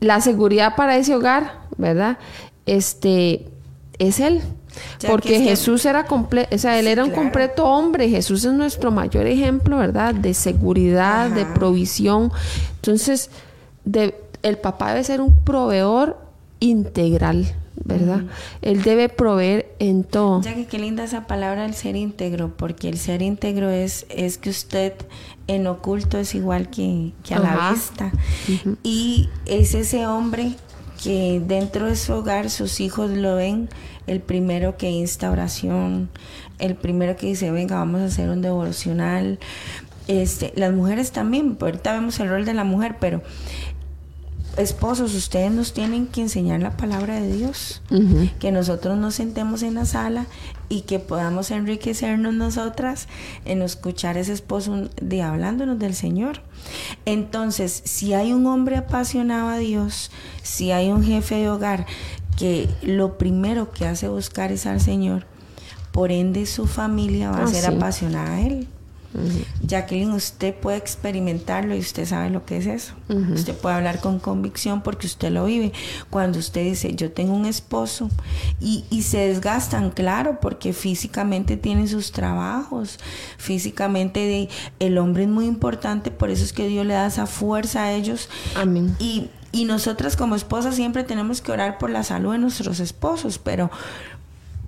la 0.00 0.20
seguridad 0.20 0.76
para 0.76 0.96
ese 0.96 1.14
hogar, 1.14 1.60
¿verdad? 1.76 2.18
Este 2.66 3.46
es 3.98 4.20
él. 4.20 4.42
Porque 5.06 5.40
Jesús 5.40 5.84
era 5.86 6.04
completo, 6.04 6.54
o 6.54 6.58
sea, 6.58 6.78
él 6.78 6.86
era 6.86 7.04
un 7.04 7.10
completo 7.10 7.64
hombre. 7.64 8.08
Jesús 8.08 8.44
es 8.44 8.52
nuestro 8.52 8.90
mayor 8.90 9.26
ejemplo, 9.26 9.78
¿verdad? 9.78 10.14
De 10.14 10.34
seguridad, 10.34 11.30
de 11.30 11.46
provisión. 11.46 12.30
Entonces, 12.76 13.30
el 14.42 14.58
papá 14.58 14.90
debe 14.90 15.04
ser 15.04 15.20
un 15.20 15.34
proveedor 15.34 16.18
integral, 16.60 17.54
¿verdad? 17.84 18.24
Él 18.60 18.82
debe 18.82 19.08
proveer 19.08 19.74
en 19.78 20.04
todo. 20.04 20.42
Ya 20.42 20.54
que 20.54 20.66
qué 20.66 20.78
linda 20.78 21.04
esa 21.04 21.26
palabra 21.26 21.64
el 21.64 21.74
ser 21.74 21.96
íntegro, 21.96 22.52
porque 22.56 22.88
el 22.88 22.98
ser 22.98 23.22
íntegro 23.22 23.70
es, 23.70 24.06
es 24.10 24.36
que 24.38 24.50
usted 24.50 24.92
en 25.46 25.66
oculto 25.66 26.18
es 26.18 26.34
igual 26.34 26.70
que, 26.70 27.12
a 27.30 27.38
la 27.38 27.70
vista. 27.72 28.12
Y 28.82 29.28
es 29.46 29.74
ese 29.74 30.06
hombre 30.06 30.54
que 31.02 31.42
dentro 31.44 31.86
de 31.86 31.96
su 31.96 32.14
hogar 32.14 32.50
sus 32.50 32.80
hijos 32.80 33.10
lo 33.10 33.36
ven 33.36 33.68
el 34.06 34.20
primero 34.20 34.76
que 34.76 34.90
insta 34.90 35.30
oración, 35.30 36.08
el 36.58 36.74
primero 36.74 37.16
que 37.16 37.26
dice, 37.26 37.50
venga, 37.50 37.76
vamos 37.76 38.00
a 38.00 38.04
hacer 38.06 38.30
un 38.30 38.42
devocional. 38.42 39.38
Este, 40.08 40.52
las 40.56 40.72
mujeres 40.72 41.10
también, 41.10 41.56
ahorita 41.60 41.92
vemos 41.92 42.18
el 42.20 42.28
rol 42.28 42.44
de 42.44 42.54
la 42.54 42.64
mujer, 42.64 42.96
pero 43.00 43.22
esposos, 44.56 45.14
ustedes 45.14 45.50
nos 45.50 45.72
tienen 45.72 46.06
que 46.06 46.22
enseñar 46.22 46.60
la 46.60 46.76
palabra 46.76 47.20
de 47.20 47.36
Dios, 47.36 47.82
que 48.38 48.52
nosotros 48.52 48.96
nos 48.96 49.14
sentemos 49.14 49.62
en 49.62 49.74
la 49.74 49.84
sala 49.84 50.26
y 50.68 50.82
que 50.82 50.98
podamos 50.98 51.50
enriquecernos 51.50 52.34
nosotras 52.34 53.08
en 53.44 53.62
escuchar 53.62 54.16
a 54.16 54.20
ese 54.20 54.32
esposo 54.32 54.88
de 55.00 55.22
hablándonos 55.22 55.78
del 55.78 55.94
Señor. 55.94 56.42
Entonces, 57.04 57.82
si 57.84 58.14
hay 58.14 58.32
un 58.32 58.46
hombre 58.46 58.76
apasionado 58.76 59.48
a 59.48 59.58
Dios, 59.58 60.10
si 60.42 60.72
hay 60.72 60.90
un 60.90 61.04
jefe 61.04 61.36
de 61.36 61.50
hogar 61.50 61.86
que 62.36 62.68
lo 62.82 63.18
primero 63.18 63.70
que 63.72 63.86
hace 63.86 64.08
buscar 64.08 64.52
es 64.52 64.66
al 64.66 64.80
Señor, 64.80 65.26
por 65.92 66.12
ende 66.12 66.46
su 66.46 66.66
familia 66.66 67.30
va 67.30 67.44
a 67.44 67.46
ser 67.46 67.66
apasionada 67.66 68.34
a 68.34 68.40
Él. 68.42 68.68
Jacqueline, 69.62 70.12
usted 70.12 70.54
puede 70.54 70.76
experimentarlo 70.76 71.74
y 71.74 71.78
usted 71.78 72.06
sabe 72.06 72.30
lo 72.30 72.44
que 72.44 72.58
es 72.58 72.66
eso. 72.66 72.94
Usted 73.08 73.54
puede 73.54 73.76
hablar 73.76 74.00
con 74.00 74.18
convicción 74.18 74.82
porque 74.82 75.06
usted 75.06 75.30
lo 75.30 75.46
vive. 75.46 75.72
Cuando 76.10 76.38
usted 76.38 76.64
dice, 76.64 76.94
yo 76.94 77.12
tengo 77.12 77.34
un 77.34 77.46
esposo 77.46 78.10
y, 78.60 78.84
se 79.02 79.28
desgastan, 79.28 79.90
claro, 79.90 80.40
porque 80.40 80.72
físicamente 80.72 81.56
tienen 81.56 81.88
sus 81.88 82.12
trabajos, 82.12 82.98
físicamente 83.38 84.48
el 84.80 84.98
hombre 84.98 85.24
es 85.24 85.28
muy 85.28 85.46
importante, 85.46 86.10
por 86.10 86.30
eso 86.30 86.44
es 86.44 86.52
que 86.52 86.66
Dios 86.66 86.84
le 86.84 86.94
da 86.94 87.06
esa 87.06 87.26
fuerza 87.26 87.84
a 87.84 87.92
ellos. 87.92 88.28
Amén. 88.56 88.96
Y, 88.98 89.30
y 89.52 89.64
nosotras 89.64 90.16
como 90.16 90.34
esposas 90.34 90.74
siempre 90.74 91.04
tenemos 91.04 91.40
que 91.40 91.52
orar 91.52 91.78
por 91.78 91.90
la 91.90 92.02
salud 92.02 92.32
de 92.32 92.38
nuestros 92.38 92.80
esposos, 92.80 93.38
pero 93.38 93.70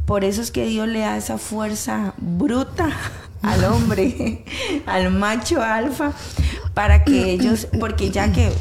por 0.07 0.25
eso 0.25 0.41
es 0.41 0.51
que 0.51 0.65
Dios 0.65 0.89
le 0.89 1.01
da 1.01 1.17
esa 1.17 1.37
fuerza 1.37 2.15
bruta 2.17 2.89
al 3.43 3.65
hombre, 3.65 4.45
al 4.87 5.11
macho 5.11 5.63
alfa, 5.63 6.13
para 6.75 7.05
que 7.05 7.31
ellos, 7.33 7.69
porque 7.81 8.11
ya 8.11 8.33
que, 8.33 8.53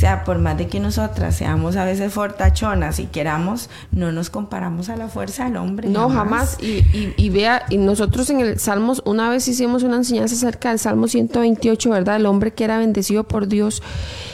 sea, 0.00 0.24
por 0.24 0.38
más 0.38 0.56
de 0.56 0.66
que 0.66 0.80
nosotras 0.80 1.36
seamos 1.36 1.76
a 1.76 1.84
veces 1.84 2.12
fortachonas 2.12 2.98
y 2.98 3.06
queramos, 3.06 3.68
no 3.92 4.12
nos 4.12 4.30
comparamos 4.30 4.88
a 4.88 4.96
la 4.96 5.08
fuerza 5.08 5.44
del 5.44 5.56
hombre. 5.56 5.88
No, 5.88 6.08
jamás. 6.08 6.56
Y, 6.60 6.84
y, 7.16 7.30
vea, 7.30 7.64
y 7.68 7.76
nosotros 7.76 8.30
en 8.30 8.40
el 8.40 8.58
Salmos, 8.58 9.02
una 9.04 9.28
vez 9.28 9.46
hicimos 9.46 9.82
una 9.82 9.96
enseñanza 9.96 10.34
acerca 10.34 10.70
del 10.70 10.78
Salmo 10.78 11.06
128, 11.06 11.90
¿verdad? 11.90 12.16
El 12.16 12.26
hombre 12.26 12.52
que 12.52 12.64
era 12.64 12.78
bendecido 12.78 13.24
por 13.24 13.46
Dios. 13.46 13.82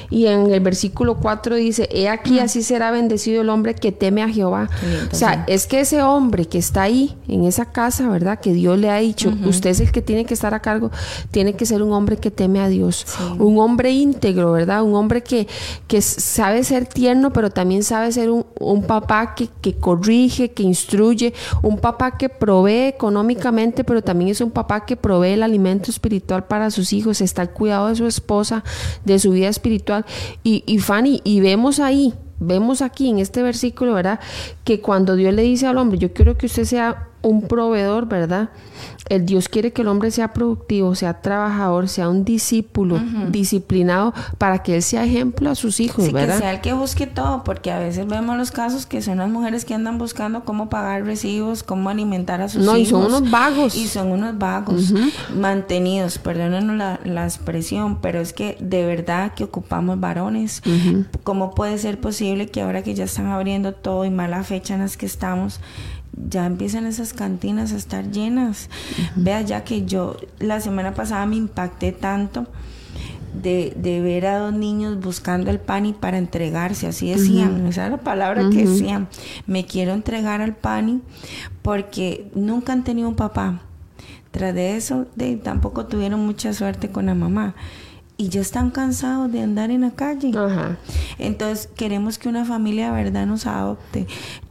Y 0.09 0.27
en 0.27 0.53
el 0.53 0.61
versículo 0.61 1.17
4 1.17 1.57
dice, 1.57 1.89
he 1.93 2.09
aquí 2.09 2.39
así 2.39 2.63
será 2.63 2.91
bendecido 2.91 3.43
el 3.43 3.49
hombre 3.49 3.75
que 3.75 3.93
teme 3.93 4.23
a 4.23 4.29
Jehová. 4.29 4.69
o 5.11 5.15
sea, 5.15 5.45
es 5.49 5.67
que 5.67 5.81
ese 5.81 6.03
hombre 6.03 6.47
que 6.47 6.59
está 6.59 6.83
ahí, 6.83 7.17
en 7.29 7.45
esa 7.45 7.67
casa, 7.73 8.09
¿verdad? 8.09 8.39
Que 8.39 8.53
Dios 8.53 8.79
le 8.79 8.91
ha 8.91 8.99
dicho, 8.99 9.33
usted 9.45 9.71
es 9.71 9.81
el 9.81 9.91
que 9.91 10.03
tiene 10.03 10.25
que 10.25 10.35
estar 10.35 10.55
a 10.55 10.61
cargo, 10.61 10.91
tiene 11.31 11.55
que 11.55 11.67
ser 11.67 11.83
un 11.83 11.93
hombre 11.93 12.19
que 12.19 12.31
teme 12.31 12.61
a 12.61 12.69
Dios. 12.69 13.05
Un 13.39 13.59
hombre 13.59 13.91
íntegro, 13.91 14.53
¿verdad? 14.53 14.83
Un 14.83 14.95
hombre 14.95 15.23
que, 15.23 15.49
que 15.89 16.03
sabe 16.03 16.65
ser 16.65 16.87
tierno, 16.87 17.33
pero 17.33 17.51
también 17.51 17.83
sabe 17.83 18.13
ser 18.13 18.31
un, 18.31 18.47
un 18.61 18.83
papá 18.83 19.35
que, 19.35 19.49
que 19.61 19.75
corrige, 19.75 20.53
que 20.53 20.63
instruye, 20.63 21.35
un 21.63 21.79
papá 21.79 22.17
que 22.19 22.29
provee 22.29 22.89
económicamente, 22.89 23.85
pero 23.85 24.03
también 24.03 24.31
es 24.31 24.41
un 24.41 24.51
papá 24.51 24.85
que 24.85 24.97
provee 24.97 25.33
el 25.33 25.43
alimento 25.43 25.91
espiritual 25.91 26.45
para 26.45 26.71
sus 26.71 26.93
hijos, 26.93 27.21
está 27.21 27.43
al 27.43 27.51
cuidado 27.51 27.89
de 27.89 27.97
su 27.97 28.07
esposa, 28.07 28.65
de 29.05 29.19
su 29.19 29.33
vida 29.33 29.49
espiritual 29.49 30.05
y, 30.43 30.65
y 30.67 30.79
Fanny, 30.79 31.21
y 31.25 31.41
vemos 31.41 31.81
ahí, 31.81 32.15
vemos 32.39 32.83
aquí 32.83 33.09
en 33.09 33.19
este 33.19 33.43
versículo, 33.43 33.95
¿verdad? 33.95 34.21
Que 34.65 34.81
cuando 34.81 35.17
Dios 35.17 35.35
le 35.35 35.43
dice 35.43 35.67
al 35.67 35.79
hombre, 35.79 35.99
yo 35.99 36.13
quiero 36.13 36.37
que 36.37 36.47
usted 36.47 36.65
sea 36.65 37.09
un 37.27 37.43
proveedor, 37.43 38.07
¿verdad? 38.07 38.51
El 39.09 39.27
Dios 39.27 39.49
quiere 39.49 39.73
que 39.73 39.83
el 39.83 39.89
hombre 39.89 40.11
sea 40.11 40.33
productivo, 40.33 40.95
sea 40.95 41.21
trabajador, 41.21 41.89
sea 41.89 42.09
un 42.09 42.25
discípulo, 42.25 43.01
disciplinado, 43.31 44.13
para 44.39 44.63
que 44.63 44.77
él 44.77 44.83
sea 44.83 45.05
ejemplo 45.05 45.51
a 45.51 45.55
sus 45.55 45.81
hijos, 45.81 46.13
¿verdad? 46.13 46.35
Que 46.35 46.41
sea 46.41 46.53
el 46.53 46.61
que 46.61 46.73
busque 46.73 47.07
todo, 47.07 47.45
porque 47.45 47.71
a 47.71 47.79
veces 47.79 48.07
vemos 48.07 48.37
los 48.37 48.51
casos 48.51 48.87
que 48.87 49.03
son 49.03 49.19
las 49.19 49.29
mujeres 49.29 49.65
que 49.65 49.75
andan 49.75 49.99
buscando 49.99 50.45
cómo 50.45 50.69
pagar 50.69 51.05
recibos, 51.05 51.63
cómo 51.63 51.89
alimentar 51.89 52.41
a 52.41 52.49
sus 52.49 52.63
hijos. 52.63 52.75
No, 52.75 52.79
y 52.79 52.87
son 52.87 53.07
unos 53.07 53.31
vagos. 53.31 53.77
Y 53.77 53.87
son 53.87 54.11
unos 54.11 54.39
vagos, 54.39 54.93
mantenidos, 55.35 56.19
perdónenos 56.19 56.77
la, 56.77 57.01
la, 57.05 57.25
expresión, 57.25 58.01
pero 58.01 58.21
es 58.21 58.33
que 58.33 58.57
de 58.61 58.85
verdad 58.87 59.35
que 59.35 59.45
ocupamos 59.45 59.99
varones. 60.01 60.63
¿Cómo 61.23 61.55
puede 61.55 61.79
ser 61.79 62.01
posible 62.01 62.49
que 62.49 62.61
ahora 62.61 62.83
que 62.83 62.95
ya 62.95 63.05
están 63.05 63.27
abriendo 63.27 63.73
todo 63.73 64.05
y 64.05 64.11
mala 64.11 64.43
fecha 64.43 64.75
en 64.75 64.81
las 64.81 64.97
que 64.97 65.07
estamos, 65.07 65.61
ya 66.17 66.47
empiezan 66.47 66.87
esas 66.87 67.13
cantinas 67.13 67.73
a 67.73 67.77
estar 67.77 68.11
llenas. 68.11 68.69
Vea, 69.17 69.43
ya 69.43 69.65
que 69.65 69.85
yo 69.85 70.17
la 70.39 70.61
semana 70.61 70.95
pasada 70.95 71.27
me 71.27 71.37
impacté 71.37 71.93
tanto 71.93 72.47
de, 73.43 74.01
ver 74.03 74.27
a 74.27 74.39
dos 74.39 74.53
niños 74.53 74.99
buscando 75.01 75.51
el 75.51 75.61
pan 75.61 75.87
y 75.87 75.93
para 75.93 76.19
entregarse, 76.19 76.87
así 76.87 77.11
decían, 77.11 77.67
esa 77.67 77.87
es 77.87 77.91
la 77.91 77.99
palabra 77.99 78.49
que 78.51 78.67
decían, 78.67 79.09
me 79.47 79.67
quiero 79.67 79.93
entregar 79.93 80.41
al 80.41 80.55
pan 80.55 81.03
porque 81.63 82.31
nunca 82.35 82.73
han 82.73 82.85
tenido 82.85 83.09
un 83.09 83.17
papá. 83.17 83.61
Tras 84.31 84.55
de 84.55 84.77
eso, 84.77 85.07
de, 85.15 85.37
tampoco 85.37 85.87
tuvieron 85.87 86.25
mucha 86.25 86.53
suerte 86.53 86.91
con 86.91 87.07
la 87.07 87.15
mamá 87.15 87.55
y 88.19 88.29
ya 88.29 88.41
están 88.41 88.71
cansados 88.71 89.31
de 89.31 89.43
andar 89.43 89.71
en 89.71 89.83
la 89.83 89.91
calle. 89.93 90.33
Entonces 91.19 91.69
queremos 91.77 92.19
que 92.19 92.29
una 92.29 92.45
familia 92.45 92.87
de 92.87 93.05
verdad 93.05 93.27
nos 93.27 93.47
adopte. 93.47 94.07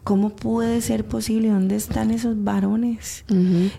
¿Cómo 0.06 0.30
puede 0.30 0.82
ser 0.82 1.04
posible? 1.04 1.50
¿Dónde 1.50 1.76
están 1.76 2.12
esos 2.12 2.44
varones? 2.44 3.26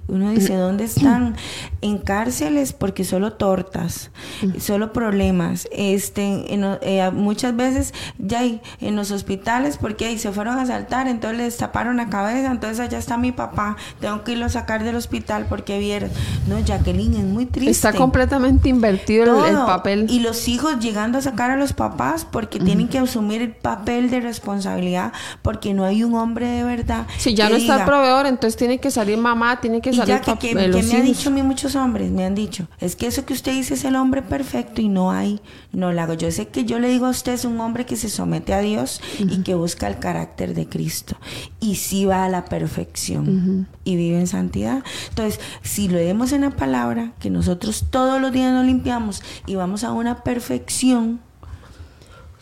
Uno 0.09 0.31
dice, 0.33 0.57
¿dónde 0.57 0.83
están? 0.85 1.37
En 1.83 1.99
cárceles 1.99 2.73
porque 2.73 3.05
solo 3.05 3.35
tortas, 3.35 4.11
solo 4.59 4.93
problemas. 4.93 5.69
Este, 5.71 6.53
eh, 6.53 7.11
muchas 7.13 7.55
veces 7.55 7.95
ya 8.19 8.41
hay 8.41 8.61
en 8.81 8.97
los 8.97 9.13
hospitales 9.13 9.77
porque 9.77 10.07
ahí 10.07 10.19
se 10.19 10.33
fueron 10.33 10.59
a 10.59 10.67
saltar, 10.67 11.07
entonces 11.07 11.39
les 11.39 11.57
taparon 11.59 11.97
la 11.97 12.09
cabeza, 12.09 12.51
entonces 12.51 12.81
allá 12.81 12.99
está 12.99 13.17
mi 13.19 13.31
papá, 13.31 13.77
tengo 14.01 14.25
que 14.25 14.33
irlo 14.33 14.47
a 14.47 14.49
sacar 14.49 14.83
del 14.83 14.97
hospital 14.97 15.47
porque 15.49 15.79
vieron. 15.79 16.11
No, 16.49 16.59
Jacqueline 16.59 17.15
es 17.15 17.25
muy 17.25 17.47
triste. 17.47 17.71
Está 17.71 17.93
completamente 17.93 18.69
invertido 18.69 19.47
el, 19.47 19.55
papel. 19.55 20.07
Y 20.11 20.19
los 20.19 20.49
hijos 20.49 20.81
llegando 20.81 21.19
a 21.19 21.23
sacar 21.23 21.53
a 21.53 21.57
los 21.57 21.73
papás 21.73 22.25
porque 22.25 22.59
tienen 22.59 22.89
que 22.89 22.99
asumir 22.99 23.43
el 23.43 23.53
papel 23.53 24.11
de 24.11 24.19
responsabilidad 24.19 25.13
porque 25.43 25.73
no 25.73 25.85
hay 25.85 26.03
un 26.03 26.16
hombre 26.17 26.49
de 26.49 26.65
verdad. 26.65 27.07
Si 27.19 27.35
ya 27.35 27.49
no 27.49 27.57
está 27.57 27.81
el 27.81 27.85
proveedor, 27.85 28.27
entonces 28.27 28.57
tiene 28.57 28.79
que 28.79 28.91
salir 28.91 29.19
mamá, 29.19 29.61
tiene 29.61 29.81
que 29.81 29.93
salir 29.93 30.21
ya 30.25 30.37
que, 30.37 30.55
me 30.55 30.65
han 30.65 31.05
dicho 31.05 31.29
a 31.29 31.33
mí 31.33 31.43
muchos 31.43 31.77
hombres, 31.77 32.11
me 32.11 32.25
han 32.25 32.35
dicho, 32.35 32.69
es 32.81 32.97
que 32.97 33.07
eso 33.07 33.25
que 33.25 33.33
usted 33.33 33.53
dice 33.53 33.75
es 33.75 33.85
el 33.85 33.97
hombre 33.97 34.23
perfecto 34.23 34.81
y 34.81 34.89
no 34.89 35.11
hay, 35.11 35.41
no 35.73 35.93
lo 35.93 36.01
hago. 36.01 36.15
Yo 36.15 36.31
sé 36.31 36.49
que 36.49 36.65
yo 36.65 36.79
le 36.79 36.89
digo 36.89 37.07
a 37.07 37.11
usted 37.11 37.33
es 37.33 37.45
un 37.45 37.61
hombre 37.61 37.87
que 37.87 37.97
se 37.97 38.09
somete 38.09 38.55
a 38.55 38.61
Dios 38.61 39.01
y 39.19 39.43
que 39.43 39.55
busca 39.55 39.89
el 39.89 39.99
carácter 39.99 40.55
de 40.55 40.69
Cristo 40.69 41.17
y 41.61 41.77
sí 41.77 42.05
va 42.05 42.25
a 42.25 42.29
la 42.29 42.45
perfección 42.45 43.69
y 43.85 43.97
vive 43.97 44.19
en 44.19 44.27
santidad. 44.27 44.83
Entonces, 45.11 45.41
si 45.63 45.89
lo 45.89 45.99
vemos 45.99 46.33
en 46.33 46.43
la 46.43 46.51
palabra, 46.51 47.13
que 47.21 47.31
nosotros 47.31 47.87
todos 47.91 48.21
los 48.21 48.33
días 48.33 48.53
nos 48.53 48.65
limpiamos 48.65 49.23
y 49.47 49.55
vamos 49.55 49.85
a 49.85 49.93
una 49.93 50.23
perfección, 50.23 51.21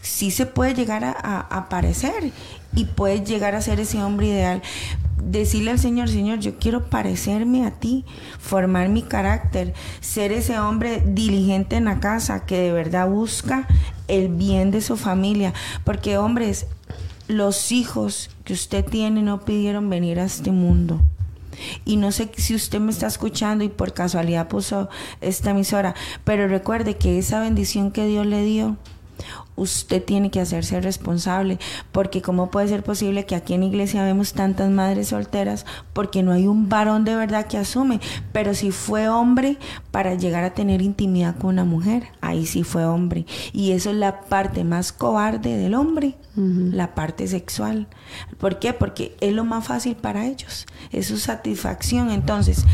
sí 0.04 0.30
se 0.30 0.44
puede 0.44 0.74
llegar 0.74 1.02
a, 1.02 1.40
aparecer 1.50 2.30
y 2.76 2.84
puede 2.84 3.24
llegar 3.24 3.54
a 3.54 3.62
ser 3.62 3.80
ese 3.80 4.02
hombre 4.02 4.26
ideal. 4.28 4.62
Decirle 5.24 5.70
al 5.70 5.78
Señor, 5.78 6.10
Señor, 6.10 6.40
yo 6.40 6.58
quiero 6.58 6.90
parecerme 6.90 7.66
a 7.66 7.70
ti, 7.70 8.04
formar 8.38 8.90
mi 8.90 9.02
carácter, 9.02 9.72
ser 10.00 10.30
ese 10.30 10.58
hombre 10.58 11.02
diligente 11.06 11.76
en 11.76 11.86
la 11.86 12.00
casa 12.00 12.44
que 12.44 12.58
de 12.58 12.72
verdad 12.72 13.08
busca 13.08 13.66
el 14.06 14.28
bien 14.28 14.70
de 14.70 14.82
su 14.82 14.98
familia. 14.98 15.54
Porque 15.84 16.18
hombres, 16.18 16.66
los 17.26 17.72
hijos 17.72 18.30
que 18.44 18.52
usted 18.52 18.84
tiene 18.84 19.22
no 19.22 19.40
pidieron 19.40 19.88
venir 19.88 20.20
a 20.20 20.24
este 20.24 20.50
mundo. 20.50 21.00
Y 21.86 21.96
no 21.96 22.12
sé 22.12 22.30
si 22.36 22.54
usted 22.54 22.80
me 22.80 22.92
está 22.92 23.06
escuchando 23.06 23.64
y 23.64 23.70
por 23.70 23.94
casualidad 23.94 24.48
puso 24.48 24.90
esta 25.22 25.52
emisora, 25.52 25.94
pero 26.24 26.46
recuerde 26.46 26.98
que 26.98 27.18
esa 27.18 27.40
bendición 27.40 27.90
que 27.90 28.06
Dios 28.06 28.26
le 28.26 28.44
dio, 28.44 28.76
usted 29.56 30.02
tiene 30.02 30.30
que 30.30 30.40
hacerse 30.40 30.80
responsable, 30.80 31.58
porque 31.92 32.22
cómo 32.22 32.50
puede 32.50 32.68
ser 32.68 32.82
posible 32.82 33.26
que 33.26 33.34
aquí 33.34 33.54
en 33.54 33.62
iglesia 33.62 34.02
vemos 34.02 34.32
tantas 34.32 34.70
madres 34.70 35.08
solteras 35.08 35.64
porque 35.92 36.22
no 36.22 36.32
hay 36.32 36.46
un 36.46 36.68
varón 36.68 37.04
de 37.04 37.14
verdad 37.14 37.46
que 37.46 37.58
asume, 37.58 38.00
pero 38.32 38.54
si 38.54 38.70
fue 38.70 39.08
hombre 39.08 39.58
para 39.90 40.14
llegar 40.14 40.44
a 40.44 40.54
tener 40.54 40.82
intimidad 40.82 41.36
con 41.36 41.50
una 41.50 41.64
mujer, 41.64 42.08
ahí 42.20 42.46
sí 42.46 42.64
fue 42.64 42.84
hombre, 42.84 43.26
y 43.52 43.72
eso 43.72 43.90
es 43.90 43.96
la 43.96 44.22
parte 44.22 44.64
más 44.64 44.92
cobarde 44.92 45.56
del 45.56 45.74
hombre, 45.74 46.16
la 46.36 46.94
parte 46.96 47.28
sexual. 47.28 47.86
¿Por 48.38 48.58
qué? 48.58 48.72
Porque 48.72 49.16
es 49.20 49.32
lo 49.32 49.44
más 49.44 49.66
fácil 49.66 49.94
para 49.94 50.26
ellos, 50.26 50.66
es 50.90 51.06
su 51.06 51.18
satisfacción. 51.18 52.10
Entonces, 52.10 52.64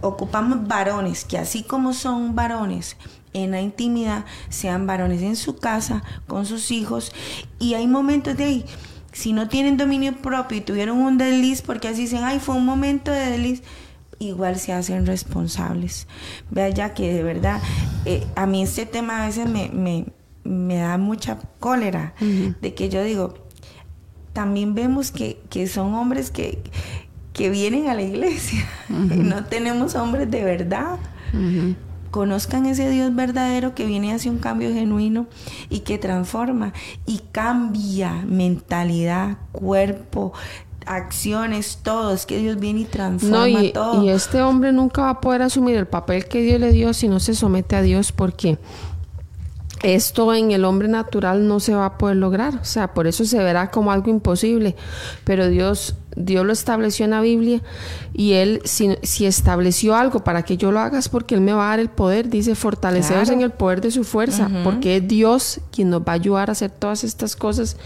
ocupamos 0.00 0.66
varones 0.66 1.24
que 1.24 1.36
así 1.36 1.62
como 1.62 1.92
son 1.92 2.34
varones, 2.34 2.96
en 3.32 3.52
la 3.52 3.60
intimidad, 3.60 4.24
sean 4.48 4.86
varones 4.86 5.22
en 5.22 5.36
su 5.36 5.56
casa, 5.56 6.02
con 6.26 6.46
sus 6.46 6.70
hijos, 6.70 7.12
y 7.58 7.74
hay 7.74 7.86
momentos 7.86 8.36
de 8.36 8.44
ahí, 8.44 8.64
si 9.12 9.32
no 9.32 9.48
tienen 9.48 9.76
dominio 9.76 10.14
propio 10.16 10.58
y 10.58 10.60
tuvieron 10.60 10.98
un 10.98 11.18
desliz, 11.18 11.62
porque 11.62 11.88
así 11.88 12.02
dicen, 12.02 12.24
ay, 12.24 12.38
fue 12.38 12.54
un 12.54 12.64
momento 12.64 13.10
de 13.10 13.30
desliz, 13.30 13.62
igual 14.18 14.58
se 14.58 14.72
hacen 14.72 15.06
responsables. 15.06 16.06
Vea 16.50 16.68
ya 16.68 16.94
que 16.94 17.12
de 17.12 17.22
verdad, 17.22 17.60
eh, 18.04 18.26
a 18.36 18.46
mí 18.46 18.62
este 18.62 18.86
tema 18.86 19.22
a 19.22 19.26
veces 19.26 19.48
me, 19.48 20.06
da 20.44 20.98
mucha 20.98 21.38
cólera, 21.58 22.14
de 22.20 22.74
que 22.74 22.88
yo 22.88 23.02
digo, 23.02 23.34
también 24.32 24.74
vemos 24.74 25.10
que, 25.10 25.66
son 25.66 25.94
hombres 25.94 26.30
que, 26.30 26.62
que 27.32 27.50
vienen 27.50 27.88
a 27.88 27.94
la 27.94 28.02
iglesia, 28.02 28.64
y 28.88 29.16
no 29.16 29.44
tenemos 29.44 29.94
hombres 29.96 30.30
de 30.30 30.44
verdad 30.44 30.98
conozcan 32.10 32.66
ese 32.66 32.90
Dios 32.90 33.14
verdadero 33.14 33.74
que 33.74 33.86
viene 33.86 34.12
hacia 34.12 34.30
un 34.30 34.38
cambio 34.38 34.72
genuino 34.72 35.26
y 35.68 35.80
que 35.80 35.98
transforma 35.98 36.72
y 37.06 37.22
cambia 37.32 38.24
mentalidad, 38.26 39.38
cuerpo, 39.52 40.32
acciones, 40.86 41.78
todo. 41.82 42.12
Es 42.12 42.26
que 42.26 42.38
Dios 42.38 42.58
viene 42.58 42.80
y 42.80 42.84
transforma 42.84 43.48
y, 43.48 43.72
todo. 43.72 44.04
Y 44.04 44.10
este 44.10 44.42
hombre 44.42 44.72
nunca 44.72 45.02
va 45.02 45.10
a 45.10 45.20
poder 45.20 45.42
asumir 45.42 45.76
el 45.76 45.86
papel 45.86 46.26
que 46.26 46.42
Dios 46.42 46.60
le 46.60 46.72
dio 46.72 46.92
si 46.92 47.08
no 47.08 47.20
se 47.20 47.34
somete 47.34 47.76
a 47.76 47.82
Dios 47.82 48.12
porque 48.12 48.58
esto 49.82 50.34
en 50.34 50.50
el 50.50 50.64
hombre 50.64 50.88
natural 50.88 51.46
no 51.46 51.60
se 51.60 51.74
va 51.74 51.86
a 51.86 51.98
poder 51.98 52.16
lograr, 52.16 52.56
o 52.56 52.64
sea, 52.64 52.92
por 52.92 53.06
eso 53.06 53.24
se 53.24 53.38
verá 53.38 53.70
como 53.70 53.90
algo 53.90 54.10
imposible, 54.10 54.76
pero 55.24 55.48
Dios 55.48 55.94
Dios 56.20 56.44
lo 56.44 56.52
estableció 56.52 57.04
en 57.04 57.12
la 57.12 57.20
Biblia 57.20 57.62
y 58.12 58.32
Él, 58.32 58.60
si, 58.64 59.24
estableció 59.24 59.94
algo 59.94 60.24
para 60.24 60.42
que 60.42 60.56
yo 60.56 60.72
lo 60.72 60.80
haga, 60.80 60.98
es 60.98 61.08
porque 61.08 61.34
Él 61.34 61.40
me 61.40 61.52
va 61.52 61.66
a 61.66 61.70
dar 61.70 61.80
el 61.80 61.88
poder. 61.88 62.28
Dice, 62.28 62.54
fortaleceos 62.54 63.30
en 63.30 63.42
el 63.42 63.50
poder 63.50 63.80
de 63.80 63.90
su 63.90 64.04
fuerza, 64.04 64.50
porque 64.64 64.96
es 64.96 65.08
Dios 65.08 65.60
quien 65.70 65.90
nos 65.90 66.02
va 66.02 66.12
a 66.12 66.14
ayudar 66.14 66.48
a 66.48 66.52
hacer 66.52 66.70
todas 66.70 67.04
estas 67.04 67.36
cosas. 67.36 67.76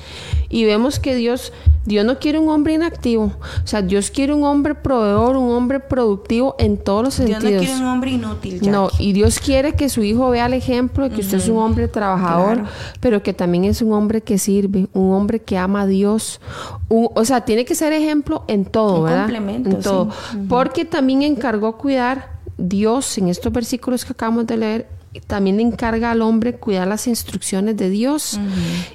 Y 0.48 0.64
vemos 0.64 0.98
que 0.98 1.14
Dios, 1.14 1.52
Dios 1.84 2.04
no 2.06 2.18
quiere 2.18 2.38
un 2.38 2.48
hombre 2.48 2.72
inactivo. 2.74 3.32
O 3.62 3.66
sea, 3.66 3.82
Dios 3.82 4.10
quiere 4.10 4.32
un 4.32 4.44
hombre 4.44 4.74
proveedor, 4.74 5.36
un 5.36 5.52
hombre 5.52 5.78
productivo 5.78 6.56
en 6.58 6.78
todos 6.78 7.04
los 7.04 7.14
sentidos. 7.14 7.42
Dios 7.42 7.52
no 7.52 7.58
quiere 7.58 7.80
un 7.80 7.86
hombre 7.86 8.10
inútil. 8.12 8.70
No, 8.70 8.88
y 8.98 9.12
Dios 9.12 9.38
quiere 9.38 9.74
que 9.74 9.88
su 9.88 10.02
hijo 10.02 10.30
vea 10.30 10.46
el 10.46 10.54
ejemplo 10.54 11.08
de 11.08 11.14
que 11.14 11.20
usted 11.20 11.38
es 11.38 11.48
un 11.48 11.58
hombre 11.58 11.86
trabajador, 11.86 12.64
pero 13.00 13.22
que 13.22 13.34
también 13.34 13.64
es 13.64 13.82
un 13.82 13.92
hombre 13.92 14.22
que 14.22 14.38
sirve, 14.38 14.88
un 14.94 15.12
hombre 15.12 15.40
que 15.40 15.58
ama 15.58 15.82
a 15.82 15.86
Dios. 15.86 16.40
o 16.88 17.24
sea, 17.24 17.42
tiene 17.42 17.64
que 17.64 17.74
ser 17.74 17.92
ejemplo 17.92 18.23
en 18.48 18.64
todo, 18.64 19.02
¿verdad? 19.02 19.22
Complemento, 19.22 19.70
en 19.70 19.80
todo. 19.80 20.08
Porque 20.48 20.84
también 20.84 21.22
encargó 21.22 21.76
cuidar 21.76 22.34
Dios 22.56 23.18
en 23.18 23.28
estos 23.28 23.52
versículos 23.52 24.04
que 24.04 24.12
acabamos 24.12 24.46
de 24.46 24.56
leer, 24.56 24.88
también 25.20 25.60
encarga 25.60 26.10
al 26.10 26.22
hombre 26.22 26.54
cuidar 26.54 26.88
las 26.88 27.06
instrucciones 27.06 27.76
de 27.76 27.90
Dios. 27.90 28.38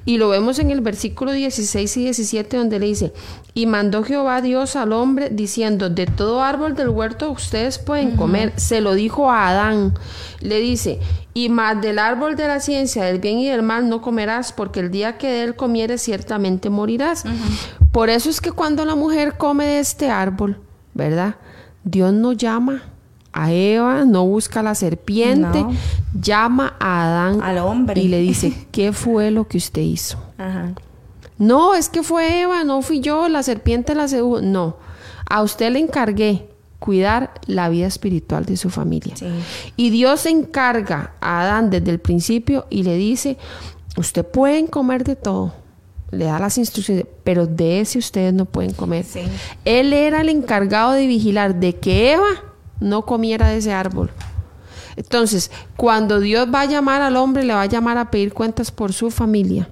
Y 0.05 0.17
lo 0.17 0.29
vemos 0.29 0.59
en 0.59 0.71
el 0.71 0.81
versículo 0.81 1.31
16 1.31 1.97
y 1.97 2.03
17 2.03 2.57
donde 2.57 2.79
le 2.79 2.87
dice, 2.87 3.13
y 3.53 3.65
mandó 3.65 4.03
Jehová 4.03 4.41
Dios 4.41 4.75
al 4.75 4.93
hombre 4.93 5.29
diciendo, 5.29 5.89
de 5.89 6.05
todo 6.05 6.41
árbol 6.41 6.75
del 6.75 6.89
huerto 6.89 7.31
ustedes 7.31 7.79
pueden 7.79 8.15
comer. 8.15 8.53
Se 8.57 8.81
lo 8.81 8.93
dijo 8.93 9.31
a 9.31 9.49
Adán. 9.49 9.93
Le 10.41 10.59
dice, 10.59 10.99
y 11.33 11.49
más 11.49 11.81
del 11.81 11.99
árbol 11.99 12.35
de 12.35 12.47
la 12.47 12.59
ciencia 12.59 13.03
del 13.03 13.19
bien 13.19 13.39
y 13.39 13.47
del 13.47 13.63
mal 13.63 13.87
no 13.89 14.01
comerás, 14.01 14.51
porque 14.51 14.79
el 14.79 14.91
día 14.91 15.17
que 15.17 15.27
de 15.27 15.43
él 15.43 15.55
comieres 15.55 16.01
ciertamente 16.01 16.69
morirás. 16.69 17.23
Por 17.91 18.09
eso 18.09 18.29
es 18.29 18.41
que 18.41 18.51
cuando 18.51 18.85
la 18.85 18.95
mujer 18.95 19.35
come 19.37 19.65
de 19.65 19.79
este 19.79 20.09
árbol, 20.09 20.59
¿verdad? 20.93 21.35
Dios 21.83 22.13
no 22.13 22.33
llama 22.33 22.83
a 23.39 23.53
Eva, 23.53 24.03
no 24.03 24.25
busca 24.25 24.59
a 24.59 24.63
la 24.63 24.75
serpiente, 24.75 25.65
llama 26.19 26.75
a 26.77 27.05
Adán 27.05 27.41
al 27.41 27.59
hombre 27.59 28.01
y 28.01 28.09
le 28.09 28.19
dice, 28.19 28.67
¿qué 28.71 28.91
fue 28.91 29.31
lo 29.31 29.47
que 29.47 29.57
usted 29.57 29.81
hizo? 29.81 30.17
No, 31.37 31.73
es 31.73 31.87
que 31.87 32.03
fue 32.03 32.41
Eva, 32.41 32.65
no 32.65 32.81
fui 32.81 32.99
yo, 32.99 33.29
la 33.29 33.41
serpiente 33.41 33.95
la 33.95 34.09
sedujo. 34.09 34.41
No, 34.41 34.75
a 35.29 35.41
usted 35.41 35.71
le 35.71 35.79
encargué 35.79 36.49
cuidar 36.79 37.33
la 37.45 37.69
vida 37.69 37.87
espiritual 37.87 38.43
de 38.43 38.57
su 38.57 38.69
familia. 38.69 39.15
Y 39.77 39.89
Dios 39.89 40.21
se 40.21 40.31
encarga 40.31 41.13
a 41.21 41.41
Adán 41.41 41.69
desde 41.69 41.91
el 41.91 41.99
principio 41.99 42.65
y 42.69 42.83
le 42.83 42.97
dice, 42.97 43.37
usted 43.95 44.25
pueden 44.25 44.67
comer 44.67 45.05
de 45.05 45.15
todo, 45.15 45.53
le 46.11 46.25
da 46.25 46.39
las 46.39 46.57
instrucciones, 46.57 47.05
pero 47.23 47.47
de 47.47 47.79
ese 47.79 47.99
ustedes 47.99 48.33
no 48.33 48.43
pueden 48.43 48.73
comer. 48.73 49.05
Él 49.63 49.93
era 49.93 50.19
el 50.19 50.27
encargado 50.27 50.91
de 50.91 51.07
vigilar 51.07 51.55
de 51.55 51.77
que 51.77 52.11
Eva 52.13 52.48
no 52.79 53.05
comiera 53.05 53.49
de 53.49 53.57
ese 53.57 53.73
árbol. 53.73 54.11
Entonces, 54.95 55.51
cuando 55.77 56.19
Dios 56.19 56.47
va 56.53 56.61
a 56.61 56.65
llamar 56.65 57.01
al 57.01 57.15
hombre, 57.15 57.43
le 57.43 57.53
va 57.53 57.61
a 57.61 57.67
llamar 57.67 57.97
a 57.97 58.11
pedir 58.11 58.33
cuentas 58.33 58.71
por 58.71 58.93
su 58.93 59.11
familia. 59.11 59.69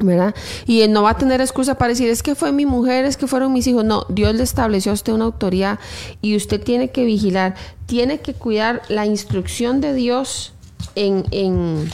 ¿verdad? 0.00 0.34
Y 0.66 0.80
él 0.80 0.92
no 0.92 1.02
va 1.02 1.10
a 1.10 1.18
tener 1.18 1.40
excusa 1.40 1.76
para 1.76 1.90
decir, 1.90 2.08
es 2.08 2.22
que 2.22 2.34
fue 2.34 2.50
mi 2.50 2.66
mujer, 2.66 3.04
es 3.04 3.16
que 3.16 3.26
fueron 3.26 3.52
mis 3.52 3.66
hijos. 3.66 3.84
No, 3.84 4.06
Dios 4.08 4.34
le 4.34 4.42
estableció 4.42 4.92
a 4.92 4.94
usted 4.94 5.12
una 5.12 5.26
autoridad 5.26 5.78
y 6.20 6.36
usted 6.36 6.62
tiene 6.62 6.90
que 6.90 7.04
vigilar, 7.04 7.54
tiene 7.86 8.20
que 8.20 8.34
cuidar 8.34 8.82
la 8.88 9.06
instrucción 9.06 9.80
de 9.80 9.94
Dios 9.94 10.54
en, 10.94 11.24
en, 11.30 11.88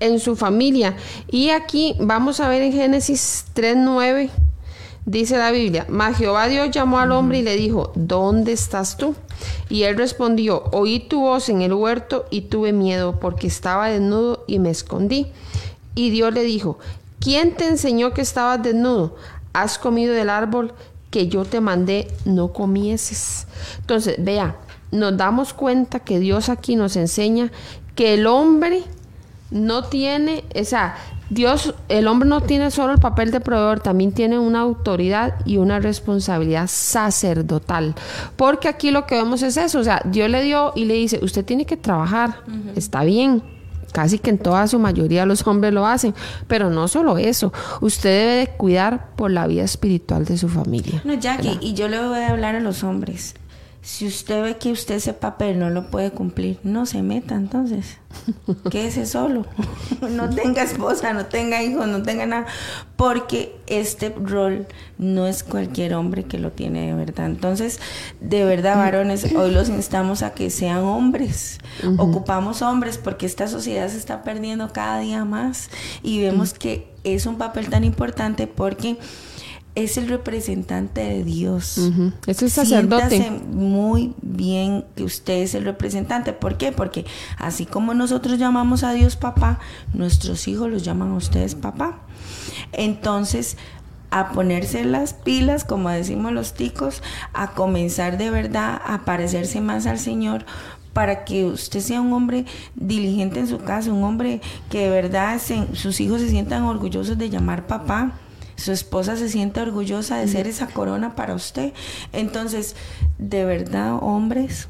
en 0.00 0.20
su 0.20 0.36
familia. 0.36 0.96
Y 1.30 1.50
aquí 1.50 1.96
vamos 2.00 2.40
a 2.40 2.48
ver 2.48 2.62
en 2.62 2.72
Génesis 2.72 3.44
3.9, 3.54 4.30
dice 5.04 5.36
la 5.38 5.50
Biblia, 5.50 5.86
mas 5.88 6.16
Jehová 6.16 6.48
Dios 6.48 6.70
llamó 6.70 6.98
al 6.98 7.12
hombre 7.12 7.38
y 7.38 7.42
le 7.42 7.56
dijo, 7.56 7.92
¿dónde 7.94 8.52
estás 8.52 8.96
tú? 8.96 9.14
Y 9.68 9.82
él 9.84 9.96
respondió, 9.96 10.64
oí 10.72 11.00
tu 11.00 11.20
voz 11.20 11.48
en 11.48 11.62
el 11.62 11.72
huerto 11.72 12.26
y 12.30 12.42
tuve 12.42 12.72
miedo 12.72 13.18
porque 13.20 13.46
estaba 13.46 13.88
desnudo 13.88 14.44
y 14.46 14.58
me 14.58 14.70
escondí. 14.70 15.26
Y 15.94 16.10
Dios 16.10 16.32
le 16.32 16.42
dijo, 16.42 16.78
¿Quién 17.20 17.54
te 17.54 17.66
enseñó 17.66 18.12
que 18.12 18.20
estabas 18.20 18.62
desnudo? 18.62 19.16
Has 19.52 19.78
comido 19.78 20.14
del 20.14 20.30
árbol 20.30 20.72
que 21.10 21.26
yo 21.26 21.44
te 21.44 21.60
mandé, 21.60 22.08
no 22.24 22.52
comieses. 22.52 23.46
Entonces, 23.80 24.16
vea, 24.18 24.56
nos 24.92 25.16
damos 25.16 25.52
cuenta 25.52 26.00
que 26.00 26.20
Dios 26.20 26.48
aquí 26.48 26.76
nos 26.76 26.96
enseña 26.96 27.50
que 27.96 28.14
el 28.14 28.26
hombre 28.26 28.84
no 29.50 29.84
tiene, 29.84 30.44
o 30.54 30.64
sea, 30.64 30.96
Dios, 31.30 31.74
el 31.88 32.06
hombre 32.06 32.28
no 32.28 32.40
tiene 32.40 32.70
solo 32.70 32.94
el 32.94 33.00
papel 33.00 33.30
de 33.30 33.40
proveedor, 33.40 33.80
también 33.80 34.12
tiene 34.12 34.38
una 34.38 34.60
autoridad 34.60 35.34
y 35.44 35.58
una 35.58 35.78
responsabilidad 35.78 36.68
sacerdotal. 36.68 37.94
Porque 38.36 38.68
aquí 38.68 38.90
lo 38.90 39.06
que 39.06 39.16
vemos 39.16 39.42
es 39.42 39.56
eso, 39.56 39.80
o 39.80 39.84
sea, 39.84 40.00
Dios 40.06 40.30
le 40.30 40.42
dio 40.42 40.72
y 40.74 40.86
le 40.86 40.94
dice, 40.94 41.18
usted 41.22 41.44
tiene 41.44 41.66
que 41.66 41.76
trabajar, 41.76 42.42
está 42.76 43.04
bien, 43.04 43.42
casi 43.92 44.18
que 44.18 44.30
en 44.30 44.38
toda 44.38 44.66
su 44.68 44.78
mayoría 44.78 45.26
los 45.26 45.46
hombres 45.46 45.72
lo 45.74 45.86
hacen, 45.86 46.14
pero 46.46 46.70
no 46.70 46.88
solo 46.88 47.18
eso, 47.18 47.52
usted 47.82 48.10
debe 48.10 48.36
de 48.36 48.46
cuidar 48.48 49.10
por 49.14 49.30
la 49.30 49.46
vida 49.46 49.64
espiritual 49.64 50.24
de 50.24 50.38
su 50.38 50.48
familia. 50.48 51.02
No, 51.04 51.14
Jackie, 51.14 51.58
y 51.60 51.74
yo 51.74 51.88
le 51.88 51.98
voy 52.06 52.20
a 52.20 52.30
hablar 52.30 52.54
a 52.54 52.60
los 52.60 52.82
hombres. 52.84 53.34
Si 53.80 54.06
usted 54.06 54.42
ve 54.42 54.58
que 54.58 54.72
usted 54.72 54.96
ese 54.96 55.12
papel 55.12 55.58
no 55.58 55.70
lo 55.70 55.90
puede 55.90 56.10
cumplir, 56.10 56.58
no 56.64 56.84
se 56.84 57.02
meta 57.02 57.36
entonces. 57.36 57.98
Quédese 58.70 59.06
solo. 59.06 59.46
no 60.10 60.28
tenga 60.30 60.62
esposa, 60.62 61.12
no 61.12 61.26
tenga 61.26 61.62
hijos, 61.62 61.86
no 61.86 62.02
tenga 62.02 62.26
nada. 62.26 62.46
Porque 62.96 63.56
este 63.66 64.10
rol 64.10 64.66
no 64.98 65.26
es 65.26 65.44
cualquier 65.44 65.94
hombre 65.94 66.24
que 66.24 66.38
lo 66.38 66.50
tiene 66.50 66.88
de 66.88 66.94
verdad. 66.94 67.26
Entonces, 67.26 67.80
de 68.20 68.44
verdad, 68.44 68.76
varones, 68.76 69.32
hoy 69.34 69.52
los 69.52 69.68
instamos 69.68 70.22
a 70.22 70.34
que 70.34 70.50
sean 70.50 70.78
hombres. 70.78 71.58
Ocupamos 71.98 72.62
hombres 72.62 72.98
porque 72.98 73.26
esta 73.26 73.46
sociedad 73.46 73.88
se 73.88 73.96
está 73.98 74.22
perdiendo 74.22 74.72
cada 74.72 74.98
día 74.98 75.24
más. 75.24 75.70
Y 76.02 76.20
vemos 76.20 76.52
que 76.52 76.92
es 77.04 77.26
un 77.26 77.38
papel 77.38 77.70
tan 77.70 77.84
importante 77.84 78.48
porque 78.48 78.98
es 79.74 79.96
el 79.96 80.08
representante 80.08 81.00
de 81.00 81.24
Dios. 81.24 81.78
Es 82.26 82.42
el 82.42 82.50
sacerdote. 82.50 83.10
Siéntase 83.10 83.44
muy 83.46 84.14
bien 84.22 84.84
que 84.96 85.04
usted 85.04 85.42
es 85.42 85.54
el 85.54 85.64
representante. 85.64 86.32
¿Por 86.32 86.56
qué? 86.56 86.72
Porque 86.72 87.04
así 87.36 87.64
como 87.64 87.94
nosotros 87.94 88.38
llamamos 88.38 88.82
a 88.82 88.92
Dios 88.92 89.16
papá, 89.16 89.60
nuestros 89.94 90.48
hijos 90.48 90.70
los 90.70 90.84
llaman 90.84 91.12
a 91.12 91.16
ustedes 91.16 91.54
papá. 91.54 92.00
Entonces, 92.72 93.56
a 94.10 94.32
ponerse 94.32 94.84
las 94.84 95.14
pilas, 95.14 95.64
como 95.64 95.90
decimos 95.90 96.32
los 96.32 96.54
ticos, 96.54 97.02
a 97.32 97.52
comenzar 97.52 98.18
de 98.18 98.30
verdad 98.30 98.80
a 98.84 99.04
parecerse 99.04 99.60
más 99.60 99.86
al 99.86 99.98
Señor, 99.98 100.44
para 100.92 101.24
que 101.24 101.44
usted 101.44 101.80
sea 101.80 102.00
un 102.00 102.12
hombre 102.12 102.46
diligente 102.74 103.38
en 103.38 103.46
su 103.46 103.58
casa, 103.58 103.92
un 103.92 104.02
hombre 104.02 104.40
que 104.70 104.80
de 104.80 104.90
verdad 104.90 105.40
sus 105.74 106.00
hijos 106.00 106.20
se 106.20 106.30
sientan 106.30 106.64
orgullosos 106.64 107.16
de 107.16 107.30
llamar 107.30 107.66
papá 107.66 108.18
su 108.58 108.72
esposa 108.72 109.16
se 109.16 109.28
siente 109.28 109.60
orgullosa 109.60 110.18
de 110.18 110.28
ser 110.28 110.46
esa 110.46 110.66
corona 110.66 111.14
para 111.14 111.34
usted. 111.34 111.72
Entonces, 112.12 112.74
de 113.18 113.44
verdad, 113.44 113.98
hombres, 114.02 114.68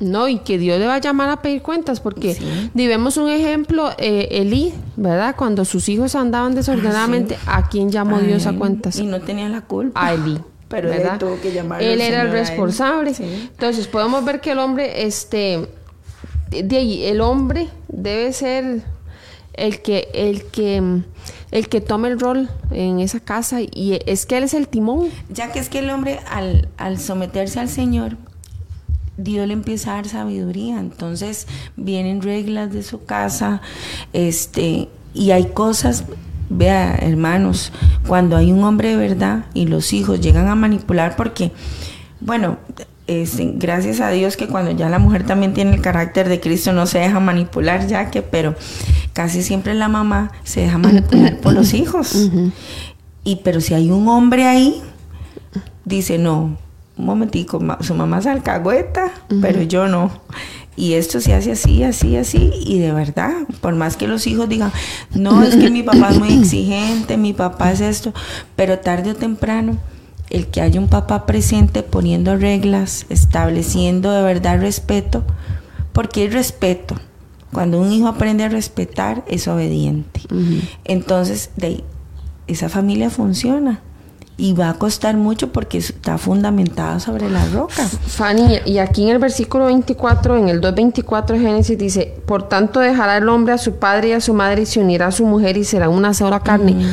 no, 0.00 0.26
y 0.26 0.40
que 0.40 0.58
Dios 0.58 0.80
le 0.80 0.86
va 0.86 0.96
a 0.96 0.98
llamar 0.98 1.30
a 1.30 1.42
pedir 1.42 1.62
cuentas, 1.62 2.00
porque 2.00 2.36
vemos 2.74 3.16
un 3.16 3.28
ejemplo, 3.30 3.90
eh, 3.98 4.28
Elí, 4.32 4.74
¿verdad? 4.96 5.36
Cuando 5.36 5.64
sus 5.64 5.88
hijos 5.88 6.16
andaban 6.16 6.56
desordenadamente, 6.56 7.38
ah, 7.46 7.58
¿a 7.58 7.68
quién 7.68 7.92
llamó 7.92 8.18
Dios 8.18 8.46
a 8.46 8.52
cuentas? 8.52 8.98
Y 8.98 9.06
no 9.06 9.20
tenía 9.20 9.48
la 9.48 9.60
culpa. 9.60 10.04
A 10.04 10.14
Elí. 10.14 10.40
Pero 10.68 10.90
él 10.90 11.06
tuvo 11.18 11.38
que 11.38 11.52
llamar 11.52 11.82
Él 11.82 12.00
era 12.00 12.22
el 12.22 12.32
responsable. 12.32 13.12
Entonces, 13.18 13.86
podemos 13.86 14.24
ver 14.24 14.40
que 14.40 14.52
el 14.52 14.58
hombre, 14.58 15.04
este, 15.04 15.68
de 16.50 16.76
ahí, 16.76 17.04
el 17.04 17.20
hombre 17.20 17.68
debe 17.88 18.32
ser 18.32 18.82
el 19.52 19.82
que, 19.82 20.08
el 20.14 20.44
que 20.44 21.02
el 21.52 21.68
que 21.68 21.80
tome 21.80 22.08
el 22.08 22.18
rol 22.18 22.48
en 22.70 22.98
esa 22.98 23.20
casa 23.20 23.60
y 23.60 24.00
es 24.06 24.26
que 24.26 24.38
él 24.38 24.44
es 24.44 24.54
el 24.54 24.66
timón. 24.66 25.08
Ya 25.28 25.52
que 25.52 25.60
es 25.60 25.68
que 25.68 25.78
el 25.78 25.90
hombre 25.90 26.18
al, 26.30 26.68
al 26.78 26.98
someterse 26.98 27.60
al 27.60 27.68
Señor, 27.68 28.16
Dios 29.18 29.46
le 29.46 29.52
empieza 29.52 29.92
a 29.92 29.96
dar 29.96 30.08
sabiduría, 30.08 30.80
entonces 30.80 31.46
vienen 31.76 32.22
reglas 32.22 32.72
de 32.72 32.82
su 32.82 33.04
casa, 33.04 33.60
este, 34.14 34.88
y 35.12 35.30
hay 35.30 35.44
cosas, 35.48 36.04
vea 36.48 36.94
hermanos, 36.94 37.72
cuando 38.06 38.36
hay 38.36 38.50
un 38.50 38.64
hombre 38.64 38.88
de 38.88 38.96
verdad 38.96 39.44
y 39.52 39.66
los 39.66 39.92
hijos 39.92 40.20
llegan 40.20 40.48
a 40.48 40.54
manipular 40.54 41.16
porque, 41.16 41.52
bueno, 42.20 42.56
este, 43.06 43.52
gracias 43.56 44.00
a 44.00 44.10
Dios 44.10 44.36
que 44.36 44.46
cuando 44.46 44.70
ya 44.70 44.88
la 44.88 44.98
mujer 44.98 45.26
también 45.26 45.54
tiene 45.54 45.74
el 45.74 45.80
carácter 45.80 46.28
de 46.28 46.40
Cristo 46.40 46.72
no 46.72 46.86
se 46.86 46.98
deja 46.98 47.20
manipular 47.20 47.86
ya 47.86 48.10
que, 48.10 48.22
pero 48.22 48.54
casi 49.12 49.42
siempre 49.42 49.74
la 49.74 49.88
mamá 49.88 50.30
se 50.44 50.60
deja 50.60 50.78
manipular 50.78 51.38
por 51.38 51.52
los 51.52 51.74
hijos. 51.74 52.30
Y 53.24 53.36
pero 53.36 53.60
si 53.60 53.74
hay 53.74 53.90
un 53.90 54.08
hombre 54.08 54.46
ahí, 54.46 54.82
dice, 55.84 56.18
no, 56.18 56.56
un 56.96 57.04
momentico, 57.04 57.60
su 57.80 57.94
mamá 57.94 58.18
es 58.18 58.26
alcahueta, 58.26 59.12
pero 59.40 59.62
yo 59.62 59.88
no. 59.88 60.10
Y 60.74 60.94
esto 60.94 61.20
se 61.20 61.34
hace 61.34 61.52
así, 61.52 61.82
así, 61.82 62.16
así, 62.16 62.50
y 62.64 62.78
de 62.78 62.92
verdad, 62.92 63.32
por 63.60 63.74
más 63.74 63.96
que 63.96 64.08
los 64.08 64.26
hijos 64.26 64.48
digan, 64.48 64.72
no, 65.14 65.42
es 65.42 65.54
que 65.54 65.70
mi 65.70 65.82
papá 65.82 66.10
es 66.10 66.18
muy 66.18 66.32
exigente, 66.40 67.18
mi 67.18 67.34
papá 67.34 67.72
es 67.72 67.80
esto, 67.80 68.14
pero 68.56 68.78
tarde 68.78 69.10
o 69.10 69.14
temprano, 69.14 69.76
el 70.32 70.48
que 70.48 70.62
haya 70.62 70.80
un 70.80 70.88
papá 70.88 71.26
presente 71.26 71.82
poniendo 71.82 72.36
reglas, 72.36 73.06
estableciendo 73.10 74.10
de 74.10 74.22
verdad 74.22 74.58
respeto, 74.58 75.22
porque 75.92 76.22
hay 76.22 76.28
respeto, 76.30 76.96
cuando 77.52 77.78
un 77.78 77.92
hijo 77.92 78.08
aprende 78.08 78.44
a 78.44 78.48
respetar, 78.48 79.22
es 79.28 79.46
obediente. 79.46 80.22
Entonces, 80.84 81.50
de, 81.56 81.84
esa 82.46 82.68
familia 82.68 83.10
funciona. 83.10 83.80
Y 84.38 84.54
va 84.54 84.70
a 84.70 84.74
costar 84.74 85.18
mucho 85.18 85.52
porque 85.52 85.76
está 85.76 86.16
fundamentada 86.16 86.98
sobre 86.98 87.28
la 87.28 87.44
roca. 87.50 87.86
Fanny, 87.86 88.60
y 88.64 88.78
aquí 88.78 89.02
en 89.02 89.10
el 89.10 89.18
versículo 89.18 89.66
24, 89.66 90.38
en 90.38 90.48
el 90.48 90.60
2.24 90.62 91.26
de 91.26 91.38
Génesis 91.38 91.78
dice, 91.78 92.14
por 92.26 92.48
tanto 92.48 92.80
dejará 92.80 93.18
el 93.18 93.28
hombre 93.28 93.52
a 93.52 93.58
su 93.58 93.74
padre 93.76 94.08
y 94.08 94.12
a 94.12 94.20
su 94.22 94.32
madre 94.32 94.62
y 94.62 94.66
se 94.66 94.80
unirá 94.80 95.08
a 95.08 95.12
su 95.12 95.26
mujer 95.26 95.58
y 95.58 95.64
será 95.64 95.90
una 95.90 96.14
sola 96.14 96.40
carne. 96.40 96.86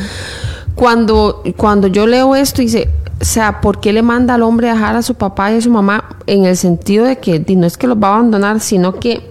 Cuando, 0.80 1.44
cuando 1.58 1.88
yo 1.88 2.08
leo 2.08 2.36
esto, 2.38 2.62
dice, 2.62 2.88
o 3.20 3.26
sea, 3.26 3.60
¿por 3.60 3.82
qué 3.82 3.92
le 3.92 4.02
manda 4.02 4.36
al 4.36 4.44
hombre 4.44 4.70
a 4.70 4.74
dejar 4.76 4.96
a 4.96 5.02
su 5.02 5.16
papá 5.16 5.52
y 5.52 5.58
a 5.58 5.62
su 5.62 5.70
mamá? 5.70 6.06
En 6.26 6.46
el 6.46 6.56
sentido 6.56 7.06
de 7.06 7.18
que 7.18 7.44
no 7.54 7.68
es 7.68 7.78
que 7.78 7.86
los 7.86 7.98
va 7.98 8.08
a 8.08 8.14
abandonar, 8.16 8.62
sino 8.62 8.94
que 8.96 9.30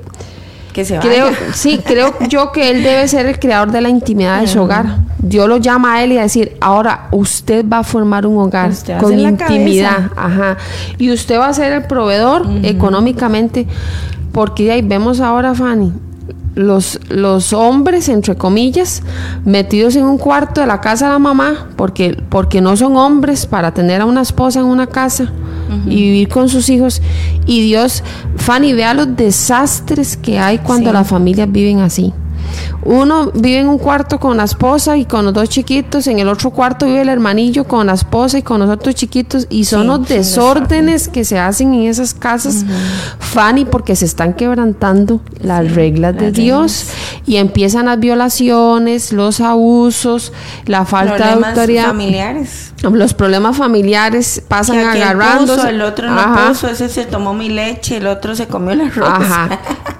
creo, 1.01 1.30
Sí, 1.55 1.80
creo 1.82 2.14
yo 2.28 2.53
que 2.53 2.70
él 2.70 2.82
debe 2.82 3.09
ser 3.09 3.24
el 3.24 3.38
creador 3.38 3.72
de 3.72 3.80
la 3.80 3.88
intimidad 3.88 4.42
de 4.42 4.46
su 4.46 4.61
hogar. 4.61 4.99
Dios 5.18 5.49
lo 5.49 5.57
llama 5.57 5.94
a 5.94 6.05
él 6.05 6.12
y 6.12 6.18
a 6.18 6.22
decir, 6.22 6.57
ahora 6.61 7.09
usted 7.12 7.64
va 7.66 7.78
a 7.78 7.82
formar 7.82 8.26
un 8.26 8.36
hogar 8.36 8.70
con 9.01 9.18
intimidad. 9.18 10.11
Ajá. 10.16 10.59
Y 10.99 11.11
usted 11.11 11.38
va 11.38 11.49
a 11.49 11.55
ser 11.55 11.72
el 11.72 11.84
proveedor 11.84 12.46
económicamente. 12.62 13.66
Porque 14.32 14.70
ahí 14.70 14.82
vemos 14.82 15.20
ahora, 15.20 15.55
Fanny, 15.55 15.92
los, 16.55 16.99
los 17.09 17.53
hombres, 17.53 18.09
entre 18.09 18.35
comillas, 18.35 19.03
metidos 19.45 19.95
en 19.97 20.05
un 20.05 20.18
cuarto 20.18 20.61
de 20.61 20.66
la 20.66 20.81
casa 20.81 21.07
de 21.07 21.12
la 21.12 21.18
mamá, 21.18 21.68
porque, 21.76 22.20
porque 22.29 22.61
no 22.61 22.76
son 22.76 22.97
hombres 22.97 23.47
para 23.47 23.72
tener 23.72 24.01
a 24.01 24.07
una 24.07 24.22
esposa 24.22 24.61
en 24.61 24.66
una 24.66 24.87
casa 24.87 25.33
y 25.87 25.97
vivir 25.97 26.29
con 26.29 26.49
sus 26.49 26.68
hijos. 26.68 27.01
Y 27.47 27.62
Dios, 27.62 28.03
Fanny, 28.37 28.72
vea 28.72 28.95
los 28.95 29.16
desastres 29.16 30.16
que 30.16 30.39
hay 30.39 30.59
cuando 30.59 30.93
las 30.93 31.07
familias 31.07 31.51
viven 31.51 31.81
así. 31.81 32.12
Uno 32.82 33.30
vive 33.34 33.59
en 33.59 33.68
un 33.68 33.78
cuarto 33.78 34.18
con 34.18 34.36
la 34.36 34.44
esposa 34.44 34.96
y 34.96 35.05
con 35.05 35.24
los 35.24 35.34
dos 35.34 35.49
chiquitos, 35.49 36.07
en 36.07 36.18
el 36.18 36.28
otro 36.28 36.51
cuarto 36.51 36.86
vive 36.86 37.03
el 37.03 37.09
hermanillo 37.09 37.64
con 37.64 37.86
la 37.86 37.94
esposa 37.94 38.38
y 38.38 38.42
con 38.42 38.61
los 38.61 38.70
otros 38.70 38.94
chiquitos 38.94 39.46
y 39.51 39.64
son 39.64 39.86
los 39.86 40.09
desórdenes 40.09 41.09
que 41.09 41.24
se 41.24 41.38
hacen 41.38 41.74
en 41.74 41.88
esas 41.88 42.14
casas, 42.14 42.64
Fanny, 43.18 43.64
porque 43.64 43.96
se 43.96 44.05
están 44.05 44.34
quebrantando 44.34 45.20
las 45.40 45.72
reglas 45.74 46.16
de 46.16 46.32
Dios 46.32 46.86
y 47.26 47.36
empiezan 47.36 47.86
las 47.86 47.99
violaciones, 47.99 49.12
los 49.12 49.40
abusos, 49.40 50.32
la 50.66 50.84
falta 50.84 51.36
de 51.36 51.46
autoridad. 51.46 51.86
familiares. 51.88 52.72
Los 52.82 53.12
problemas 53.12 53.57
familiares 53.57 54.42
pasan 54.46 54.78
agarrando. 54.78 55.66
El 55.66 55.82
otro 55.82 56.11
no 56.11 56.49
puso, 56.49 56.68
ese 56.68 56.88
se 56.88 57.05
tomó 57.05 57.34
mi 57.34 57.49
leche, 57.49 57.96
el 57.96 58.07
otro 58.07 58.36
se 58.36 58.46
comió 58.46 58.74
la 58.74 58.88
rosa. 58.88 59.49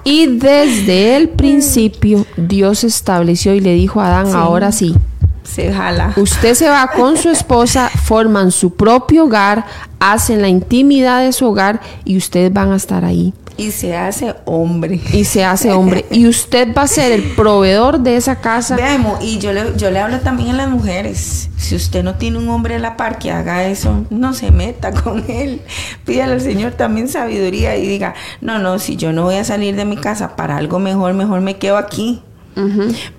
Y 0.03 0.37
desde 0.37 1.17
el 1.17 1.29
principio 1.39 2.25
Dios 2.47 2.83
estableció 2.83 3.53
y 3.53 3.59
le 3.59 3.73
dijo 3.73 4.01
a 4.01 4.07
Adán, 4.07 4.35
ahora 4.35 4.71
sí. 4.71 4.95
Se 5.43 5.73
jala. 5.73 6.13
Usted 6.15 6.53
se 6.53 6.69
va 6.69 6.87
con 6.87 7.17
su 7.17 7.29
esposa, 7.29 7.89
forman 8.03 8.51
su 8.51 8.75
propio 8.75 9.25
hogar, 9.25 9.65
hacen 9.99 10.41
la 10.41 10.47
intimidad 10.47 11.21
de 11.21 11.33
su 11.33 11.47
hogar 11.47 11.81
y 12.05 12.17
ustedes 12.17 12.53
van 12.53 12.71
a 12.71 12.75
estar 12.75 13.03
ahí. 13.03 13.33
Y 13.59 13.71
se 13.71 13.93
hace 13.93 14.35
hombre. 14.45 15.01
Y 15.11 15.25
se 15.25 15.43
hace 15.43 15.73
hombre. 15.73 16.05
y 16.11 16.27
usted 16.27 16.73
va 16.73 16.83
a 16.83 16.87
ser 16.87 17.11
el 17.11 17.23
proveedor 17.35 17.99
de 17.99 18.15
esa 18.15 18.37
casa. 18.37 18.77
Veamos, 18.77 19.21
y 19.21 19.37
yo 19.39 19.51
le, 19.51 19.75
yo 19.75 19.91
le 19.91 19.99
hablo 19.99 20.19
también 20.19 20.51
a 20.51 20.53
las 20.53 20.69
mujeres. 20.69 21.49
Si 21.57 21.75
usted 21.75 22.01
no 22.01 22.15
tiene 22.15 22.37
un 22.37 22.47
hombre 22.47 22.75
a 22.75 22.79
la 22.79 22.95
par 22.95 23.19
que 23.19 23.31
haga 23.31 23.65
eso, 23.65 24.05
no 24.09 24.33
se 24.33 24.51
meta 24.51 24.93
con 24.93 25.25
él. 25.29 25.61
Pídale 26.05 26.33
al 26.33 26.41
Señor 26.41 26.71
también 26.71 27.09
sabiduría 27.09 27.75
y 27.75 27.85
diga, 27.85 28.13
no, 28.39 28.59
no, 28.59 28.79
si 28.79 28.95
yo 28.95 29.11
no 29.11 29.23
voy 29.23 29.35
a 29.35 29.43
salir 29.43 29.75
de 29.75 29.83
mi 29.83 29.97
casa 29.97 30.37
para 30.37 30.55
algo 30.55 30.79
mejor, 30.79 31.13
mejor 31.13 31.41
me 31.41 31.57
quedo 31.57 31.75
aquí. 31.77 32.23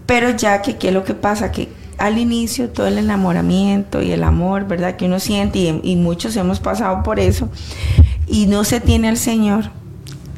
Pero 0.06 0.30
ya 0.30 0.62
que, 0.62 0.76
¿qué 0.76 0.88
es 0.88 0.94
lo 0.94 1.04
que 1.04 1.14
pasa? 1.14 1.52
Que 1.52 1.68
al 1.98 2.18
inicio 2.18 2.70
todo 2.70 2.86
el 2.86 2.98
enamoramiento 2.98 4.02
y 4.02 4.10
el 4.12 4.24
amor, 4.24 4.66
¿verdad? 4.66 4.96
Que 4.96 5.06
uno 5.06 5.20
siente 5.20 5.58
y, 5.58 5.80
y 5.82 5.96
muchos 5.96 6.36
hemos 6.36 6.60
pasado 6.60 7.02
por 7.02 7.20
eso 7.20 7.48
y 8.26 8.46
no 8.46 8.64
se 8.64 8.80
tiene 8.80 9.08
al 9.08 9.16
Señor 9.16 9.70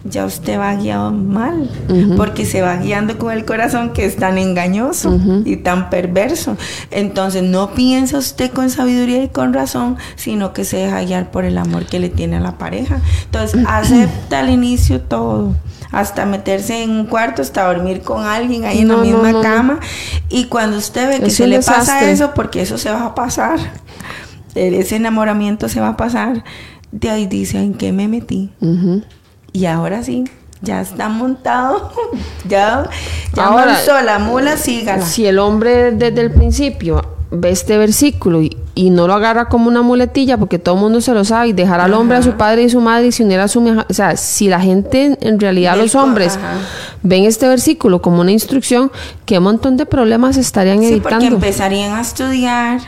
ya 0.05 0.27
usted 0.27 0.59
va 0.59 0.75
guiado 0.75 1.13
mal, 1.13 1.71
porque 2.17 2.45
se 2.45 2.61
va 2.61 2.77
guiando 2.77 3.19
con 3.19 3.33
el 3.33 3.45
corazón 3.45 3.93
que 3.93 4.05
es 4.05 4.17
tan 4.17 4.37
engañoso 4.37 5.19
y 5.45 5.57
tan 5.59 5.91
perverso. 5.91 6.57
Entonces 6.91 7.43
no 7.43 7.73
piensa 7.75 8.19
usted 8.19 8.51
con 8.51 8.69
sabiduría 8.71 9.23
y 9.23 9.29
con 9.29 9.53
razón, 9.53 9.97
sino 10.17 10.53
que 10.53 10.65
se 10.65 10.79
deja 10.79 11.03
guiar 11.03 11.31
por 11.31 11.45
el 11.45 11.57
amor 11.57 11.87
que 11.87 12.01
le 12.01 12.09
tiene 12.09 12.37
a 12.37 12.41
la 12.41 12.59
pareja. 12.59 13.01
Entonces 13.25 13.65
acepta 13.69 14.41
al 14.41 14.51
inicio 14.51 15.01
todo, 15.01 15.55
hasta 15.93 16.25
meterse 16.25 16.83
en 16.83 16.91
un 16.91 17.07
cuarto, 17.07 17.43
hasta 17.43 17.67
dormir 17.67 18.01
con 18.03 18.25
alguien 18.25 18.65
ahí 18.65 18.81
en 18.81 18.89
la 18.89 18.97
misma 18.97 19.41
cama. 19.43 19.79
Y 20.31 20.47
cuando 20.47 20.79
usted 20.79 21.09
ve 21.09 21.21
que 21.21 21.31
se 21.31 21.47
le 21.47 21.61
pasa 21.61 22.11
eso, 22.11 22.33
porque 22.35 22.63
eso 22.63 22.79
se 22.79 22.91
va 22.91 23.07
a 23.07 23.15
pasar, 23.15 23.59
ese 24.55 24.97
enamoramiento 24.97 25.69
se 25.69 25.81
va 25.81 25.89
a 25.89 25.97
pasar, 25.97 26.43
de 26.91 27.11
ahí 27.11 27.27
dice, 27.27 27.59
¿en 27.59 27.75
qué 27.75 27.93
me 27.93 28.09
metí? 28.09 28.51
Y 29.53 29.67
ahora 29.67 30.03
sí, 30.03 30.25
ya 30.63 30.81
está 30.81 31.11
montado, 31.11 31.93
ya, 32.49 32.89
ya 33.35 33.45
Ahora, 33.45 33.79
la 34.03 34.19
mula, 34.19 34.57
sígala. 34.57 35.05
Si 35.05 35.27
el 35.27 35.39
hombre 35.39 35.93
desde 35.93 36.23
el 36.23 36.33
principio 36.33 37.22
ve 37.33 37.51
este 37.51 37.79
versículo 37.79 38.43
y, 38.43 38.57
no 38.91 39.07
lo 39.07 39.15
agarra 39.15 39.49
como 39.49 39.69
una 39.69 39.83
muletilla 39.83 40.39
porque 40.39 40.59
todo 40.59 40.75
el 40.75 40.81
mundo 40.81 41.01
se 41.01 41.13
lo 41.13 41.25
sabe 41.25 41.49
y 41.49 41.53
dejar 41.53 41.81
al 41.81 41.95
hombre 41.95 42.17
a 42.17 42.23
su 42.23 42.33
padre 42.33 42.63
y 42.63 42.71
su 42.71 42.81
madre 42.81 43.07
y 43.07 43.13
se 43.13 43.23
unir 43.23 43.39
a 43.39 43.49
su 43.49 43.63
o 43.89 43.95
sea 43.95 44.17
si 44.17 44.49
la 44.49 44.61
gente 44.61 45.17
en 45.21 45.41
realidad 45.41 45.77
los 45.77 45.95
hombres 45.95 46.39
ven 47.03 47.25
este 47.25 47.49
versículo 47.49 48.03
como 48.03 48.21
una 48.21 48.33
instrucción 48.33 48.91
qué 49.25 49.41
montón 49.41 49.77
de 49.77 49.87
problemas 49.87 50.37
estarían 50.37 50.81
sí, 50.81 50.87
evitando 50.87 51.17
porque 51.17 51.27
empezarían 51.27 51.93
a 51.93 52.01
estudiar 52.01 52.81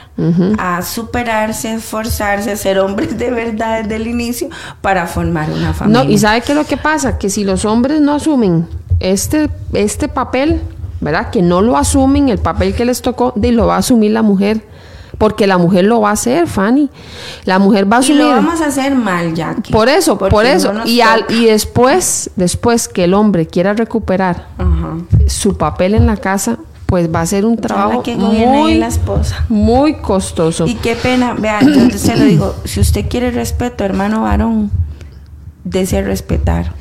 a 0.58 0.82
superarse 0.82 1.68
a 1.68 1.74
esforzarse 1.74 2.50
a 2.50 2.56
ser 2.56 2.78
hombres 2.78 3.16
de 3.16 3.30
verdad 3.30 3.82
desde 3.82 3.96
el 3.96 4.06
inicio 4.06 4.48
para 4.80 5.06
formar 5.06 5.50
una 5.50 5.74
familia 5.74 6.04
no 6.04 6.10
y 6.10 6.18
sabe 6.18 6.40
qué 6.40 6.52
es 6.52 6.58
lo 6.58 6.64
que 6.64 6.76
pasa 6.76 7.18
que 7.18 7.30
si 7.30 7.44
los 7.44 7.64
hombres 7.64 8.00
no 8.00 8.14
asumen 8.14 8.66
este 9.00 9.50
este 9.74 10.08
papel 10.08 10.60
¿verdad? 11.04 11.30
Que 11.30 11.42
no 11.42 11.60
lo 11.60 11.76
asumen 11.76 12.30
el 12.30 12.38
papel 12.38 12.74
que 12.74 12.84
les 12.84 13.02
tocó, 13.02 13.32
de 13.36 13.52
lo 13.52 13.66
va 13.66 13.76
a 13.76 13.78
asumir 13.78 14.10
la 14.10 14.22
mujer. 14.22 14.66
Porque 15.18 15.46
la 15.46 15.58
mujer 15.58 15.84
lo 15.84 16.00
va 16.00 16.10
a 16.10 16.12
hacer, 16.14 16.48
Fanny. 16.48 16.90
La 17.44 17.60
mujer 17.60 17.90
va 17.90 17.98
a 17.98 18.00
asumir. 18.00 18.22
Y 18.22 18.24
lo 18.24 18.30
vamos 18.30 18.60
a 18.60 18.66
hacer 18.66 18.96
mal, 18.96 19.32
Jackie. 19.32 19.72
Por 19.72 19.88
eso, 19.88 20.18
por 20.18 20.44
eso. 20.44 20.72
y, 20.86 21.02
al, 21.02 21.24
y 21.28 21.44
después, 21.44 22.30
después 22.34 22.88
que 22.88 23.04
el 23.04 23.14
hombre 23.14 23.46
quiera 23.46 23.74
recuperar 23.74 24.48
su 25.28 25.56
papel 25.56 25.94
en 25.94 26.06
la 26.06 26.16
casa, 26.16 26.58
pues 26.86 27.14
va 27.14 27.20
a 27.20 27.26
ser 27.26 27.44
un 27.44 27.56
trabajo 27.58 28.02
muy, 28.16 28.74
la 28.74 28.88
esposa. 28.88 29.44
muy 29.48 29.94
costoso. 29.94 30.66
Y 30.66 30.74
qué 30.74 30.96
pena, 30.96 31.34
vean, 31.34 31.90
yo 31.90 31.98
se 31.98 32.16
lo 32.16 32.24
digo, 32.24 32.54
si 32.64 32.80
usted 32.80 33.08
quiere 33.08 33.30
respeto, 33.30 33.84
hermano 33.84 34.22
varón, 34.22 34.70
desea 35.62 36.02
respetar. 36.02 36.72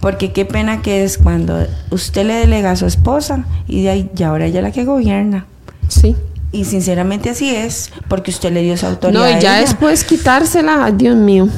Porque 0.00 0.32
qué 0.32 0.44
pena 0.44 0.82
que 0.82 1.04
es 1.04 1.18
cuando 1.18 1.66
usted 1.90 2.24
le 2.24 2.34
delega 2.34 2.70
a 2.70 2.76
su 2.76 2.86
esposa 2.86 3.44
y 3.66 3.82
de 3.82 3.90
ahí, 3.90 4.10
y 4.16 4.22
ahora 4.22 4.46
ella 4.46 4.60
es 4.60 4.64
la 4.64 4.72
que 4.72 4.84
gobierna. 4.84 5.46
Sí. 5.88 6.14
Y 6.50 6.64
sinceramente 6.64 7.28
así 7.28 7.54
es, 7.54 7.90
porque 8.08 8.30
usted 8.30 8.52
le 8.52 8.62
dio 8.62 8.72
esa 8.72 8.88
autoridad. 8.88 9.20
No, 9.20 9.38
y 9.38 9.40
ya 9.40 9.60
después 9.60 10.02
quitársela, 10.04 10.90
Dios 10.92 11.14
mío. 11.14 11.48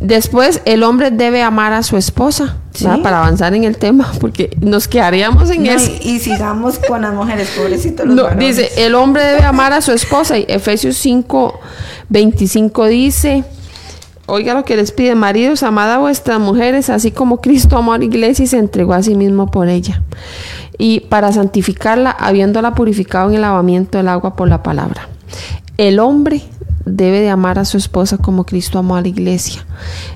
Después 0.00 0.62
el 0.64 0.82
hombre 0.82 1.12
debe 1.12 1.42
amar 1.42 1.72
a 1.72 1.84
su 1.84 1.96
esposa, 1.96 2.56
para 3.02 3.18
avanzar 3.18 3.54
en 3.54 3.62
el 3.62 3.76
tema, 3.76 4.10
porque 4.20 4.56
nos 4.60 4.88
quedaríamos 4.88 5.48
en 5.50 5.66
eso. 5.66 5.92
Y, 6.02 6.18
sigamos 6.18 6.80
con 6.80 7.02
las 7.02 7.14
mujeres, 7.14 7.50
pobrecitos 7.56 8.06
los 8.06 8.16
no, 8.16 8.28
Dice, 8.34 8.70
el 8.78 8.96
hombre 8.96 9.22
debe 9.22 9.44
amar 9.44 9.72
a 9.72 9.80
su 9.80 9.92
esposa, 9.92 10.38
y 10.38 10.44
Efesios 10.48 10.96
5, 10.96 11.60
25 12.08 12.86
dice, 12.86 13.44
Oiga 14.32 14.54
lo 14.54 14.64
que 14.64 14.76
les 14.76 14.92
pide, 14.92 15.16
maridos, 15.16 15.64
amad 15.64 15.92
a 15.92 15.98
vuestras 15.98 16.38
mujeres, 16.38 16.88
así 16.88 17.10
como 17.10 17.40
Cristo 17.40 17.76
amó 17.76 17.94
a 17.94 17.98
la 17.98 18.04
iglesia 18.04 18.44
y 18.44 18.46
se 18.46 18.58
entregó 18.58 18.92
a 18.92 19.02
sí 19.02 19.16
mismo 19.16 19.50
por 19.50 19.68
ella. 19.68 20.02
Y 20.78 21.00
para 21.00 21.32
santificarla, 21.32 22.12
habiéndola 22.12 22.76
purificado 22.76 23.28
en 23.28 23.34
el 23.34 23.40
lavamiento 23.40 23.98
del 23.98 24.06
agua 24.06 24.36
por 24.36 24.48
la 24.48 24.62
palabra. 24.62 25.08
El 25.78 25.98
hombre 25.98 26.42
debe 26.84 27.20
de 27.20 27.30
amar 27.30 27.58
a 27.58 27.64
su 27.64 27.76
esposa 27.76 28.18
como 28.18 28.44
Cristo 28.44 28.78
amó 28.78 28.96
a 28.96 29.02
la 29.02 29.08
iglesia. 29.08 29.64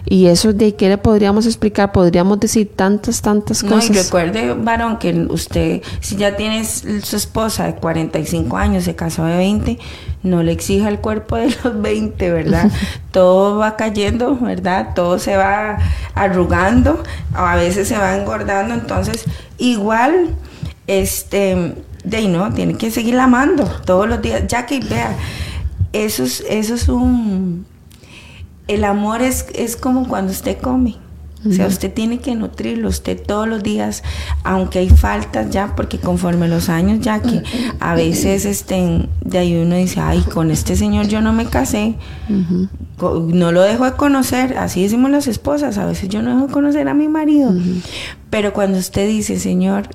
Y 0.06 0.26
eso 0.26 0.52
de 0.52 0.74
qué 0.74 0.88
le 0.88 0.98
podríamos 0.98 1.46
explicar, 1.46 1.92
podríamos 1.92 2.40
decir 2.40 2.72
tantas, 2.74 3.22
tantas 3.22 3.62
cosas. 3.62 3.90
No, 3.90 3.96
y 3.96 4.02
recuerde, 4.02 4.54
varón, 4.54 4.98
que 4.98 5.26
usted, 5.30 5.82
si 6.00 6.16
ya 6.16 6.36
tienes 6.36 6.84
su 7.02 7.16
esposa 7.16 7.66
de 7.66 7.74
45 7.74 8.56
años, 8.56 8.84
se 8.84 8.94
casó 8.94 9.24
de 9.24 9.36
20, 9.36 9.78
no 10.22 10.42
le 10.42 10.52
exija 10.52 10.88
el 10.88 10.98
cuerpo 11.00 11.36
de 11.36 11.54
los 11.62 11.80
20, 11.80 12.30
¿verdad? 12.30 12.70
Todo 13.10 13.58
va 13.58 13.76
cayendo, 13.76 14.36
¿verdad? 14.36 14.90
Todo 14.94 15.18
se 15.18 15.36
va 15.36 15.78
arrugando, 16.14 17.02
a 17.34 17.56
veces 17.56 17.88
se 17.88 17.98
va 17.98 18.16
engordando, 18.16 18.74
entonces 18.74 19.24
igual, 19.58 20.30
este, 20.86 21.74
de 22.04 22.16
ahí 22.16 22.28
no, 22.28 22.52
tiene 22.52 22.74
que 22.74 22.90
seguir 22.90 23.18
amando 23.18 23.64
todos 23.84 24.08
los 24.08 24.20
días. 24.22 24.44
Ya 24.48 24.66
que 24.66 24.80
vea, 24.80 25.14
eso 25.94 26.24
es, 26.24 26.44
eso 26.48 26.74
es 26.74 26.88
un... 26.88 27.66
El 28.66 28.84
amor 28.84 29.22
es, 29.22 29.46
es 29.54 29.76
como 29.76 30.08
cuando 30.08 30.32
usted 30.32 30.58
come. 30.58 30.96
O 31.46 31.52
sea, 31.52 31.66
usted 31.66 31.92
tiene 31.92 32.20
que 32.20 32.34
nutrirlo, 32.34 32.88
usted 32.88 33.20
todos 33.20 33.46
los 33.46 33.62
días, 33.62 34.02
aunque 34.44 34.78
hay 34.78 34.88
faltas 34.88 35.50
ya, 35.50 35.76
porque 35.76 35.98
conforme 35.98 36.48
los 36.48 36.70
años 36.70 37.00
ya 37.00 37.20
que 37.20 37.42
a 37.80 37.94
veces 37.94 38.46
este, 38.46 39.08
de 39.22 39.38
ahí 39.38 39.54
uno 39.54 39.76
dice, 39.76 40.00
ay, 40.00 40.22
con 40.22 40.50
este 40.50 40.74
señor 40.74 41.06
yo 41.06 41.20
no 41.20 41.34
me 41.34 41.44
casé, 41.44 41.96
no 42.98 43.52
lo 43.52 43.60
dejo 43.60 43.84
de 43.84 43.92
conocer, 43.92 44.56
así 44.56 44.84
decimos 44.84 45.10
las 45.10 45.26
esposas, 45.26 45.76
a 45.76 45.84
veces 45.84 46.08
yo 46.08 46.22
no 46.22 46.34
dejo 46.34 46.46
de 46.46 46.52
conocer 46.54 46.88
a 46.88 46.94
mi 46.94 47.08
marido, 47.08 47.52
pero 48.30 48.54
cuando 48.54 48.78
usted 48.78 49.06
dice, 49.06 49.38
señor, 49.38 49.88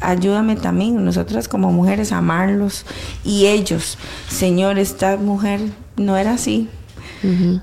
ayúdame 0.00 0.56
también, 0.56 1.04
nosotras 1.04 1.48
como 1.48 1.72
mujeres, 1.72 2.12
a 2.12 2.18
amarlos. 2.18 2.84
Y 3.24 3.46
ellos, 3.46 3.98
Señor, 4.28 4.78
esta 4.78 5.16
mujer 5.16 5.60
no 5.96 6.16
era 6.16 6.34
así. 6.34 6.68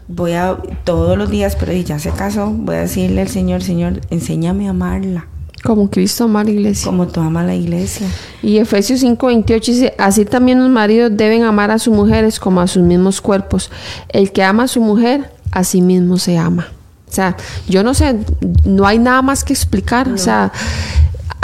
Voy 0.07 0.33
a 0.33 0.57
todos 0.83 1.17
los 1.17 1.29
días, 1.29 1.55
pero 1.55 1.71
ya 1.71 1.97
se 1.97 2.11
casó, 2.11 2.49
voy 2.49 2.75
a 2.75 2.79
decirle 2.81 3.21
al 3.21 3.29
Señor, 3.29 3.63
Señor, 3.63 4.01
enséñame 4.09 4.67
a 4.67 4.71
amarla. 4.71 5.27
Como 5.63 5.89
Cristo 5.89 6.25
ama 6.25 6.41
a 6.41 6.43
la 6.43 6.51
iglesia. 6.51 6.85
Como 6.85 7.07
tú 7.07 7.21
amas 7.21 7.45
la 7.45 7.55
iglesia. 7.55 8.07
Y 8.43 8.57
Efesios 8.57 9.01
5:28 9.01 9.65
dice, 9.65 9.95
así 9.97 10.23
también 10.23 10.59
los 10.59 10.69
maridos 10.69 11.11
deben 11.15 11.43
amar 11.43 11.71
a 11.71 11.79
sus 11.79 11.91
mujeres 11.93 12.39
como 12.39 12.61
a 12.61 12.67
sus 12.67 12.83
mismos 12.83 13.19
cuerpos. 13.19 13.71
El 14.09 14.31
que 14.31 14.43
ama 14.43 14.63
a 14.63 14.67
su 14.67 14.79
mujer, 14.79 15.31
a 15.51 15.63
sí 15.63 15.81
mismo 15.81 16.17
se 16.17 16.37
ama. 16.37 16.67
O 17.09 17.11
sea, 17.11 17.35
yo 17.67 17.81
no 17.81 17.95
sé, 17.95 18.15
no 18.63 18.85
hay 18.85 18.99
nada 18.99 19.23
más 19.23 19.43
que 19.43 19.53
explicar. 19.53 20.07
O 20.09 20.17
sea, 20.17 20.51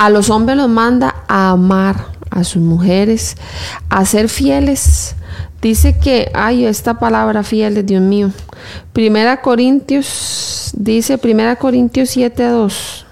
a 0.01 0.09
los 0.09 0.31
hombres 0.31 0.57
los 0.57 0.67
manda 0.67 1.13
a 1.27 1.51
amar 1.51 2.07
a 2.31 2.43
sus 2.43 2.59
mujeres, 2.59 3.37
a 3.87 4.03
ser 4.03 4.29
fieles. 4.29 5.15
Dice 5.61 5.99
que, 5.99 6.31
ay, 6.33 6.65
esta 6.65 6.97
palabra 6.97 7.43
fieles, 7.43 7.85
Dios 7.85 8.01
mío. 8.01 8.31
Primera 8.93 9.41
Corintios, 9.41 10.71
dice 10.75 11.19
Primera 11.19 11.55
Corintios 11.55 12.09
7, 12.09 12.43
2 12.43 13.05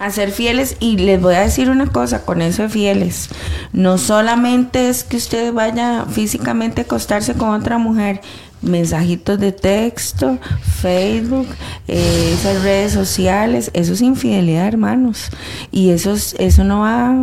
a 0.00 0.10
ser 0.10 0.32
fieles 0.32 0.76
y 0.80 0.96
les 0.96 1.22
voy 1.22 1.36
a 1.36 1.42
decir 1.42 1.70
una 1.70 1.86
cosa 1.86 2.24
con 2.24 2.42
eso 2.42 2.62
de 2.62 2.68
fieles 2.68 3.28
no 3.72 3.98
solamente 3.98 4.88
es 4.88 5.04
que 5.04 5.16
usted 5.16 5.52
vaya 5.52 6.06
físicamente 6.10 6.80
a 6.80 6.84
acostarse 6.84 7.34
con 7.34 7.50
otra 7.50 7.78
mujer 7.78 8.20
mensajitos 8.62 9.38
de 9.38 9.52
texto, 9.52 10.38
Facebook, 10.80 11.48
eh, 11.88 12.34
esas 12.34 12.62
redes 12.62 12.92
sociales, 12.92 13.70
eso 13.74 13.92
es 13.92 14.00
infidelidad, 14.00 14.66
hermanos. 14.66 15.30
Y 15.70 15.90
eso, 15.90 16.14
eso 16.38 16.64
no 16.64 16.80
va... 16.80 17.14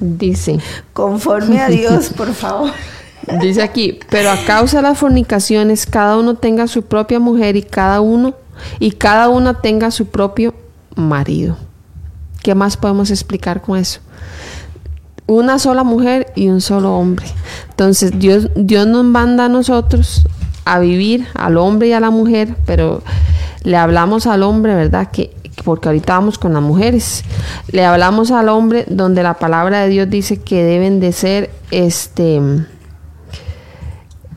Dice. 0.00 0.58
Conforme 0.92 1.60
a 1.60 1.68
Dios, 1.68 2.10
por 2.10 2.34
favor. 2.34 2.72
Dice 3.40 3.62
aquí, 3.62 4.00
pero 4.10 4.30
a 4.30 4.36
causa 4.44 4.78
de 4.78 4.82
las 4.82 4.98
fornicaciones, 4.98 5.86
cada 5.86 6.18
uno 6.18 6.34
tenga 6.34 6.66
su 6.66 6.82
propia 6.82 7.18
mujer 7.20 7.56
y 7.56 7.62
cada 7.62 8.00
uno, 8.00 8.34
y 8.78 8.92
cada 8.92 9.28
una 9.28 9.60
tenga 9.60 9.90
su 9.90 10.06
propio 10.06 10.54
marido. 10.94 11.56
¿Qué 12.42 12.54
más 12.54 12.76
podemos 12.76 13.10
explicar 13.10 13.62
con 13.62 13.78
eso? 13.78 14.00
Una 15.26 15.58
sola 15.58 15.84
mujer 15.84 16.32
y 16.36 16.48
un 16.48 16.60
solo 16.60 16.94
hombre. 16.96 17.26
Entonces 17.70 18.18
Dios, 18.18 18.50
Dios 18.54 18.86
nos 18.86 19.04
manda 19.04 19.46
a 19.46 19.48
nosotros 19.48 20.24
a 20.64 20.78
vivir 20.78 21.26
al 21.34 21.56
hombre 21.56 21.88
y 21.88 21.92
a 21.92 22.00
la 22.00 22.10
mujer, 22.10 22.56
pero 22.66 23.02
le 23.62 23.76
hablamos 23.76 24.26
al 24.26 24.42
hombre, 24.42 24.74
¿verdad? 24.74 25.10
Que 25.10 25.32
porque 25.64 25.88
ahorita 25.88 26.14
vamos 26.14 26.38
con 26.38 26.52
las 26.52 26.62
mujeres. 26.62 27.24
Le 27.70 27.84
hablamos 27.84 28.30
al 28.30 28.48
hombre 28.48 28.84
donde 28.88 29.22
la 29.22 29.34
palabra 29.34 29.80
de 29.80 29.88
Dios 29.88 30.10
dice 30.10 30.38
que 30.38 30.64
deben 30.64 31.00
de 31.00 31.12
ser 31.12 31.50
este 31.70 32.40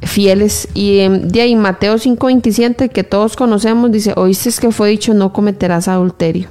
fieles 0.01 0.69
y 0.73 1.07
de 1.07 1.41
ahí 1.41 1.55
Mateo 1.55 1.97
5:27 1.97 2.89
que 2.89 3.03
todos 3.03 3.35
conocemos 3.35 3.91
dice, 3.91 4.13
"Oíste 4.15 4.51
que 4.61 4.71
fue 4.71 4.89
dicho 4.89 5.13
no 5.13 5.33
cometerás 5.33 5.87
adulterio." 5.87 6.49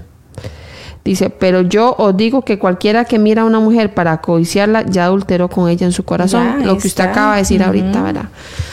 Dice, 1.07 1.31
pero 1.31 1.61
yo 1.61 1.95
os 1.99 2.17
digo 2.17 2.43
que 2.43 2.59
cualquiera 2.59 3.05
que 3.05 3.21
mira 3.21 3.43
a 3.43 3.45
una 3.45 3.61
mujer 3.61 3.95
para 3.95 4.21
codiciarla 4.21 4.85
ya 4.87 5.05
adulteró 5.05 5.49
con 5.49 5.69
ella 5.69 5.87
en 5.87 5.93
su 5.93 6.05
corazón. 6.05 6.67
lo 6.67 6.77
que 6.79 6.89
usted 6.89 7.05
acaba 7.05 7.35
de 7.35 7.43
decir 7.43 7.63
ahorita, 7.63 8.03
¿verdad? 8.03 8.25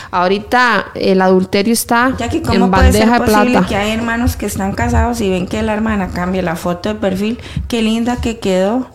Ahorita 0.09 0.87
el 0.95 1.21
adulterio 1.21 1.71
está 1.71 2.15
ya 2.17 2.29
que 2.29 2.41
¿cómo 2.41 2.65
en 2.65 2.71
bandeja 2.71 3.17
puede 3.17 3.29
ser 3.29 3.35
posible 3.35 3.67
que 3.67 3.75
hay 3.75 3.91
hermanos 3.91 4.35
que 4.35 4.47
están 4.47 4.73
casados 4.73 5.21
y 5.21 5.29
ven 5.29 5.45
que 5.45 5.61
la 5.61 5.73
hermana 5.73 6.07
cambia 6.07 6.41
la 6.41 6.55
foto 6.55 6.89
de 6.89 6.95
perfil. 6.95 7.37
Qué 7.67 7.83
linda 7.83 8.15
que 8.15 8.39
quedó 8.39 8.87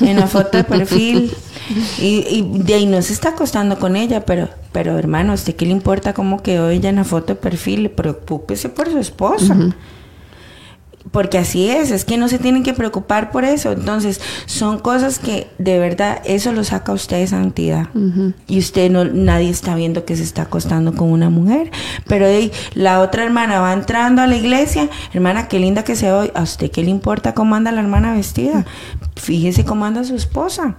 en 0.00 0.18
la 0.18 0.26
foto 0.26 0.56
de 0.56 0.64
perfil. 0.64 1.32
y, 1.98 2.44
de 2.54 2.74
ahí 2.74 2.86
no 2.86 3.00
se 3.02 3.12
está 3.12 3.28
acostando 3.30 3.78
con 3.78 3.94
ella, 3.94 4.24
pero, 4.24 4.48
pero 4.72 4.98
hermano, 4.98 5.30
¿a 5.30 5.36
usted 5.36 5.54
qué 5.54 5.64
le 5.64 5.70
importa 5.70 6.12
cómo 6.12 6.42
quedó 6.42 6.70
ella 6.70 6.90
en 6.90 6.96
la 6.96 7.04
foto 7.04 7.34
de 7.34 7.36
perfil? 7.36 7.88
Preocúpese 7.90 8.68
por 8.68 8.90
su 8.90 8.98
esposa 8.98 9.56
porque 11.10 11.38
así 11.38 11.68
es, 11.68 11.90
es 11.90 12.04
que 12.04 12.16
no 12.16 12.28
se 12.28 12.38
tienen 12.38 12.62
que 12.62 12.72
preocupar 12.72 13.30
por 13.30 13.44
eso. 13.44 13.72
Entonces, 13.72 14.20
son 14.46 14.78
cosas 14.78 15.18
que 15.18 15.48
de 15.58 15.78
verdad 15.78 16.20
eso 16.24 16.52
lo 16.52 16.64
saca 16.64 16.92
a 16.92 16.94
usted 16.94 17.18
de 17.18 17.26
santidad. 17.26 17.88
Y 18.48 18.58
usted 18.58 18.90
no, 18.90 19.04
nadie 19.04 19.50
está 19.50 19.74
viendo 19.74 20.04
que 20.04 20.16
se 20.16 20.22
está 20.22 20.42
acostando 20.42 20.94
con 20.94 21.10
una 21.12 21.30
mujer. 21.30 21.70
Pero 22.06 22.26
la 22.74 23.00
otra 23.00 23.24
hermana 23.24 23.60
va 23.60 23.72
entrando 23.72 24.22
a 24.22 24.26
la 24.26 24.36
iglesia, 24.36 24.88
hermana, 25.12 25.46
qué 25.48 25.58
linda 25.58 25.84
que 25.84 25.94
se 25.94 26.10
ve 26.10 26.32
¿A 26.34 26.42
usted 26.42 26.70
qué 26.70 26.82
le 26.82 26.90
importa 26.90 27.34
cómo 27.34 27.54
anda 27.54 27.70
la 27.70 27.80
hermana 27.80 28.14
vestida? 28.14 28.64
Fíjese 29.16 29.64
cómo 29.64 29.84
anda 29.84 30.04
su 30.04 30.14
esposa. 30.14 30.76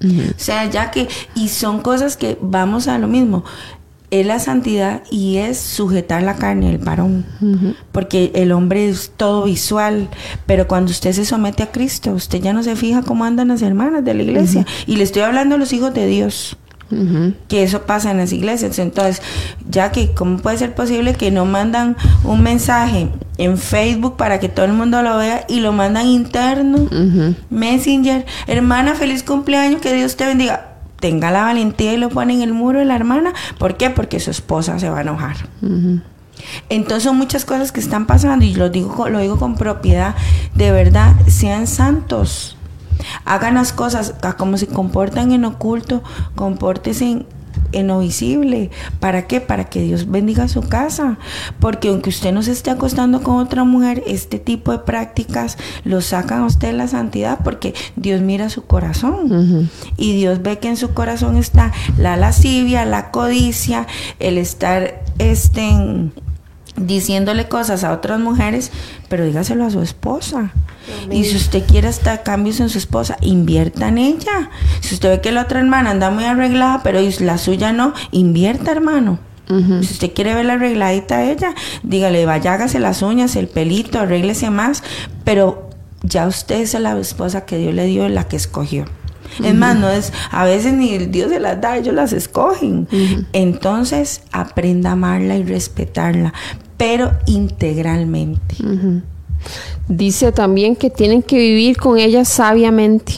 O 0.00 0.38
sea, 0.38 0.66
ya 0.66 0.92
que, 0.92 1.08
y 1.34 1.48
son 1.48 1.80
cosas 1.80 2.16
que 2.16 2.38
vamos 2.40 2.86
a 2.86 2.98
lo 2.98 3.08
mismo 3.08 3.44
es 4.10 4.26
la 4.26 4.38
santidad 4.38 5.02
y 5.10 5.36
es 5.36 5.58
sujetar 5.58 6.22
la 6.22 6.36
carne, 6.36 6.70
el 6.70 6.78
varón. 6.78 7.26
Porque 7.92 8.32
el 8.34 8.52
hombre 8.52 8.88
es 8.88 9.12
todo 9.16 9.44
visual, 9.44 10.08
pero 10.46 10.66
cuando 10.66 10.90
usted 10.90 11.12
se 11.12 11.24
somete 11.24 11.62
a 11.62 11.70
Cristo, 11.70 12.12
usted 12.12 12.40
ya 12.40 12.52
no 12.52 12.62
se 12.62 12.76
fija 12.76 13.02
cómo 13.02 13.24
andan 13.24 13.48
las 13.48 13.62
hermanas 13.62 14.04
de 14.04 14.14
la 14.14 14.22
iglesia. 14.22 14.66
Y 14.86 14.96
le 14.96 15.04
estoy 15.04 15.22
hablando 15.22 15.56
a 15.56 15.58
los 15.58 15.72
hijos 15.72 15.92
de 15.94 16.06
Dios. 16.06 16.56
Que 17.48 17.64
eso 17.64 17.82
pasa 17.82 18.10
en 18.10 18.16
las 18.16 18.32
iglesias. 18.32 18.78
Entonces, 18.78 19.20
ya 19.68 19.92
que, 19.92 20.12
¿cómo 20.12 20.38
puede 20.38 20.56
ser 20.56 20.74
posible 20.74 21.12
que 21.12 21.30
no 21.30 21.44
mandan 21.44 21.96
un 22.24 22.42
mensaje 22.42 23.10
en 23.36 23.58
Facebook 23.58 24.16
para 24.16 24.40
que 24.40 24.48
todo 24.48 24.64
el 24.64 24.72
mundo 24.72 25.02
lo 25.02 25.18
vea 25.18 25.44
y 25.50 25.60
lo 25.60 25.72
mandan 25.72 26.06
interno? 26.06 26.88
Messenger, 27.50 28.24
hermana, 28.46 28.94
feliz 28.94 29.22
cumpleaños, 29.22 29.82
que 29.82 29.92
Dios 29.92 30.16
te 30.16 30.24
bendiga 30.24 30.67
tenga 31.00 31.30
la 31.30 31.42
valentía 31.42 31.94
y 31.94 31.96
lo 31.96 32.08
pone 32.08 32.34
en 32.34 32.42
el 32.42 32.52
muro 32.52 32.80
de 32.80 32.84
la 32.84 32.96
hermana. 32.96 33.32
¿Por 33.58 33.76
qué? 33.76 33.90
Porque 33.90 34.20
su 34.20 34.30
esposa 34.30 34.78
se 34.78 34.90
va 34.90 34.98
a 34.98 35.02
enojar. 35.02 35.36
Entonces 36.68 37.04
son 37.04 37.16
muchas 37.16 37.44
cosas 37.44 37.72
que 37.72 37.80
están 37.80 38.06
pasando 38.06 38.44
y 38.44 38.54
lo 38.54 38.70
digo, 38.70 39.08
lo 39.08 39.20
digo 39.20 39.38
con 39.38 39.56
propiedad. 39.56 40.14
De 40.54 40.70
verdad, 40.72 41.14
sean 41.26 41.66
santos. 41.66 42.56
Hagan 43.24 43.54
las 43.54 43.72
cosas 43.72 44.14
como 44.36 44.56
se 44.56 44.66
comportan 44.66 45.32
en 45.32 45.44
oculto, 45.44 46.02
compórtense 46.34 47.24
en 47.72 47.88
lo 47.88 48.00
visible. 48.00 48.70
¿Para 49.00 49.26
qué? 49.26 49.40
Para 49.40 49.64
que 49.64 49.82
Dios 49.82 50.10
bendiga 50.10 50.48
su 50.48 50.62
casa. 50.62 51.18
Porque 51.60 51.88
aunque 51.88 52.10
usted 52.10 52.32
no 52.32 52.42
se 52.42 52.52
esté 52.52 52.70
acostando 52.70 53.22
con 53.22 53.36
otra 53.36 53.64
mujer, 53.64 54.02
este 54.06 54.38
tipo 54.38 54.72
de 54.72 54.78
prácticas 54.78 55.58
lo 55.84 56.00
sacan 56.00 56.42
a 56.42 56.46
usted 56.46 56.74
la 56.74 56.88
santidad 56.88 57.40
porque 57.42 57.74
Dios 57.96 58.20
mira 58.20 58.50
su 58.50 58.64
corazón. 58.64 59.70
Y 59.96 60.16
Dios 60.16 60.42
ve 60.42 60.58
que 60.58 60.68
en 60.68 60.76
su 60.76 60.94
corazón 60.94 61.36
está 61.36 61.72
la 61.96 62.16
lascivia, 62.16 62.84
la 62.84 63.10
codicia, 63.10 63.86
el 64.18 64.38
estar 64.38 65.02
este, 65.18 65.70
diciéndole 66.80 67.48
cosas 67.48 67.84
a 67.84 67.92
otras 67.92 68.20
mujeres, 68.20 68.70
pero 69.08 69.24
dígaselo 69.24 69.64
a 69.64 69.70
su 69.70 69.80
esposa. 69.80 70.52
Y 71.10 71.24
si 71.24 71.36
usted 71.36 71.64
quiere 71.66 71.88
hasta 71.88 72.22
cambios 72.22 72.60
en 72.60 72.68
su 72.68 72.78
esposa, 72.78 73.16
invierta 73.20 73.88
en 73.88 73.98
ella. 73.98 74.50
Si 74.80 74.94
usted 74.94 75.10
ve 75.10 75.20
que 75.20 75.32
la 75.32 75.42
otra 75.42 75.60
hermana 75.60 75.90
anda 75.90 76.10
muy 76.10 76.24
arreglada, 76.24 76.82
pero 76.82 77.00
la 77.20 77.38
suya 77.38 77.72
no, 77.72 77.92
invierta, 78.10 78.72
hermano. 78.72 79.18
Si 79.48 79.92
usted 79.92 80.12
quiere 80.12 80.34
verla 80.34 80.54
arregladita 80.54 81.16
a 81.16 81.30
ella, 81.30 81.54
dígale, 81.82 82.26
vaya, 82.26 82.52
hágase 82.52 82.78
las 82.80 83.00
uñas, 83.00 83.34
el 83.34 83.48
pelito, 83.48 83.98
arréglese 83.98 84.50
más, 84.50 84.82
pero 85.24 85.70
ya 86.02 86.26
usted 86.26 86.60
es 86.60 86.74
la 86.74 86.98
esposa 86.98 87.46
que 87.46 87.56
Dios 87.56 87.72
le 87.72 87.86
dio, 87.86 88.06
la 88.10 88.28
que 88.28 88.36
escogió. 88.36 88.84
Es 89.42 89.54
más, 89.54 89.76
no 89.76 89.88
es, 89.88 90.12
a 90.30 90.44
veces 90.44 90.72
ni 90.72 90.94
el 90.94 91.10
Dios 91.10 91.30
se 91.30 91.40
las 91.40 91.60
da, 91.60 91.76
ellos 91.76 91.94
las 91.94 92.12
escogen. 92.12 92.88
Entonces, 93.32 94.22
aprenda 94.32 94.90
a 94.90 94.92
amarla 94.92 95.36
y 95.36 95.44
respetarla, 95.44 96.34
pero 96.78 97.12
integralmente. 97.26 98.56
Dice 99.88 100.32
también 100.32 100.76
que 100.76 100.88
tienen 100.88 101.22
que 101.22 101.36
vivir 101.36 101.76
con 101.76 101.98
ella 101.98 102.24
sabiamente. 102.24 103.14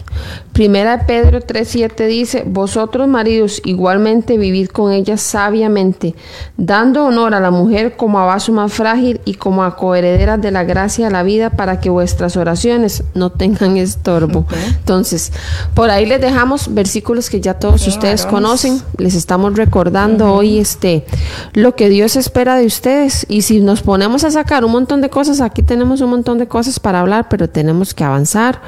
Primera 0.60 0.98
de 0.98 1.04
Pedro 1.04 1.40
3.7 1.40 2.06
dice, 2.06 2.44
vosotros 2.46 3.08
maridos 3.08 3.62
igualmente 3.64 4.36
vivid 4.36 4.68
con 4.68 4.92
ella 4.92 5.16
sabiamente, 5.16 6.14
dando 6.58 7.06
honor 7.06 7.34
a 7.34 7.40
la 7.40 7.50
mujer 7.50 7.96
como 7.96 8.20
a 8.20 8.26
vaso 8.26 8.52
más 8.52 8.70
frágil 8.70 9.22
y 9.24 9.36
como 9.36 9.64
a 9.64 9.74
coherederas 9.74 10.38
de 10.38 10.50
la 10.50 10.64
gracia 10.64 11.06
de 11.06 11.12
la 11.12 11.22
vida 11.22 11.48
para 11.48 11.80
que 11.80 11.88
vuestras 11.88 12.36
oraciones 12.36 13.04
no 13.14 13.30
tengan 13.30 13.78
estorbo. 13.78 14.44
Entonces, 14.66 15.32
por 15.72 15.88
ahí 15.88 16.04
les 16.04 16.20
dejamos 16.20 16.74
versículos 16.74 17.30
que 17.30 17.40
ya 17.40 17.54
todos 17.54 17.88
ustedes 17.88 18.26
conocen. 18.26 18.82
Les 18.98 19.14
estamos 19.14 19.56
recordando 19.56 20.30
hoy 20.30 20.58
este 20.58 21.06
lo 21.54 21.74
que 21.74 21.88
Dios 21.88 22.16
espera 22.16 22.56
de 22.56 22.66
ustedes. 22.66 23.24
Y 23.30 23.40
si 23.42 23.60
nos 23.60 23.80
ponemos 23.80 24.24
a 24.24 24.30
sacar 24.30 24.66
un 24.66 24.72
montón 24.72 25.00
de 25.00 25.08
cosas, 25.08 25.40
aquí 25.40 25.62
tenemos 25.62 26.02
un 26.02 26.10
montón 26.10 26.36
de 26.36 26.48
cosas 26.48 26.78
para 26.78 27.00
hablar, 27.00 27.28
pero 27.30 27.48
tenemos 27.48 27.94
que 27.94 28.04
avanzar. 28.04 28.60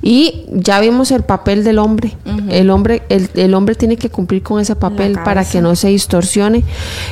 Y 0.00 0.46
ya 0.52 0.78
vimos 0.78 1.10
el 1.10 1.23
papel 1.24 1.64
del 1.64 1.78
hombre. 1.78 2.16
El 2.48 2.70
hombre, 2.70 3.02
el, 3.08 3.54
hombre 3.54 3.74
tiene 3.74 3.96
que 3.96 4.10
cumplir 4.10 4.42
con 4.42 4.60
ese 4.60 4.76
papel 4.76 5.18
para 5.24 5.44
que 5.44 5.60
no 5.60 5.74
se 5.76 5.88
distorsione. 5.88 6.64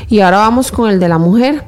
Y 0.08 0.20
ahora 0.20 0.38
vamos 0.38 0.72
con 0.72 0.90
el 0.90 1.00
de 1.00 1.08
la 1.08 1.18
mujer. 1.18 1.64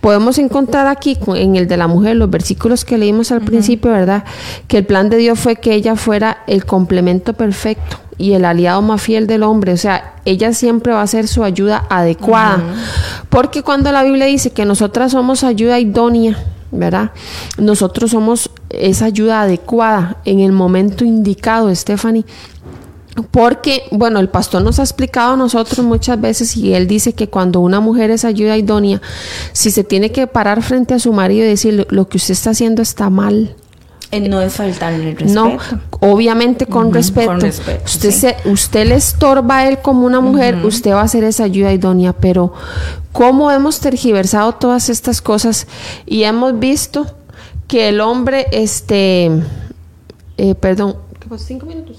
Podemos 0.00 0.38
encontrar 0.38 0.86
aquí 0.86 1.18
en 1.36 1.56
el 1.56 1.68
de 1.68 1.76
la 1.76 1.86
mujer 1.86 2.16
los 2.16 2.30
versículos 2.30 2.84
que 2.84 2.98
leímos 2.98 3.32
al 3.32 3.42
principio, 3.42 3.90
¿verdad? 3.90 4.24
Que 4.66 4.78
el 4.78 4.86
plan 4.86 5.10
de 5.10 5.18
Dios 5.18 5.38
fue 5.38 5.56
que 5.56 5.74
ella 5.74 5.96
fuera 5.96 6.38
el 6.46 6.64
complemento 6.64 7.34
perfecto 7.34 7.98
y 8.20 8.34
el 8.34 8.44
aliado 8.44 8.82
más 8.82 9.02
fiel 9.02 9.26
del 9.26 9.42
hombre. 9.42 9.72
O 9.72 9.76
sea, 9.76 10.14
ella 10.24 10.52
siempre 10.52 10.92
va 10.92 11.02
a 11.02 11.06
ser 11.06 11.26
su 11.26 11.42
ayuda 11.42 11.86
adecuada. 11.88 12.62
Porque 13.28 13.62
cuando 13.62 13.90
la 13.92 14.02
Biblia 14.02 14.26
dice 14.26 14.50
que 14.50 14.64
nosotras 14.64 15.12
somos 15.12 15.42
ayuda 15.42 15.80
idónea, 15.80 16.36
¿verdad? 16.70 17.12
Nosotros 17.58 18.10
somos 18.10 18.50
esa 18.70 19.06
ayuda 19.06 19.42
adecuada 19.42 20.18
en 20.24 20.40
el 20.40 20.52
momento 20.52 21.04
indicado, 21.04 21.74
Stephanie. 21.74 22.24
Porque, 23.30 23.82
bueno, 23.90 24.20
el 24.20 24.28
pastor 24.28 24.62
nos 24.62 24.78
ha 24.78 24.82
explicado 24.82 25.34
a 25.34 25.36
nosotros 25.36 25.84
muchas 25.84 26.20
veces 26.20 26.56
y 26.56 26.74
él 26.74 26.86
dice 26.86 27.12
que 27.12 27.28
cuando 27.28 27.60
una 27.60 27.80
mujer 27.80 28.10
es 28.10 28.24
ayuda 28.24 28.56
idónea, 28.56 29.02
si 29.52 29.70
se 29.70 29.84
tiene 29.84 30.12
que 30.12 30.26
parar 30.26 30.62
frente 30.62 30.94
a 30.94 30.98
su 30.98 31.12
marido 31.12 31.44
y 31.44 31.48
decir 31.48 31.86
lo 31.90 32.08
que 32.08 32.18
usted 32.18 32.32
está 32.32 32.50
haciendo 32.50 32.82
está 32.82 33.10
mal, 33.10 33.56
no 34.18 34.40
es 34.40 34.54
faltarle 34.54 35.14
respeto. 35.14 35.32
No, 35.32 35.58
obviamente 36.00 36.66
con 36.66 36.92
respeto. 36.92 37.46
usted, 37.84 38.34
usted 38.44 38.86
le 38.88 38.96
estorba 38.96 39.58
a 39.58 39.68
él 39.68 39.78
como 39.78 40.04
una 40.04 40.20
mujer, 40.20 40.56
usted 40.64 40.92
va 40.92 41.02
a 41.02 41.04
hacer 41.04 41.22
esa 41.22 41.44
ayuda 41.44 41.72
idónea, 41.72 42.12
pero 42.12 42.52
¿cómo 43.12 43.50
hemos 43.52 43.78
tergiversado 43.78 44.54
todas 44.54 44.88
estas 44.88 45.22
cosas? 45.22 45.68
Y 46.06 46.24
hemos 46.24 46.58
visto 46.58 47.06
que 47.68 47.88
el 47.88 48.00
hombre, 48.00 48.46
este, 48.50 49.30
eh, 50.38 50.54
perdón, 50.56 50.96
¿qué 51.20 51.38
¿Cinco 51.38 51.66
minutos? 51.66 51.98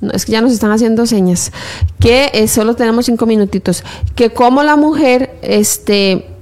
No, 0.00 0.12
es 0.12 0.24
que 0.24 0.32
ya 0.32 0.40
nos 0.40 0.52
están 0.52 0.70
haciendo 0.70 1.06
señas. 1.06 1.52
Que 1.98 2.30
eh, 2.34 2.48
solo 2.48 2.76
tenemos 2.76 3.06
cinco 3.06 3.26
minutitos. 3.26 3.82
Que 4.14 4.30
como 4.30 4.62
la 4.62 4.76
mujer, 4.76 5.38
este 5.42 6.35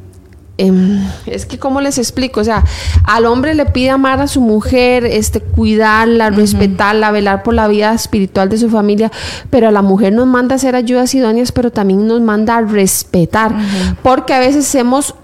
Em, 0.56 1.00
es 1.26 1.46
que 1.46 1.58
cómo 1.58 1.80
les 1.80 1.98
explico, 1.98 2.40
o 2.40 2.44
sea, 2.44 2.62
al 3.02 3.26
hombre 3.26 3.54
le 3.54 3.66
pide 3.66 3.90
amar 3.90 4.20
a 4.20 4.28
su 4.28 4.40
mujer, 4.40 5.04
este, 5.04 5.40
cuidarla, 5.40 6.30
respetarla, 6.30 7.10
velar 7.10 7.42
por 7.42 7.54
la 7.54 7.66
vida 7.66 7.92
espiritual 7.92 8.48
de 8.48 8.58
su 8.58 8.70
familia, 8.70 9.10
pero 9.50 9.66
a 9.66 9.72
la 9.72 9.82
mujer 9.82 10.12
nos 10.12 10.28
manda 10.28 10.54
hacer 10.54 10.76
ayudas 10.76 11.12
idóneas, 11.12 11.50
pero 11.50 11.72
también 11.72 12.06
nos 12.06 12.20
manda 12.20 12.56
a 12.56 12.60
respetar, 12.60 13.52
porque 14.02 14.32
a 14.32 14.38
veces 14.38 14.72
hemos 14.76 15.16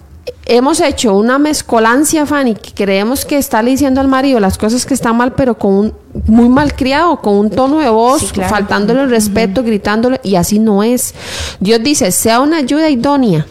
hemos 0.47 0.81
hecho 0.81 1.15
una 1.15 1.39
mezcolancia, 1.39 2.27
Fanny, 2.27 2.55
que 2.55 2.73
creemos 2.75 3.25
que 3.25 3.39
está 3.39 3.63
diciendo 3.63 4.01
al 4.01 4.09
marido 4.09 4.41
las 4.41 4.59
cosas 4.59 4.85
que 4.85 4.95
están 4.95 5.17
mal, 5.17 5.33
pero 5.35 5.57
con 5.57 5.75
un 5.75 5.95
muy 6.27 6.49
mal 6.49 6.75
criado, 6.75 7.21
con 7.21 7.37
un 7.37 7.51
tono 7.51 7.79
de 7.79 7.89
voz, 7.89 8.33
faltándole 8.49 9.03
el 9.03 9.11
respeto, 9.11 9.63
gritándole, 9.63 10.21
y 10.25 10.35
así 10.35 10.59
no 10.59 10.83
es. 10.83 11.15
Dios 11.61 11.81
dice, 11.85 12.11
sea 12.11 12.41
una 12.41 12.57
ayuda 12.57 12.91
idónea 12.91 13.47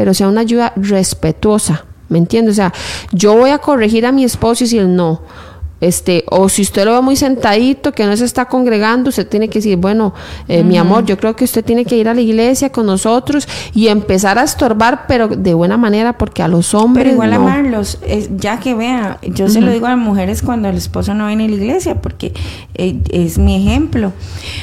pero 0.00 0.14
sea 0.14 0.28
una 0.28 0.40
ayuda 0.40 0.72
respetuosa. 0.76 1.84
¿Me 2.08 2.16
entiendes? 2.16 2.52
O 2.52 2.56
sea, 2.56 2.72
yo 3.12 3.36
voy 3.36 3.50
a 3.50 3.58
corregir 3.58 4.06
a 4.06 4.12
mi 4.12 4.24
esposo 4.24 4.64
y 4.64 4.66
si 4.66 4.78
él 4.78 4.96
no. 4.96 5.20
Este, 5.82 6.24
o 6.30 6.48
si 6.48 6.62
usted 6.62 6.86
lo 6.86 6.94
ve 6.94 7.02
muy 7.02 7.16
sentadito, 7.16 7.92
que 7.92 8.06
no 8.06 8.16
se 8.16 8.24
está 8.24 8.46
congregando, 8.46 9.10
usted 9.10 9.28
tiene 9.28 9.48
que 9.48 9.58
decir, 9.58 9.76
bueno, 9.76 10.14
eh, 10.48 10.64
mi 10.64 10.78
amor, 10.78 11.04
yo 11.04 11.18
creo 11.18 11.36
que 11.36 11.44
usted 11.44 11.62
tiene 11.62 11.84
que 11.84 11.98
ir 11.98 12.08
a 12.08 12.14
la 12.14 12.22
iglesia 12.22 12.72
con 12.72 12.86
nosotros 12.86 13.46
y 13.74 13.88
empezar 13.88 14.38
a 14.38 14.44
estorbar, 14.44 15.04
pero 15.06 15.28
de 15.28 15.52
buena 15.52 15.76
manera, 15.76 16.16
porque 16.16 16.42
a 16.42 16.48
los 16.48 16.72
hombres. 16.72 17.04
Pero 17.04 17.12
igual 17.16 17.34
amarlos, 17.34 17.98
ya 18.38 18.58
que 18.58 18.74
vea, 18.74 19.18
yo 19.22 19.50
se 19.50 19.60
lo 19.60 19.70
digo 19.70 19.84
a 19.84 19.90
las 19.90 19.98
mujeres 19.98 20.40
cuando 20.40 20.70
el 20.70 20.78
esposo 20.78 21.12
no 21.12 21.26
viene 21.26 21.44
a 21.44 21.48
la 21.48 21.56
iglesia, 21.56 22.00
porque 22.00 22.32
eh, 22.72 22.96
es 23.10 23.36
mi 23.36 23.66
ejemplo. 23.66 24.14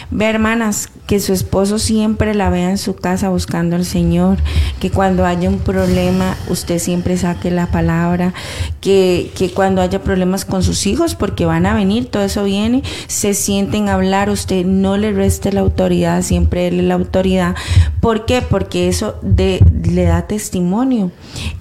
Ve, 0.09 0.25
hermanas, 0.25 0.89
que 1.07 1.21
su 1.21 1.33
esposo 1.33 1.79
siempre 1.79 2.35
la 2.35 2.49
vea 2.49 2.69
en 2.69 2.77
su 2.77 2.93
casa 2.93 3.29
buscando 3.29 3.77
al 3.77 3.85
Señor, 3.85 4.37
que 4.81 4.91
cuando 4.91 5.25
haya 5.25 5.49
un 5.49 5.59
problema 5.59 6.35
usted 6.49 6.79
siempre 6.79 7.17
saque 7.17 7.49
la 7.49 7.67
palabra, 7.67 8.33
que, 8.81 9.31
que 9.35 9.51
cuando 9.51 9.81
haya 9.81 10.03
problemas 10.03 10.43
con 10.43 10.63
sus 10.63 10.85
hijos, 10.85 11.15
porque 11.15 11.45
van 11.45 11.65
a 11.65 11.73
venir, 11.73 12.07
todo 12.07 12.23
eso 12.23 12.43
viene, 12.43 12.83
se 13.07 13.33
sienten 13.33 13.87
a 13.87 13.93
hablar, 13.93 14.29
usted 14.29 14.65
no 14.65 14.97
le 14.97 15.13
reste 15.13 15.53
la 15.53 15.61
autoridad, 15.61 16.21
siempre 16.21 16.67
él 16.67 16.81
es 16.81 16.85
la 16.85 16.95
autoridad. 16.95 17.55
¿Por 18.01 18.25
qué? 18.25 18.41
Porque 18.41 18.89
eso 18.89 19.15
le 19.23 20.03
da 20.03 20.27
testimonio. 20.27 21.11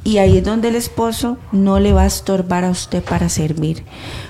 Y 0.02 0.18
ahí 0.18 0.38
es 0.38 0.44
donde 0.44 0.68
el 0.68 0.74
esposo 0.74 1.38
no 1.52 1.78
le 1.78 1.92
va 1.92 2.02
a 2.02 2.06
estorbar 2.06 2.64
a 2.64 2.70
usted 2.70 3.02
para 3.02 3.28
servir. 3.28 3.84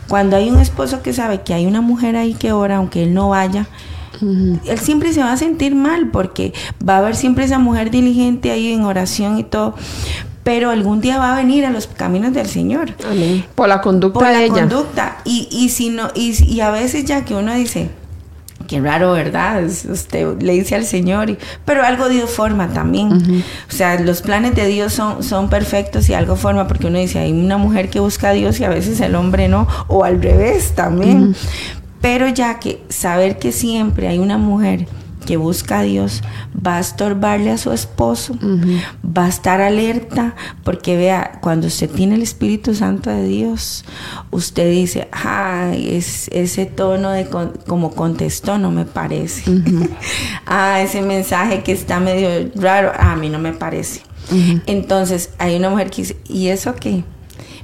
Cuando 0.08 0.36
hay 0.36 0.50
un 0.50 0.60
esposo 0.60 1.02
que 1.02 1.14
sabe 1.14 1.40
que 1.40 1.54
hay 1.54 1.64
una 1.64 1.80
mujer 1.80 2.16
ahí 2.16 2.34
que 2.34 2.52
ora, 2.52 2.76
aunque 2.76 3.04
él 3.04 3.14
no 3.14 3.30
vaya, 3.30 3.66
él 4.20 4.78
siempre 4.78 5.12
se 5.12 5.20
va 5.20 5.32
a 5.32 5.36
sentir 5.36 5.74
mal 5.74 6.10
porque 6.10 6.52
va 6.86 6.96
a 6.96 6.98
haber 6.98 7.16
siempre 7.16 7.44
esa 7.44 7.58
mujer 7.58 7.90
diligente 7.90 8.50
ahí 8.50 8.72
en 8.72 8.84
oración 8.84 9.38
y 9.38 9.44
todo. 9.44 9.74
Pero 10.42 10.70
algún 10.70 11.00
día 11.00 11.18
va 11.18 11.32
a 11.32 11.36
venir 11.36 11.66
a 11.66 11.70
los 11.70 11.88
caminos 11.88 12.32
del 12.32 12.46
Señor. 12.46 12.90
Por 13.54 13.68
la 13.68 13.80
conducta 13.80 14.20
Por 14.20 14.28
la 14.28 14.38
de 14.38 14.44
ella. 14.44 14.54
conducta. 14.54 15.18
Y, 15.24 15.48
y, 15.50 15.70
si 15.70 15.88
no, 15.88 16.08
y, 16.14 16.34
y 16.44 16.60
a 16.60 16.70
veces 16.70 17.04
ya 17.04 17.24
que 17.24 17.34
uno 17.34 17.52
dice, 17.52 17.90
Qué 18.66 18.80
raro, 18.80 19.12
¿verdad? 19.12 19.64
Usted 19.64 20.40
le 20.40 20.54
dice 20.54 20.74
al 20.74 20.84
Señor, 20.84 21.30
y, 21.30 21.38
pero 21.64 21.84
algo 21.84 22.08
dio 22.08 22.26
forma 22.26 22.68
también. 22.68 23.44
O 23.68 23.72
sea, 23.72 24.00
los 24.00 24.22
planes 24.22 24.54
de 24.54 24.66
Dios 24.66 24.92
son, 24.92 25.22
son 25.22 25.48
perfectos 25.48 26.08
y 26.08 26.14
algo 26.14 26.36
forma, 26.36 26.66
porque 26.66 26.88
uno 26.88 26.98
dice, 26.98 27.18
hay 27.18 27.32
una 27.32 27.58
mujer 27.58 27.90
que 27.90 28.00
busca 28.00 28.30
a 28.30 28.32
Dios 28.32 28.58
y 28.58 28.64
a 28.64 28.68
veces 28.68 29.00
el 29.00 29.14
hombre 29.14 29.48
no, 29.48 29.68
o 29.88 30.04
al 30.04 30.20
revés 30.20 30.72
también. 30.74 31.36
Pero 32.06 32.28
ya 32.28 32.60
que 32.60 32.84
saber 32.88 33.36
que 33.40 33.50
siempre 33.50 34.06
hay 34.06 34.20
una 34.20 34.38
mujer 34.38 34.86
que 35.26 35.36
busca 35.36 35.80
a 35.80 35.82
Dios 35.82 36.22
va 36.54 36.76
a 36.76 36.80
estorbarle 36.80 37.50
a 37.50 37.58
su 37.58 37.72
esposo, 37.72 38.38
va 39.04 39.24
a 39.24 39.28
estar 39.28 39.60
alerta, 39.60 40.36
porque 40.62 40.96
vea, 40.96 41.40
cuando 41.42 41.66
usted 41.66 41.90
tiene 41.90 42.14
el 42.14 42.22
Espíritu 42.22 42.76
Santo 42.76 43.10
de 43.10 43.24
Dios, 43.24 43.84
usted 44.30 44.70
dice, 44.70 45.08
ay, 45.10 45.96
es, 45.96 46.28
ese 46.28 46.64
tono 46.66 47.10
de 47.10 47.26
con, 47.26 47.54
como 47.66 47.90
contestó 47.90 48.56
no 48.56 48.70
me 48.70 48.84
parece. 48.84 49.50
ah, 50.46 50.80
ese 50.80 51.02
mensaje 51.02 51.64
que 51.64 51.72
está 51.72 51.98
medio 51.98 52.52
raro, 52.54 52.92
a 52.96 53.16
mí 53.16 53.30
no 53.30 53.40
me 53.40 53.52
parece. 53.52 54.02
Entonces, 54.66 55.30
hay 55.38 55.56
una 55.56 55.70
mujer 55.70 55.90
que 55.90 56.02
dice, 56.02 56.16
¿y 56.28 56.50
eso 56.50 56.76
qué? 56.76 57.02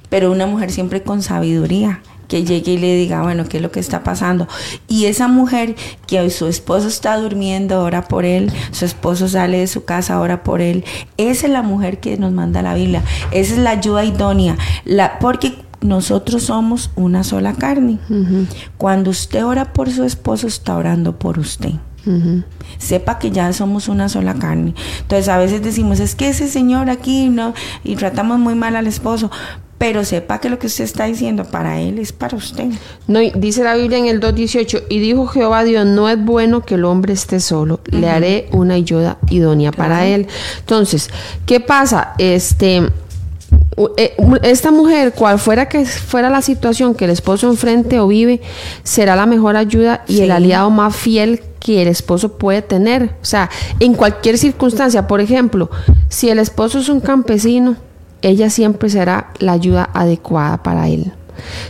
Pero 0.09 0.33
una 0.33 0.47
mujer 0.47 0.73
siempre 0.73 1.05
con 1.05 1.23
sabiduría 1.23 2.03
que 2.33 2.45
llegue 2.45 2.73
y 2.73 2.79
le 2.79 2.97
diga, 2.97 3.21
bueno, 3.21 3.45
¿qué 3.45 3.59
es 3.59 3.63
lo 3.63 3.71
que 3.71 3.79
está 3.79 4.03
pasando? 4.03 4.49
Y 4.89 5.05
esa 5.05 5.29
mujer 5.29 5.77
que 6.07 6.31
su 6.31 6.47
esposo 6.47 6.89
está 6.89 7.19
durmiendo, 7.19 7.83
ora 7.83 8.09
por 8.09 8.25
él, 8.25 8.51
su 8.71 8.87
esposo 8.87 9.29
sale 9.29 9.59
de 9.59 9.67
su 9.67 9.85
casa, 9.85 10.19
ora 10.19 10.43
por 10.43 10.63
él, 10.63 10.83
esa 11.19 11.47
es 11.47 11.53
la 11.53 11.61
mujer 11.61 12.01
que 12.01 12.17
nos 12.17 12.33
manda 12.33 12.63
la 12.63 12.73
Biblia, 12.73 13.03
esa 13.33 13.53
es 13.53 13.59
la 13.59 13.73
ayuda 13.73 14.07
idónea, 14.07 14.57
la, 14.87 15.19
porque 15.19 15.59
nosotros 15.83 16.45
somos 16.45 16.91
una 16.97 17.23
sola 17.23 17.53
carne. 17.53 17.99
Uh 18.09 18.15
-huh. 18.15 18.47
Cuando 18.79 19.11
usted 19.11 19.45
ora 19.45 19.75
por 19.75 19.91
su 19.91 20.05
esposo, 20.05 20.47
está 20.47 20.75
orando 20.75 21.19
por 21.19 21.39
usted. 21.39 21.73
Uh 22.07 22.11
-huh. 22.11 22.45
Sepa 22.79 23.19
que 23.19 23.31
ya 23.31 23.53
somos 23.53 23.89
una 23.89 24.09
sola 24.09 24.35
carne. 24.35 24.75
Entonces 25.03 25.29
a 25.29 25.37
veces 25.37 25.61
decimos, 25.61 26.01
es 26.01 26.15
que 26.15 26.31
ese 26.31 26.49
señor 26.49 26.89
aquí 26.89 27.29
no, 27.29 27.53
y 27.85 27.97
tratamos 27.97 28.39
muy 28.39 28.55
mal 28.55 28.75
al 28.77 28.87
esposo, 28.87 29.31
pero 29.83 30.05
sepa 30.05 30.39
que 30.39 30.49
lo 30.49 30.61
que 30.61 30.69
usted 30.69 30.85
está 30.85 31.07
diciendo 31.07 31.43
para 31.45 31.81
él 31.81 31.99
es 31.99 32.13
para 32.13 32.37
usted. 32.37 32.67
No, 33.09 33.19
dice 33.19 33.65
la 33.65 33.75
Biblia 33.75 33.99
en 33.99 34.07
el 34.07 34.21
2.18, 34.21 34.85
y 34.89 35.01
dijo 35.01 35.27
Jehová 35.27 35.65
Dios, 35.65 35.85
no 35.85 36.09
es 36.09 36.25
bueno 36.25 36.65
que 36.65 36.77
el 36.77 36.85
hombre 36.85 37.15
esté 37.15 37.41
solo, 37.41 37.81
uh 37.91 37.91
-huh. 37.91 37.99
le 37.99 38.09
haré 38.09 38.49
una 38.53 38.75
ayuda 38.75 39.19
idónea 39.29 39.73
claro. 39.73 39.91
para 39.91 40.07
él. 40.07 40.29
Entonces, 40.61 41.11
¿qué 41.47 41.59
pasa? 41.59 42.15
Este, 42.19 42.93
esta 44.45 44.71
mujer, 44.71 45.15
cual 45.15 45.41
fuera 45.41 45.69
que 45.69 45.85
fuera 45.85 46.31
la 46.31 46.43
situación 46.43 46.95
que 46.95 47.07
el 47.07 47.11
esposo 47.11 47.51
enfrente 47.51 47.99
o 47.99 48.07
vive, 48.07 48.41
será 48.85 49.17
la 49.17 49.27
mejor 49.27 49.57
ayuda 49.57 50.05
y 50.07 50.19
sí. 50.19 50.23
el 50.23 50.31
aliado 50.31 50.71
más 50.71 50.95
fiel 50.95 51.41
que 51.59 51.83
el 51.83 51.89
esposo 51.89 52.39
puede 52.39 52.63
tener. 52.63 53.17
O 53.21 53.25
sea, 53.25 53.51
en 53.81 53.95
cualquier 53.95 54.39
circunstancia, 54.39 55.09
por 55.09 55.21
ejemplo, 55.21 55.71
si 56.09 56.29
el 56.29 56.39
esposo 56.39 56.79
es 56.79 56.89
un 56.89 57.01
campesino, 57.01 57.79
ella 58.23 58.51
siempre 58.51 58.89
será 58.89 59.33
la 59.39 59.53
ayuda 59.53 59.91
adecuada 59.93 60.63
para 60.63 60.89
él. 60.89 61.13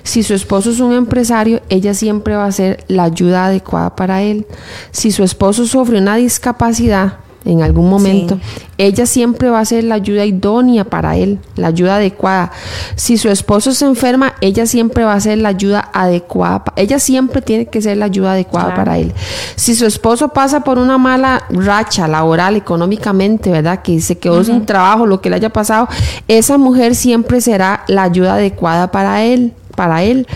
Si 0.03 0.22
su 0.22 0.34
esposo 0.34 0.70
es 0.70 0.80
un 0.80 0.92
empresario, 0.92 1.62
ella 1.68 1.94
siempre 1.94 2.36
va 2.36 2.46
a 2.46 2.53
ser 2.53 2.84
la 2.88 3.05
ayuda 3.05 3.46
adecuada 3.46 3.96
para 3.96 4.22
él. 4.22 4.46
Si 4.90 5.11
su 5.11 5.22
esposo 5.24 5.66
sufre 5.66 5.98
una 5.98 6.16
discapacidad 6.16 7.18
en 7.45 7.62
algún 7.62 7.90
momento, 7.90 8.36
sí. 8.36 8.62
ella 8.78 9.07
siempre 9.07 9.51
va 9.51 9.61
a 9.61 9.64
ser 9.64 9.84
la 9.84 9.97
ayuda 9.97 10.24
idónea 10.24 10.84
para 10.84 11.16
él, 11.16 11.38
la 11.57 11.68
ayuda 11.68 11.97
adecuada. 11.97 12.53
Si 12.95 13.16
su 13.16 13.28
esposo 13.28 13.72
se 13.72 13.84
enferma, 13.84 14.34
ella 14.40 14.66
siempre 14.66 15.05
va 15.05 15.14
a 15.14 15.20
ser 15.20 15.38
la 15.38 15.51
ayuda 15.51 15.90
adecuada. 15.93 16.64
Ella 16.76 16.99
siempre 16.99 17.43
tiene 17.43 17.66
que 17.66 17.82
ser 17.82 17.97
la 17.97 18.07
ayuda 18.07 18.32
adecuada 18.32 18.66
claro. 18.66 18.80
para 18.80 18.99
él. 18.99 19.12
Si 19.57 19.74
su 19.74 19.86
esposo 19.86 20.28
pasa 20.28 20.61
por 20.61 20.78
una 20.78 20.99
mala 20.99 21.45
racha 21.51 22.07
laboral, 22.07 22.57
económicamente, 22.57 23.51
¿verdad? 23.51 23.82
Que 23.82 24.01
se 24.01 24.18
quedó 24.18 24.36
uh 24.36 24.40
-huh. 24.40 24.47
sin 24.47 24.66
trabajo, 24.66 25.07
lo 25.07 25.20
que 25.20 25.30
le 25.30 25.36
haya 25.36 25.51
pasado, 25.51 25.88
esa 26.28 26.59
mujer 26.59 26.95
siempre 26.95 27.40
será 27.40 27.84
la 27.88 28.05
ayuda 28.05 28.34
adecuada 28.34 28.90
para 28.90 29.22
él 29.22 29.53
para 29.72 30.03
él. 30.03 30.26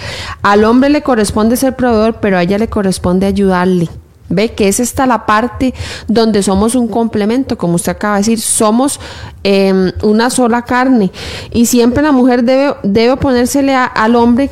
Al 0.42 0.64
hombre 0.64 0.88
le 0.88 1.02
corresponde 1.02 1.56
ser 1.56 1.76
proveedor, 1.76 2.14
pero 2.20 2.38
a 2.38 2.42
ella 2.42 2.56
le 2.56 2.68
corresponde 2.68 3.26
ayudarle. 3.26 3.90
Ve 4.28 4.54
que 4.54 4.68
es 4.68 4.80
esta 4.80 5.06
la 5.06 5.26
parte 5.26 5.74
donde 6.08 6.42
somos 6.42 6.74
un 6.74 6.88
complemento, 6.88 7.56
como 7.56 7.76
usted 7.76 7.92
acaba 7.92 8.14
de 8.14 8.20
decir, 8.20 8.40
somos 8.40 9.00
eh, 9.44 9.92
una 10.02 10.30
sola 10.30 10.62
carne. 10.62 11.12
Y 11.52 11.66
siempre 11.66 12.02
la 12.02 12.12
mujer 12.12 12.44
debe, 12.44 12.74
debe 12.82 13.12
oponérsele 13.12 13.74
a, 13.74 13.84
al 13.84 14.16
hombre 14.16 14.50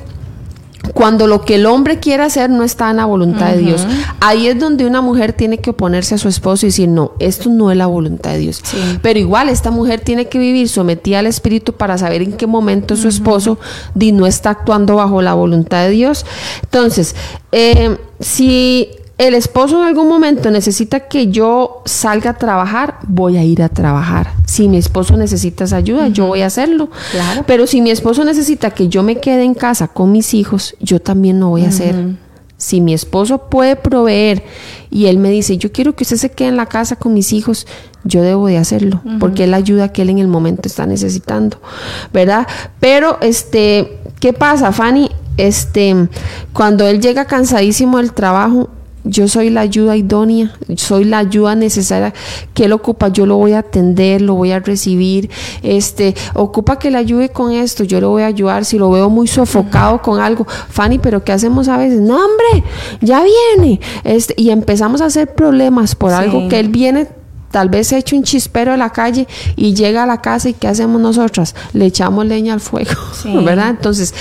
cuando 0.92 1.26
lo 1.26 1.42
que 1.42 1.54
el 1.54 1.66
hombre 1.66 1.98
quiere 1.98 2.22
hacer 2.22 2.50
no 2.50 2.62
está 2.62 2.90
en 2.90 2.98
la 2.98 3.06
voluntad 3.06 3.48
uh 3.48 3.52
-huh. 3.52 3.56
de 3.56 3.62
Dios. 3.62 3.86
Ahí 4.20 4.48
es 4.48 4.58
donde 4.58 4.86
una 4.86 5.00
mujer 5.00 5.32
tiene 5.32 5.58
que 5.58 5.70
oponerse 5.70 6.14
a 6.14 6.18
su 6.18 6.28
esposo 6.28 6.66
y 6.66 6.68
decir, 6.68 6.88
no, 6.88 7.12
esto 7.18 7.48
no 7.48 7.70
es 7.70 7.76
la 7.76 7.86
voluntad 7.86 8.32
de 8.32 8.38
Dios. 8.38 8.60
Sí. 8.62 8.76
Pero 9.00 9.18
igual 9.18 9.48
esta 9.48 9.70
mujer 9.70 10.00
tiene 10.00 10.26
que 10.26 10.38
vivir 10.38 10.68
sometida 10.68 11.20
al 11.20 11.26
Espíritu 11.26 11.72
para 11.72 11.96
saber 11.96 12.22
en 12.22 12.32
qué 12.32 12.46
momento 12.46 12.94
uh 12.94 12.96
-huh. 12.96 13.02
su 13.02 13.08
esposo 13.08 13.58
no 13.94 14.26
está 14.26 14.50
actuando 14.50 14.96
bajo 14.96 15.22
la 15.22 15.34
voluntad 15.34 15.84
de 15.84 15.90
Dios. 15.90 16.26
Entonces, 16.62 17.16
eh, 17.52 17.96
si 18.20 18.88
el 19.16 19.34
esposo 19.34 19.80
en 19.80 19.86
algún 19.86 20.08
momento 20.08 20.50
necesita 20.50 21.00
que 21.00 21.28
yo 21.28 21.82
salga 21.84 22.30
a 22.30 22.34
trabajar, 22.34 22.98
voy 23.06 23.36
a 23.36 23.44
ir 23.44 23.62
a 23.62 23.68
trabajar. 23.68 24.32
Si 24.46 24.68
mi 24.68 24.76
esposo 24.76 25.16
necesita 25.16 25.64
esa 25.64 25.76
ayuda, 25.76 26.06
uh 26.06 26.08
-huh. 26.08 26.12
yo 26.12 26.26
voy 26.26 26.42
a 26.42 26.46
hacerlo. 26.46 26.90
Claro. 27.12 27.44
Pero 27.46 27.66
si 27.66 27.80
mi 27.80 27.90
esposo 27.90 28.24
necesita 28.24 28.70
que 28.70 28.88
yo 28.88 29.02
me 29.02 29.16
quede 29.16 29.44
en 29.44 29.54
casa 29.54 29.88
con 29.88 30.10
mis 30.10 30.34
hijos, 30.34 30.74
yo 30.80 31.00
también 31.00 31.38
lo 31.38 31.48
voy 31.48 31.62
a 31.62 31.64
uh 31.64 31.66
-huh. 31.68 31.70
hacer. 31.70 31.94
Si 32.56 32.80
mi 32.80 32.94
esposo 32.94 33.38
puede 33.50 33.76
proveer 33.76 34.42
y 34.90 35.06
él 35.06 35.18
me 35.18 35.30
dice, 35.30 35.58
yo 35.58 35.70
quiero 35.70 35.94
que 35.94 36.02
usted 36.02 36.16
se 36.16 36.30
quede 36.30 36.48
en 36.48 36.56
la 36.56 36.66
casa 36.66 36.96
con 36.96 37.12
mis 37.12 37.32
hijos, 37.32 37.66
yo 38.04 38.22
debo 38.22 38.48
de 38.48 38.58
hacerlo, 38.58 39.00
uh 39.04 39.10
-huh. 39.10 39.18
porque 39.18 39.44
es 39.44 39.50
la 39.50 39.58
ayuda 39.58 39.92
que 39.92 40.02
él 40.02 40.10
en 40.10 40.18
el 40.18 40.28
momento 40.28 40.68
está 40.68 40.86
necesitando, 40.86 41.58
¿verdad? 42.12 42.46
Pero, 42.80 43.18
este, 43.20 43.98
¿qué 44.18 44.32
pasa, 44.32 44.72
Fanny? 44.72 45.10
Este, 45.36 46.08
cuando 46.52 46.86
él 46.86 47.00
llega 47.00 47.24
cansadísimo 47.24 47.98
del 47.98 48.12
trabajo, 48.12 48.70
yo 49.04 49.28
soy 49.28 49.50
la 49.50 49.60
ayuda 49.60 49.96
idónea, 49.96 50.52
soy 50.76 51.04
la 51.04 51.18
ayuda 51.18 51.54
necesaria 51.54 52.14
que 52.54 52.64
él 52.64 52.72
ocupa, 52.72 53.08
yo 53.08 53.26
lo 53.26 53.36
voy 53.36 53.52
a 53.52 53.58
atender, 53.58 54.22
lo 54.22 54.34
voy 54.34 54.50
a 54.52 54.60
recibir, 54.60 55.30
este, 55.62 56.14
ocupa 56.34 56.78
que 56.78 56.90
le 56.90 56.98
ayude 56.98 57.28
con 57.28 57.52
esto, 57.52 57.84
yo 57.84 58.00
lo 58.00 58.10
voy 58.10 58.22
a 58.22 58.26
ayudar, 58.26 58.64
si 58.64 58.78
lo 58.78 58.90
veo 58.90 59.10
muy 59.10 59.26
sofocado 59.26 60.00
con 60.00 60.20
algo, 60.20 60.46
Fanny, 60.46 60.98
pero 60.98 61.22
¿qué 61.22 61.32
hacemos 61.32 61.68
a 61.68 61.76
veces? 61.76 62.00
No, 62.00 62.16
hombre, 62.16 62.64
ya 63.00 63.22
viene, 63.22 63.80
este, 64.04 64.34
y 64.38 64.50
empezamos 64.50 65.00
a 65.02 65.06
hacer 65.06 65.34
problemas 65.34 65.94
por 65.94 66.10
sí. 66.10 66.16
algo 66.16 66.48
que 66.48 66.58
él 66.58 66.68
viene 66.68 67.06
tal 67.50 67.68
vez 67.68 67.92
hecho 67.92 68.16
un 68.16 68.24
chispero 68.24 68.72
de 68.72 68.78
la 68.78 68.90
calle 68.90 69.28
y 69.54 69.74
llega 69.74 70.02
a 70.02 70.06
la 70.06 70.20
casa 70.20 70.48
y 70.48 70.54
¿qué 70.54 70.66
hacemos 70.66 71.00
nosotras? 71.00 71.54
Le 71.72 71.86
echamos 71.86 72.26
leña 72.26 72.52
al 72.52 72.60
fuego, 72.60 72.90
sí. 73.22 73.32
¿verdad? 73.44 73.70
Entonces, 73.70 74.12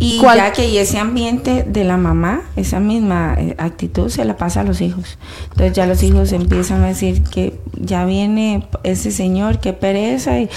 y 0.00 0.18
¿Cuál? 0.18 0.38
ya 0.38 0.52
que 0.52 0.80
ese 0.80 0.98
ambiente 0.98 1.64
de 1.64 1.82
la 1.82 1.96
mamá, 1.96 2.42
esa 2.54 2.78
misma 2.78 3.34
eh, 3.36 3.56
actitud 3.58 4.08
se 4.08 4.24
la 4.24 4.36
pasa 4.36 4.60
a 4.60 4.64
los 4.64 4.80
hijos. 4.80 5.18
Entonces 5.50 5.72
ya 5.72 5.86
los 5.86 6.02
hijos 6.04 6.32
empiezan 6.32 6.84
a 6.84 6.88
decir 6.88 7.24
que 7.24 7.58
ya 7.74 8.04
viene 8.04 8.64
ese 8.84 9.10
señor, 9.10 9.58
qué 9.58 9.72
pereza. 9.72 10.38
Y, 10.38 10.48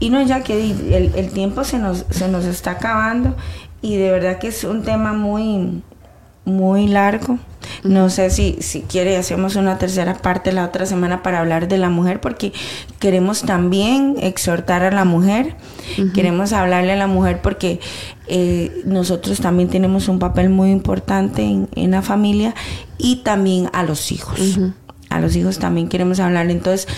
y 0.00 0.10
no, 0.10 0.22
ya 0.22 0.42
que 0.42 0.70
el, 0.70 1.12
el, 1.14 1.30
tiempo 1.30 1.62
se 1.62 1.78
nos, 1.78 2.04
se 2.10 2.26
nos 2.28 2.44
está 2.46 2.72
acabando 2.72 3.36
y 3.80 3.96
de 3.96 4.10
verdad 4.10 4.38
que 4.38 4.48
es 4.48 4.64
un 4.64 4.82
tema 4.82 5.12
muy, 5.12 5.82
muy 6.44 6.88
largo. 6.88 7.38
No 7.82 8.10
sé 8.10 8.30
si, 8.30 8.56
si 8.60 8.82
quiere, 8.82 9.16
hacemos 9.16 9.56
una 9.56 9.78
tercera 9.78 10.14
parte 10.14 10.52
la 10.52 10.64
otra 10.64 10.86
semana 10.86 11.22
para 11.22 11.40
hablar 11.40 11.68
de 11.68 11.78
la 11.78 11.88
mujer, 11.88 12.20
porque 12.20 12.52
queremos 12.98 13.42
también 13.42 14.16
exhortar 14.20 14.82
a 14.82 14.90
la 14.90 15.04
mujer, 15.04 15.56
queremos 16.14 16.52
hablarle 16.52 16.92
a 16.92 16.96
la 16.96 17.06
mujer 17.06 17.40
porque 17.42 17.80
eh, 18.26 18.82
nosotros 18.84 19.40
también 19.40 19.68
tenemos 19.68 20.08
un 20.08 20.18
papel 20.18 20.50
muy 20.50 20.70
importante 20.70 21.42
en, 21.42 21.68
en 21.74 21.92
la 21.92 22.02
familia 22.02 22.54
y 22.98 23.16
también 23.16 23.70
a 23.72 23.82
los 23.82 24.12
hijos. 24.12 24.58
A 25.10 25.20
los 25.20 25.36
hijos 25.36 25.58
también 25.58 25.88
queremos 25.88 26.20
hablar. 26.20 26.50
Entonces, 26.50 26.88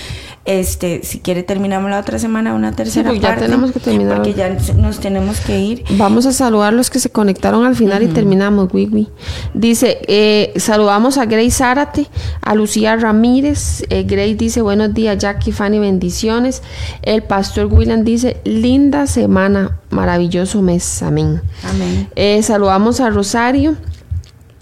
este, 0.47 1.01
si 1.03 1.19
quiere 1.19 1.43
terminamos 1.43 1.91
la 1.91 1.99
otra 1.99 2.19
semana 2.19 2.55
una 2.55 2.73
tercera 2.73 3.13
ya 3.13 3.37
tenemos 3.37 3.73
que 3.73 3.81
terminar. 3.81 4.17
Porque 4.17 4.35
ya 4.35 4.57
nos 4.77 5.01
tenemos 5.01 5.41
que 5.41 5.59
ir. 5.59 5.85
Vamos 5.91 6.25
a 6.27 6.33
saludar 6.33 6.73
a 6.73 6.77
los 6.77 6.89
que 6.91 7.01
se 7.01 7.11
conectaron 7.11 7.65
al 7.65 7.75
final 7.75 8.03
y 8.03 8.07
terminamos, 8.07 8.73
Wiwi. 8.73 9.09
Dice, 9.55 9.99
eh, 10.07 10.53
saludamos 10.57 11.19
a 11.19 11.27
Grace 11.27 11.51
Zárate, 11.51 12.07
a 12.41 12.55
Lucía 12.55 12.97
Ramírez. 12.97 13.85
Eh, 13.91 14.05
Grace 14.05 14.37
dice, 14.37 14.63
buenos 14.63 14.95
días, 14.95 15.19
Jackie, 15.19 15.53
Fanny, 15.53 15.79
bendiciones. 15.79 16.63
El 17.03 17.23
pastor 17.23 17.67
William 17.67 18.05
dice, 18.05 18.39
linda 18.45 19.07
semana, 19.07 19.79
maravilloso 19.91 20.63
mes. 20.63 21.03
Amén. 21.03 21.41
Amén. 21.65 22.09
Eh, 22.15 22.43
saludamos 22.43 23.01
a 23.01 23.11
Rosario. 23.11 23.77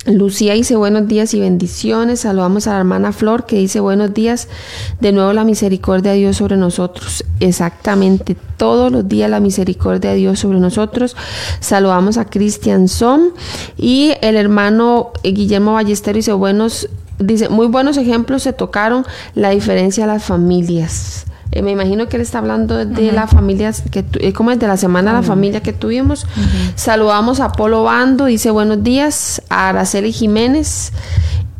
Lucía 0.07 0.52
dice 0.52 0.76
buenos 0.76 1.09
días 1.09 1.32
y 1.32 1.40
bendiciones. 1.40 2.20
Saludamos 2.20 2.66
a 2.66 2.72
la 2.72 2.78
hermana 2.78 3.12
Flor 3.12 3.46
que 3.46 3.57
dice 3.57 3.80
buenos 3.80 4.12
días. 4.12 4.48
De 5.00 5.12
nuevo 5.12 5.32
la 5.32 5.44
misericordia 5.44 6.12
de 6.12 6.18
Dios 6.18 6.36
sobre 6.36 6.59
nosotros. 6.59 7.24
Exactamente, 7.40 8.36
todos 8.59 8.92
los 8.92 9.09
días 9.09 9.30
la 9.30 9.40
misericordia 9.40 10.11
de 10.11 10.16
Dios 10.16 10.40
sobre 10.40 10.61
nosotros. 10.61 11.16
Saludamos 11.61 12.18
a 12.18 12.26
Cristian 12.26 12.88
Son 12.88 13.32
y 13.78 14.12
el 14.20 14.36
hermano 14.36 15.12
Guillermo 15.22 15.72
Ballestero 15.72 16.16
dice 16.16 16.34
buenos, 16.34 16.88
dice 17.18 17.48
muy 17.48 17.66
buenos 17.66 17.96
ejemplos 17.96 18.42
se 18.42 18.52
tocaron 18.52 19.07
la 19.34 19.50
diferencia 19.50 20.07
de 20.07 20.12
las 20.12 20.24
familias. 20.24 21.24
Eh, 21.53 21.62
me 21.62 21.70
imagino 21.70 22.09
que 22.09 22.16
él 22.16 22.22
está 22.22 22.38
hablando 22.38 22.84
de 22.84 23.12
la 23.12 23.26
familia, 23.26 23.72
que 23.90 24.05
eh, 24.20 24.32
como 24.32 24.51
es 24.51 24.59
de 24.59 24.66
la 24.66 24.76
semana 24.76 25.12
la 25.12 25.22
familia 25.22 25.62
que 25.62 25.72
tuvimos. 25.72 26.26
Saludamos 26.74 27.40
a 27.40 27.53
Polo 27.53 27.84
Bando, 27.84 28.26
dice 28.26 28.51
buenos 28.51 28.82
días, 28.82 29.42
a 29.49 29.68
Araceli 29.68 30.12
Jiménez, 30.12 30.92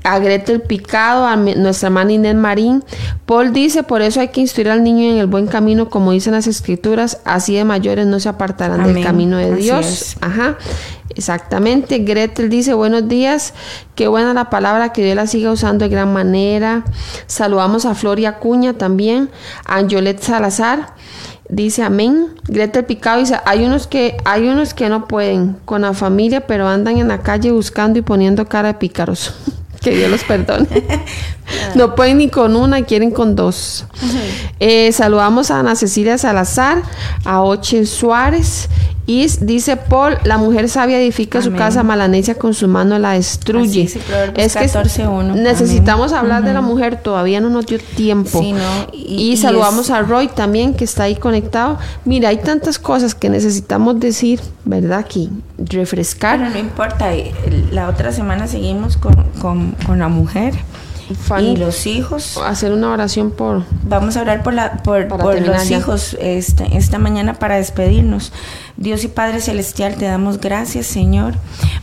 a 0.05 0.19
Gretel 0.19 0.61
Picado, 0.61 1.27
a 1.27 1.35
nuestra 1.35 1.89
hermana 1.89 2.13
Inés 2.13 2.35
Marín. 2.35 2.85
Paul 3.25 3.53
dice, 3.55 3.83
por 3.83 4.03
eso 4.03 4.21
hay 4.21 4.29
que 4.29 4.43
instruir 4.43 4.69
al 4.69 4.85
niño 4.85 5.11
en 5.11 5.17
el 5.17 5.27
buen 5.27 5.47
camino, 5.47 5.89
como 5.89 6.13
dicen 6.13 6.35
las 6.35 6.47
escrituras, 6.47 7.21
así 7.25 7.55
de 7.55 7.65
mayores 7.65 8.07
no 8.07 8.21
se 8.21 8.29
apartarán 8.29 8.93
del 8.93 9.03
camino 9.03 9.39
de 9.39 9.57
Dios. 9.57 10.17
Ajá. 10.21 10.59
Exactamente. 11.17 12.01
Gretel 12.01 12.51
dice, 12.51 12.75
buenos 12.75 13.09
días, 13.09 13.55
qué 13.95 14.07
buena 14.07 14.35
la 14.35 14.51
palabra, 14.51 14.93
que 14.93 15.03
Dios 15.03 15.17
la 15.17 15.27
siga 15.27 15.51
usando 15.51 15.85
de 15.85 15.89
gran 15.89 16.13
manera. 16.13 16.85
Saludamos 17.27 17.87
a 17.87 17.95
Floria 17.95 18.39
Cuña 18.39 18.75
también, 18.75 19.31
a 19.65 19.81
Salazar. 20.21 20.95
Dice 21.49 21.83
amén. 21.83 22.29
Gretel 22.49 22.85
Picado 22.85 23.21
dice, 23.21 23.39
hay 23.47 23.65
unos 23.65 23.87
que 23.87 24.17
hay 24.25 24.49
unos 24.49 24.75
que 24.75 24.89
no 24.91 25.09
pueden 25.09 25.57
con 25.65 25.83
la 25.83 25.95
familia, 25.95 26.47
pero 26.47 26.69
andan 26.69 26.99
en 26.99 27.09
la 27.09 27.23
calle 27.23 27.53
buscando 27.53 27.99
y 27.99 28.03
poniendo 28.03 28.47
cara 28.47 28.69
de 28.69 28.75
pícaros. 28.75 29.35
que 29.85 29.91
Dios 29.91 30.11
los 30.11 30.25
perdone. 30.25 30.67
no 31.77 31.95
pueden 31.95 32.19
ni 32.19 32.29
con 32.29 32.57
una, 32.57 32.83
quieren 32.83 33.11
con 33.11 33.37
dos. 33.37 33.85
Eh, 34.59 34.91
saludamos 34.93 35.51
a 35.51 35.61
Ana 35.61 35.77
Cecilia 35.77 36.19
Salazar, 36.19 36.83
a 37.25 37.43
Oche 37.43 37.85
Suárez 37.85 38.69
y 39.07 39.27
dice 39.41 39.77
Paul, 39.77 40.17
la 40.25 40.39
mujer 40.39 40.69
sabia 40.71 40.99
edifica 40.99 41.43
su 41.43 41.53
casa, 41.53 41.83
malanecia 41.83 42.37
con 42.37 42.55
su 42.55 42.69
mano 42.69 42.99
la 42.99 43.13
destruye. 43.13 43.83
es 44.35 44.55
que 44.55 45.07
necesitamos 45.35 46.13
hablar 46.13 46.43
de 46.43 46.55
la 46.55 46.63
mujer, 46.63 46.97
todavía 46.97 47.41
no 47.41 47.51
nos 47.51 47.67
dio 47.67 47.79
tiempo. 47.79 48.43
y, 48.93 49.37
saludamos 49.37 49.91
a 49.91 50.01
Roy 50.01 50.29
también, 50.29 50.75
que 50.75 50.85
está 50.85 51.05
ahí 51.05 51.17
conectado. 51.17 51.79
Mira, 52.07 52.31
hay 52.31 52.39
tantas 52.39 52.79
cosas 52.79 53.15
que 53.15 53.29
necesitamos 53.29 54.01
decir, 54.01 54.41
¿verdad? 54.65 55.01
Aquí, 55.01 55.31
refrescar. 55.59 56.39
Pero 56.39 56.51
no 56.51 56.59
importa, 56.59 57.15
eh, 57.15 57.35
la 57.73 57.89
otra 57.89 58.11
semana 58.11 58.47
seguimos 58.47 58.97
con, 58.97 59.15
con 59.87 59.99
la 59.99 60.09
mujer 60.09 60.55
y 61.41 61.57
los 61.57 61.87
hijos. 61.87 62.39
Hacer 62.39 62.73
una 62.73 62.91
oración 62.91 63.31
por. 63.31 63.65
Vamos 63.85 64.17
a 64.17 64.23
orar 64.23 64.43
por, 64.43 64.55
la, 64.55 64.83
por, 64.83 65.07
los 65.41 65.71
hijos 65.71 66.17
esta, 66.21 66.65
esta 66.65 66.99
mañana 66.99 67.35
para 67.35 67.57
despedirnos. 67.57 68.33
Dios 68.77 69.05
y 69.05 69.09
Padre 69.09 69.41
Celestial, 69.41 69.95
te 69.95 70.07
damos 70.07 70.41
gracias, 70.41 70.87
Señor. 70.87 71.35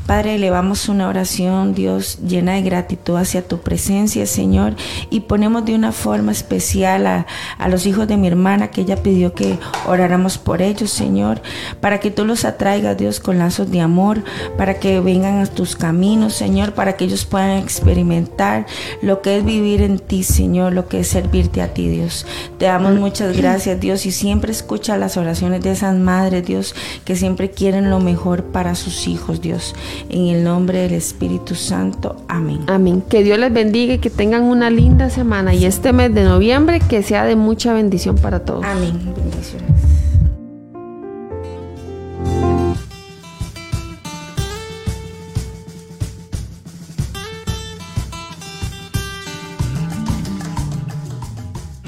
Padre, 0.05 0.35
elevamos 0.35 0.89
una 0.89 1.07
oración, 1.07 1.73
Dios, 1.73 2.19
llena 2.27 2.55
de 2.55 2.63
gratitud 2.63 3.15
hacia 3.15 3.47
tu 3.47 3.61
presencia, 3.61 4.25
Señor. 4.25 4.75
Y 5.09 5.21
ponemos 5.21 5.63
de 5.63 5.73
una 5.73 5.93
forma 5.93 6.33
especial 6.33 7.07
a, 7.07 7.27
a 7.57 7.69
los 7.69 7.85
hijos 7.85 8.09
de 8.09 8.17
mi 8.17 8.27
hermana, 8.27 8.71
que 8.71 8.81
ella 8.81 9.01
pidió 9.01 9.33
que 9.33 9.57
oráramos 9.87 10.37
por 10.37 10.61
ellos, 10.61 10.91
Señor. 10.91 11.41
Para 11.79 12.01
que 12.01 12.11
tú 12.11 12.25
los 12.25 12.43
atraigas, 12.43 12.97
Dios, 12.97 13.21
con 13.21 13.37
lazos 13.37 13.71
de 13.71 13.79
amor. 13.79 14.21
Para 14.57 14.73
que 14.73 14.99
vengan 14.99 15.39
a 15.39 15.45
tus 15.45 15.77
caminos, 15.77 16.33
Señor. 16.33 16.73
Para 16.73 16.97
que 16.97 17.05
ellos 17.05 17.23
puedan 17.23 17.51
experimentar 17.51 18.65
lo 19.01 19.21
que 19.21 19.37
es 19.37 19.45
vivir 19.45 19.81
en 19.81 19.97
ti, 19.97 20.23
Señor, 20.23 20.73
lo 20.73 20.89
que 20.89 20.99
es 20.99 21.07
servirte 21.07 21.61
a 21.61 21.73
ti, 21.73 21.87
Dios. 21.87 22.25
Te 22.57 22.65
damos 22.65 22.95
muchas 22.95 23.37
gracias, 23.37 23.79
Dios, 23.79 24.05
y 24.05 24.11
siempre 24.11 24.51
escucha 24.51 24.97
las 24.97 25.15
oraciones 25.15 25.61
de 25.61 25.71
esas 25.71 25.95
madres, 25.95 26.45
Dios, 26.45 26.75
que 27.05 27.15
siempre 27.15 27.51
quieren 27.51 27.89
lo 27.89 27.99
mejor 27.99 28.43
para 28.43 28.75
sus 28.75 29.07
hijos, 29.07 29.41
Dios. 29.41 29.75
En 30.09 30.27
el 30.27 30.43
nombre 30.43 30.79
del 30.79 30.93
Espíritu 30.93 31.55
Santo, 31.55 32.17
amén. 32.27 32.61
Amén. 32.67 33.03
Que 33.09 33.23
Dios 33.23 33.39
les 33.39 33.53
bendiga 33.53 33.95
y 33.95 33.99
que 33.99 34.09
tengan 34.09 34.43
una 34.43 34.69
linda 34.69 35.09
semana 35.09 35.53
y 35.53 35.65
este 35.65 35.93
mes 35.93 36.13
de 36.13 36.23
noviembre 36.23 36.79
que 36.79 37.03
sea 37.03 37.25
de 37.25 37.35
mucha 37.35 37.73
bendición 37.73 38.15
para 38.15 38.43
todos. 38.45 38.65
Amén. 38.65 39.13
Bendiciones. 39.15 40.01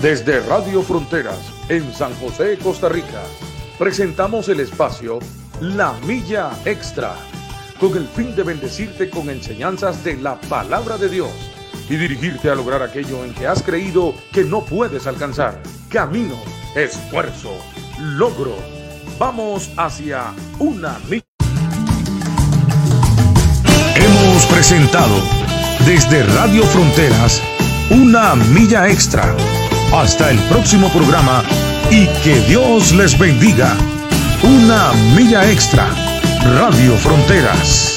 Desde 0.04 0.41
Radio 0.41 0.82
Fronteras, 0.82 1.39
en 1.70 1.94
San 1.94 2.14
José, 2.16 2.58
Costa 2.62 2.89
Rica, 2.89 3.24
presentamos 3.78 4.49
el 4.49 4.59
espacio 4.59 5.19
La 5.59 5.93
Milla 6.05 6.51
Extra, 6.65 7.15
con 7.80 7.95
el 7.97 8.07
fin 8.07 8.36
de 8.36 8.43
bendecirte 8.43 9.09
con 9.09 9.30
enseñanzas 9.30 10.03
de 10.03 10.17
la 10.17 10.39
palabra 10.41 10.97
de 10.97 11.09
Dios 11.09 11.32
y 11.89 11.95
dirigirte 11.95 12.49
a 12.49 12.55
lograr 12.55 12.82
aquello 12.82 13.26
en 13.26 13.34
que 13.34 13.47
has 13.47 13.61
creído 13.61 14.13
que 14.32 14.43
no 14.43 14.63
puedes 14.63 15.07
alcanzar. 15.07 15.61
Camino, 15.89 16.36
esfuerzo, 16.76 17.57
logro. 17.99 18.55
Vamos 19.19 19.71
hacia 19.78 20.34
una 20.59 20.97
milla. 21.09 21.24
Hemos 23.95 24.45
presentado 24.45 25.15
desde 25.86 26.24
Radio 26.24 26.63
Fronteras 26.63 27.41
una 27.89 28.36
milla 28.36 28.89
extra 28.89 29.36
hasta 29.93 30.32
el 30.32 30.39
próximo 30.49 30.89
programa 30.89 31.43
y 31.90 32.08
que 32.24 32.40
Dios 32.48 32.94
les 32.94 33.18
bendiga. 33.18 33.76
Una 34.44 34.94
milla 35.16 35.50
extra. 35.52 35.88
Radio 36.56 36.98
Fronteras. 36.98 37.93